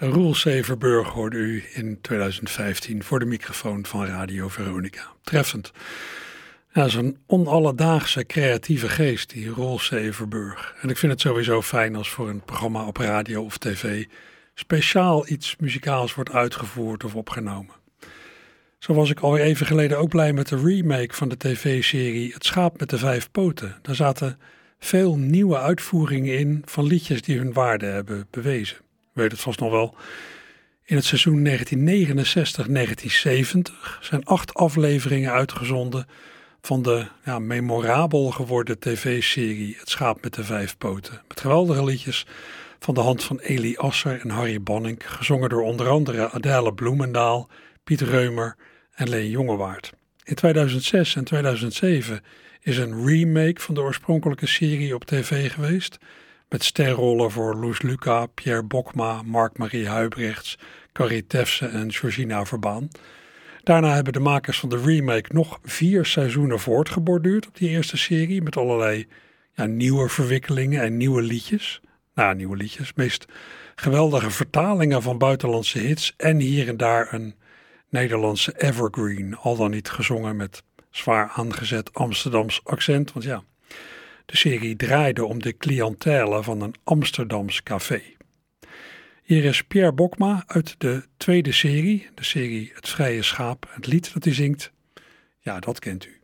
Roel 0.00 0.34
Severburg 0.34 1.08
hoorde 1.08 1.36
u 1.36 1.64
in 1.72 2.00
2015 2.00 3.02
voor 3.02 3.18
de 3.18 3.24
microfoon 3.24 3.86
van 3.86 4.06
Radio 4.06 4.48
Veronica. 4.48 5.02
Treffend. 5.22 5.72
Ja, 6.72 6.88
zo'n 6.88 7.18
onalledaagse 7.26 8.26
creatieve 8.26 8.88
geest, 8.88 9.30
die 9.30 9.48
Roel 9.48 9.78
Severburg. 9.78 10.74
En 10.80 10.88
ik 10.88 10.96
vind 10.96 11.12
het 11.12 11.20
sowieso 11.20 11.62
fijn 11.62 11.96
als 11.96 12.10
voor 12.10 12.28
een 12.28 12.40
programma 12.40 12.86
op 12.86 12.96
radio 12.96 13.42
of 13.42 13.58
tv 13.58 14.04
speciaal 14.54 15.28
iets 15.28 15.56
muzikaals 15.56 16.14
wordt 16.14 16.32
uitgevoerd 16.32 17.04
of 17.04 17.14
opgenomen. 17.14 17.74
Zo 18.78 18.94
was 18.94 19.10
ik 19.10 19.20
al 19.20 19.36
even 19.36 19.66
geleden 19.66 19.98
ook 19.98 20.08
blij 20.08 20.32
met 20.32 20.48
de 20.48 20.60
remake 20.64 21.14
van 21.14 21.28
de 21.28 21.36
tv-serie 21.36 22.32
Het 22.32 22.44
Schaap 22.44 22.78
met 22.78 22.90
de 22.90 22.98
Vijf 22.98 23.30
Poten. 23.30 23.78
Daar 23.82 23.94
zaten 23.94 24.38
veel 24.78 25.16
nieuwe 25.16 25.58
uitvoeringen 25.58 26.38
in 26.38 26.62
van 26.64 26.84
liedjes 26.84 27.22
die 27.22 27.38
hun 27.38 27.52
waarde 27.52 27.86
hebben 27.86 28.26
bewezen. 28.30 28.86
Weet 29.18 29.30
het 29.30 29.40
vast 29.40 29.60
nog 29.60 29.70
wel. 29.70 29.94
In 30.84 30.96
het 30.96 31.04
seizoen 31.04 31.48
1969-1970 31.48 31.50
zijn 34.00 34.24
acht 34.24 34.54
afleveringen 34.54 35.32
uitgezonden 35.32 36.06
van 36.60 36.82
de 36.82 37.06
ja, 37.24 37.38
memorabel 37.38 38.30
geworden 38.30 38.78
tv-serie 38.78 39.76
Het 39.78 39.88
Schaap 39.88 40.22
met 40.22 40.34
de 40.34 40.44
Vijf 40.44 40.76
Poten. 40.76 41.22
Met 41.28 41.40
geweldige 41.40 41.84
liedjes 41.84 42.26
van 42.78 42.94
de 42.94 43.00
hand 43.00 43.24
van 43.24 43.38
Eli 43.38 43.76
Asser 43.76 44.20
en 44.20 44.30
Harry 44.30 44.62
Bonning, 44.62 45.02
gezongen 45.04 45.48
door 45.48 45.62
onder 45.62 45.88
andere 45.88 46.30
Adele 46.30 46.74
Bloemendaal, 46.74 47.48
Piet 47.84 48.00
Reumer 48.00 48.56
en 48.94 49.08
Leen 49.08 49.30
Jongewaard. 49.30 49.92
In 50.24 50.34
2006 50.34 51.16
en 51.16 51.24
2007 51.24 52.20
is 52.60 52.78
een 52.78 53.06
remake 53.06 53.60
van 53.60 53.74
de 53.74 53.80
oorspronkelijke 53.80 54.46
serie 54.46 54.94
op 54.94 55.04
tv 55.04 55.52
geweest, 55.52 55.98
met 56.48 56.64
sterrollen 56.64 57.30
voor 57.30 57.54
Loes 57.54 57.82
Luca, 57.82 58.26
Pierre 58.26 58.62
Bokma, 58.62 59.22
Mark-Marie 59.22 59.88
Huibrechts, 59.88 60.58
Carrie 60.92 61.26
Tefse 61.26 61.66
en 61.66 61.92
Georgina 61.92 62.44
Verbaan. 62.44 62.88
Daarna 63.62 63.94
hebben 63.94 64.12
de 64.12 64.20
makers 64.20 64.58
van 64.58 64.68
de 64.68 64.82
remake 64.82 65.32
nog 65.32 65.58
vier 65.62 66.04
seizoenen 66.04 66.60
voortgeborduurd 66.60 67.46
op 67.46 67.56
die 67.56 67.68
eerste 67.68 67.96
serie. 67.96 68.42
Met 68.42 68.56
allerlei 68.56 69.06
ja, 69.52 69.66
nieuwe 69.66 70.08
verwikkelingen 70.08 70.82
en 70.82 70.96
nieuwe 70.96 71.22
liedjes. 71.22 71.80
Nou, 72.14 72.34
nieuwe 72.34 72.56
liedjes. 72.56 72.92
Meest 72.94 73.26
geweldige 73.74 74.30
vertalingen 74.30 75.02
van 75.02 75.18
buitenlandse 75.18 75.78
hits. 75.78 76.14
En 76.16 76.38
hier 76.38 76.68
en 76.68 76.76
daar 76.76 77.12
een 77.12 77.34
Nederlandse 77.88 78.54
evergreen. 78.56 79.36
Al 79.36 79.56
dan 79.56 79.70
niet 79.70 79.90
gezongen 79.90 80.36
met 80.36 80.62
zwaar 80.90 81.32
aangezet 81.34 81.94
Amsterdams 81.94 82.60
accent. 82.64 83.12
Want 83.12 83.24
ja, 83.24 83.42
de 84.30 84.36
serie 84.36 84.76
draaide 84.76 85.24
om 85.24 85.42
de 85.42 85.56
cliëntele 85.56 86.42
van 86.42 86.60
een 86.60 86.74
Amsterdams 86.84 87.62
café. 87.62 88.02
Hier 89.22 89.44
is 89.44 89.62
Pierre 89.62 89.92
Bokma 89.92 90.42
uit 90.46 90.74
de 90.78 91.02
tweede 91.16 91.52
serie, 91.52 92.08
de 92.14 92.24
serie 92.24 92.72
Het 92.74 92.88
Vrije 92.88 93.22
Schaap. 93.22 93.66
Het 93.70 93.86
lied 93.86 94.12
dat 94.12 94.24
hij 94.24 94.34
zingt, 94.34 94.72
ja, 95.38 95.60
dat 95.60 95.78
kent 95.78 96.06
u. 96.06 96.20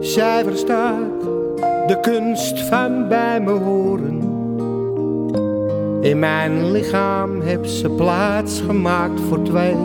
Zij 0.00 0.44
verstaat 0.44 1.20
de 1.88 1.98
kunst 2.00 2.60
van 2.60 3.08
bij 3.08 3.40
me 3.40 3.50
horen. 3.50 4.36
In 6.02 6.18
mijn 6.18 6.70
lichaam 6.70 7.40
heb 7.40 7.66
ze 7.66 7.90
plaats 7.90 8.60
gemaakt 8.60 9.20
voor 9.20 9.42
twee. 9.42 9.76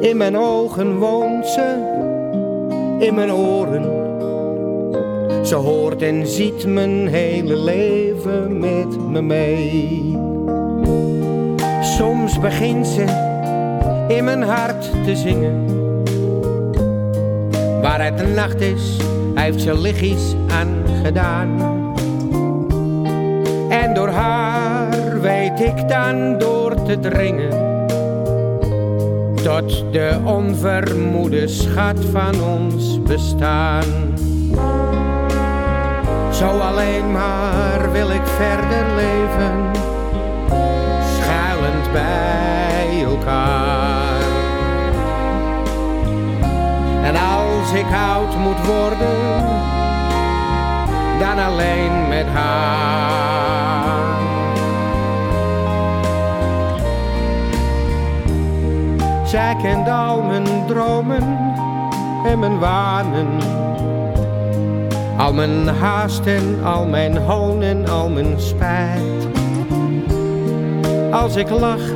In 0.00 0.16
mijn 0.16 0.36
ogen 0.36 0.98
woont 0.98 1.46
ze, 1.46 1.92
in 2.98 3.14
mijn 3.14 3.32
oren. 3.32 4.02
Ze 5.46 5.54
hoort 5.54 6.02
en 6.02 6.26
ziet 6.26 6.66
mijn 6.66 7.06
hele 7.06 7.56
leven 7.56 8.58
met 8.58 9.08
me 9.10 9.22
mee. 9.22 10.18
Soms 11.80 12.40
begint 12.40 12.86
ze 12.86 13.04
in 14.08 14.24
mijn 14.24 14.42
hart 14.42 14.90
te 15.04 15.16
zingen. 15.16 15.64
Waar 17.82 18.04
het 18.04 18.18
de 18.18 18.26
nacht 18.26 18.60
is, 18.60 18.96
heeft 19.34 19.60
ze 19.60 19.78
lichtjes 19.78 20.34
aan 20.48 20.84
gedaan. 21.04 21.48
En 23.68 23.94
door 23.94 24.08
haar 24.08 25.20
weet 25.20 25.60
ik 25.60 25.88
dan 25.88 26.38
door 26.38 26.82
te 26.82 27.00
dringen 27.00 27.73
tot 29.44 29.92
de 29.92 30.20
onvermoede 30.24 31.48
schat 31.48 31.96
van 32.12 32.42
ons 32.42 33.02
bestaan. 33.02 33.84
Zo 36.32 36.58
alleen 36.58 37.12
maar 37.12 37.92
wil 37.92 38.10
ik 38.10 38.26
verder 38.26 38.94
leven, 38.94 39.70
schuilend 41.16 41.92
bij 41.92 43.02
elkaar. 43.04 44.22
En 47.02 47.14
als 47.16 47.72
ik 47.72 47.86
oud 48.12 48.36
moet 48.36 48.66
worden, 48.66 49.44
dan 51.18 51.38
alleen 51.38 52.08
met 52.08 52.26
haar. 52.26 53.73
Kent 59.62 59.88
al 59.88 60.22
mijn 60.22 60.66
dromen 60.66 61.38
en 62.24 62.38
mijn 62.38 62.58
wanen. 62.58 63.28
Al 65.16 65.32
mijn 65.32 65.68
haast 65.68 66.26
en 66.26 66.64
al 66.64 66.86
mijn 66.86 67.16
hoon 67.16 67.62
en 67.62 67.88
al 67.88 68.08
mijn 68.08 68.40
spijt. 68.40 69.28
Als 71.10 71.36
ik 71.36 71.50
lach, 71.50 71.92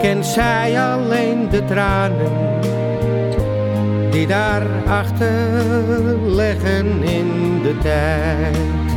kent 0.00 0.26
zij 0.26 0.82
alleen 0.82 1.48
de 1.50 1.64
tranen. 1.64 2.32
Die 4.10 4.26
daarachter 4.26 5.62
leggen 6.24 7.02
in 7.02 7.62
de 7.62 7.78
tijd. 7.78 8.87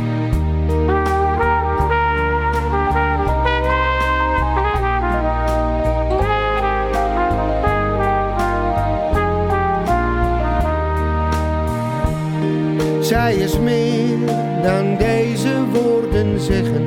Is 13.30 13.58
meer 13.58 14.26
dan 14.62 14.96
deze 14.96 15.64
woorden 15.72 16.40
zeggen. 16.40 16.86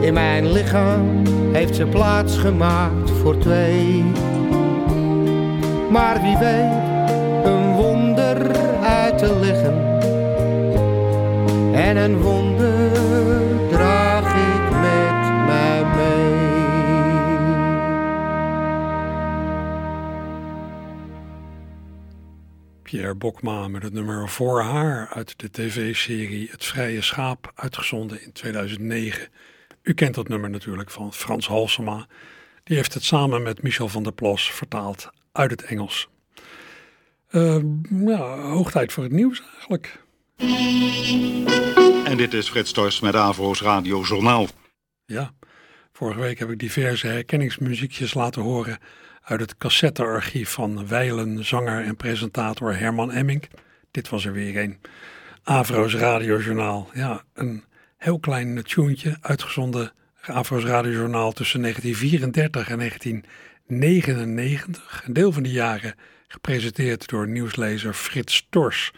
In 0.00 0.12
mijn 0.12 0.52
lichaam 0.52 1.22
heeft 1.52 1.76
ze 1.76 1.86
plaats 1.86 2.36
gemaakt 2.36 3.10
voor 3.10 3.38
twee. 3.38 4.04
Maar 5.90 6.22
wie 6.22 6.36
weet, 6.38 6.82
een 7.44 7.72
wonder 7.72 8.56
uit 8.82 9.18
te 9.18 9.36
leggen. 9.40 10.00
En 11.72 11.96
een 11.96 12.20
wonder 12.20 13.39
Pierre 22.90 23.14
Bokma 23.14 23.68
met 23.68 23.82
het 23.82 23.92
nummer 23.92 24.28
Voor 24.28 24.62
haar 24.62 25.08
uit 25.08 25.38
de 25.38 25.50
tv-serie 25.50 26.48
Het 26.50 26.64
Vrije 26.64 27.02
Schaap, 27.02 27.52
uitgezonden 27.54 28.22
in 28.22 28.32
2009. 28.32 29.28
U 29.82 29.94
kent 29.94 30.14
dat 30.14 30.28
nummer 30.28 30.50
natuurlijk 30.50 30.90
van 30.90 31.12
Frans 31.12 31.46
Halsema. 31.46 32.06
Die 32.64 32.76
heeft 32.76 32.94
het 32.94 33.04
samen 33.04 33.42
met 33.42 33.62
Michel 33.62 33.88
van 33.88 34.02
der 34.02 34.12
Plas 34.12 34.52
vertaald 34.52 35.10
uit 35.32 35.50
het 35.50 35.62
Engels. 35.62 36.08
Uh, 37.30 37.62
ja, 37.90 38.38
hoog 38.40 38.70
tijd 38.70 38.92
voor 38.92 39.02
het 39.02 39.12
nieuws 39.12 39.42
eigenlijk. 39.52 40.02
En 42.04 42.16
dit 42.16 42.34
is 42.34 42.48
Frits 42.48 42.70
Stors 42.70 43.00
met 43.00 43.14
Avro's 43.14 43.62
Radio 43.62 44.00
Journaal. 44.00 44.46
Ja, 45.06 45.34
vorige 45.92 46.20
week 46.20 46.38
heb 46.38 46.50
ik 46.50 46.58
diverse 46.58 47.06
herkenningsmuziekjes 47.06 48.14
laten 48.14 48.42
horen 48.42 48.78
uit 49.30 49.40
het 49.40 49.58
cassettearchief 49.58 50.50
van 50.50 50.88
wijlen 50.88 51.44
zanger 51.44 51.84
en 51.84 51.96
presentator 51.96 52.76
Herman 52.76 53.12
Emmink. 53.12 53.48
Dit 53.90 54.08
was 54.08 54.24
er 54.24 54.32
weer 54.32 54.56
een. 54.56 54.78
Avro's 55.42 55.94
Radiojournaal. 55.94 56.90
Ja, 56.94 57.22
een 57.34 57.64
heel 57.96 58.18
klein 58.18 58.62
tuentje, 58.62 59.16
uitgezonden 59.20 59.92
Avro's 60.20 60.64
Radiojournaal 60.64 61.32
tussen 61.32 61.60
1934 61.60 62.68
en 62.68 62.78
1999. 62.78 65.02
Een 65.06 65.12
deel 65.12 65.32
van 65.32 65.42
die 65.42 65.52
jaren 65.52 65.94
gepresenteerd 66.28 67.08
door 67.08 67.28
nieuwslezer 67.28 67.94
Frits 67.94 68.46
Tors, 68.50 68.92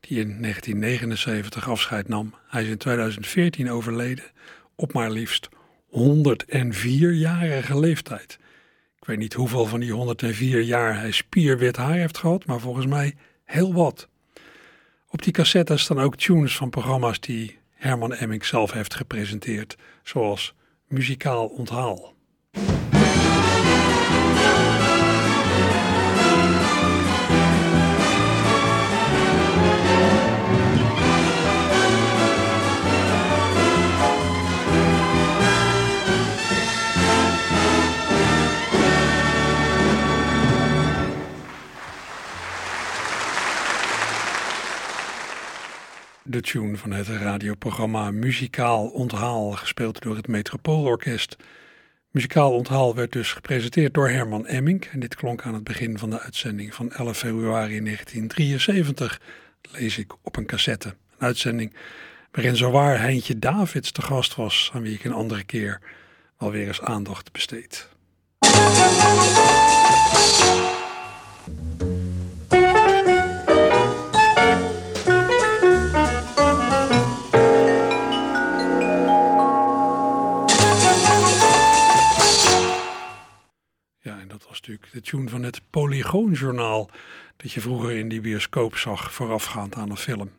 die 0.00 0.20
in 0.20 0.42
1979 0.42 1.68
afscheid 1.68 2.08
nam. 2.08 2.34
Hij 2.48 2.62
is 2.62 2.68
in 2.68 2.78
2014 2.78 3.70
overleden, 3.70 4.24
op 4.76 4.92
maar 4.92 5.10
liefst 5.10 5.48
104-jarige 5.90 7.78
leeftijd. 7.78 8.38
Weet 9.08 9.18
niet 9.18 9.34
hoeveel 9.34 9.66
van 9.66 9.80
die 9.80 9.92
104 9.92 10.60
jaar 10.60 10.98
hij 10.98 11.10
spierwit 11.10 11.76
haar 11.76 11.94
heeft 11.94 12.18
gehad, 12.18 12.46
maar 12.46 12.60
volgens 12.60 12.86
mij 12.86 13.14
heel 13.44 13.74
wat. 13.74 14.08
Op 15.08 15.22
die 15.22 15.32
cassette 15.32 15.76
staan 15.76 16.00
ook 16.00 16.16
tunes 16.16 16.56
van 16.56 16.70
programma's 16.70 17.20
die 17.20 17.58
Herman 17.70 18.14
Emmink 18.14 18.44
zelf 18.44 18.72
heeft 18.72 18.94
gepresenteerd, 18.94 19.76
zoals 20.02 20.54
Muzikaal 20.86 21.46
Onthaal. 21.46 22.14
De 46.28 46.40
tune 46.40 46.76
van 46.76 46.92
het 46.92 47.08
radioprogramma 47.08 48.10
Muzikaal 48.10 48.88
Onthaal, 48.88 49.50
gespeeld 49.50 50.02
door 50.02 50.16
het 50.16 50.26
Metropoolorkest. 50.26 51.36
Muzikaal 52.10 52.52
Onthaal 52.52 52.94
werd 52.94 53.12
dus 53.12 53.32
gepresenteerd 53.32 53.94
door 53.94 54.08
Herman 54.08 54.46
Emmink 54.46 54.84
en 54.84 55.00
dit 55.00 55.14
klonk 55.14 55.42
aan 55.42 55.54
het 55.54 55.64
begin 55.64 55.98
van 55.98 56.10
de 56.10 56.20
uitzending 56.20 56.74
van 56.74 56.92
11 56.92 57.16
februari 57.16 57.80
1973, 57.82 59.20
lees 59.72 59.98
ik 59.98 60.12
op 60.22 60.36
een 60.36 60.46
cassette. 60.46 60.88
Een 60.88 61.26
uitzending 61.26 61.74
waarin 62.30 62.56
zowaar 62.56 63.00
Heintje 63.00 63.38
Davids 63.38 63.92
te 63.92 64.02
gast 64.02 64.34
was, 64.34 64.70
aan 64.74 64.82
wie 64.82 64.94
ik 64.94 65.04
een 65.04 65.12
andere 65.12 65.44
keer 65.44 65.80
alweer 66.36 66.66
eens 66.66 66.82
aandacht 66.82 67.32
besteed. 67.32 67.88
Was 84.66 84.78
de 84.92 85.00
tune 85.00 85.28
van 85.28 85.42
het 85.42 85.60
Polygoonjournaal 85.70 86.90
dat 87.36 87.52
je 87.52 87.60
vroeger 87.60 87.90
in 87.90 88.08
die 88.08 88.20
bioscoop 88.20 88.76
zag 88.76 89.12
voorafgaand 89.12 89.74
aan 89.74 89.90
een 89.90 89.96
film. 89.96 90.30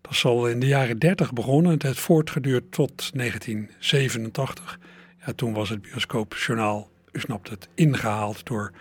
Dat 0.00 0.12
is 0.12 0.24
al 0.24 0.48
in 0.48 0.60
de 0.60 0.66
jaren 0.66 0.98
30 0.98 1.32
begonnen. 1.32 1.72
Het 1.72 1.82
heeft 1.82 2.00
voortgeduurd 2.00 2.72
tot 2.72 3.10
1987. 3.14 4.78
Ja, 5.26 5.32
toen 5.32 5.52
was 5.52 5.68
het 5.68 5.82
bioscoopjournaal, 5.82 6.90
u 7.12 7.20
snapt 7.20 7.50
het, 7.50 7.68
ingehaald 7.74 8.46
door 8.46 8.72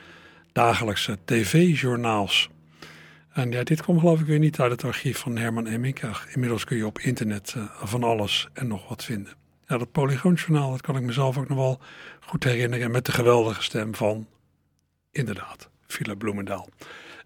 dagelijkse 0.51 1.18
tv-journaals. 1.26 2.49
En 3.34 3.51
ja, 3.51 3.64
dit 3.64 3.82
kwam 3.82 3.99
geloof 3.99 4.20
ik 4.20 4.26
weer 4.26 4.39
niet 4.39 4.59
uit 4.59 4.72
het 4.72 4.84
archief 4.84 5.18
van 5.18 5.38
Herman 5.38 5.68
Emmink. 5.68 5.99
Inmiddels 6.34 6.64
kun 6.64 6.78
je 6.78 6.86
op 6.86 6.99
internet 6.99 7.53
uh, 7.57 7.64
van 7.82 8.03
alles 8.03 8.47
en 8.53 8.68
nog 8.68 8.89
wat 8.89 9.03
vinden. 9.03 9.34
Ja, 9.68 9.78
dat 9.78 9.91
Polygoonjournaal, 9.91 10.72
dat 10.72 10.82
kan 10.82 10.95
ik 10.95 11.03
mezelf 11.03 11.38
ook 11.38 11.47
nog 11.47 11.57
wel 11.57 11.80
goed 12.20 12.43
herinneren. 12.43 12.91
Met 12.91 13.05
de 13.05 13.11
geweldige 13.11 13.64
stem 13.64 13.95
van, 13.95 14.28
inderdaad, 15.14 15.70
Philip 15.88 16.18
Bloemendaal. 16.18 16.70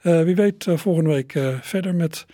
Uh, 0.03 0.23
wie 0.23 0.35
weet 0.35 0.65
uh, 0.65 0.77
volgende 0.77 1.09
week 1.09 1.31
verder 1.61 1.95
met 1.95 2.25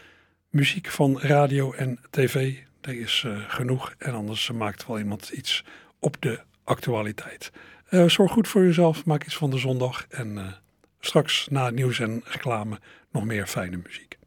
muziek 0.49 0.87
van 0.87 1.19
radio 1.19 1.73
en 1.73 1.99
tv. 2.09 2.55
Er 2.81 2.99
is 2.99 3.25
genoeg 3.47 3.93
en 3.97 4.13
anders 4.13 4.51
maakt 4.51 4.87
wel 4.87 4.99
iemand 4.99 5.29
iets 5.29 5.63
op 5.99 6.15
de 6.19 6.39
actualiteit. 6.63 7.51
zorg 8.07 8.31
goed 8.31 8.47
voor 8.47 8.63
jezelf, 8.63 9.05
maak 9.05 9.25
iets 9.25 9.35
van 9.35 9.49
de 9.49 9.57
zondag 9.57 10.05
en 10.09 10.55
straks 10.99 11.47
na 11.49 11.65
het 11.65 11.75
nieuws 11.75 11.99
en 11.99 12.21
reclame 12.25 12.79
nog 13.11 13.25
meer 13.25 13.47
fijne 13.47 13.79
muziek. 13.83 14.17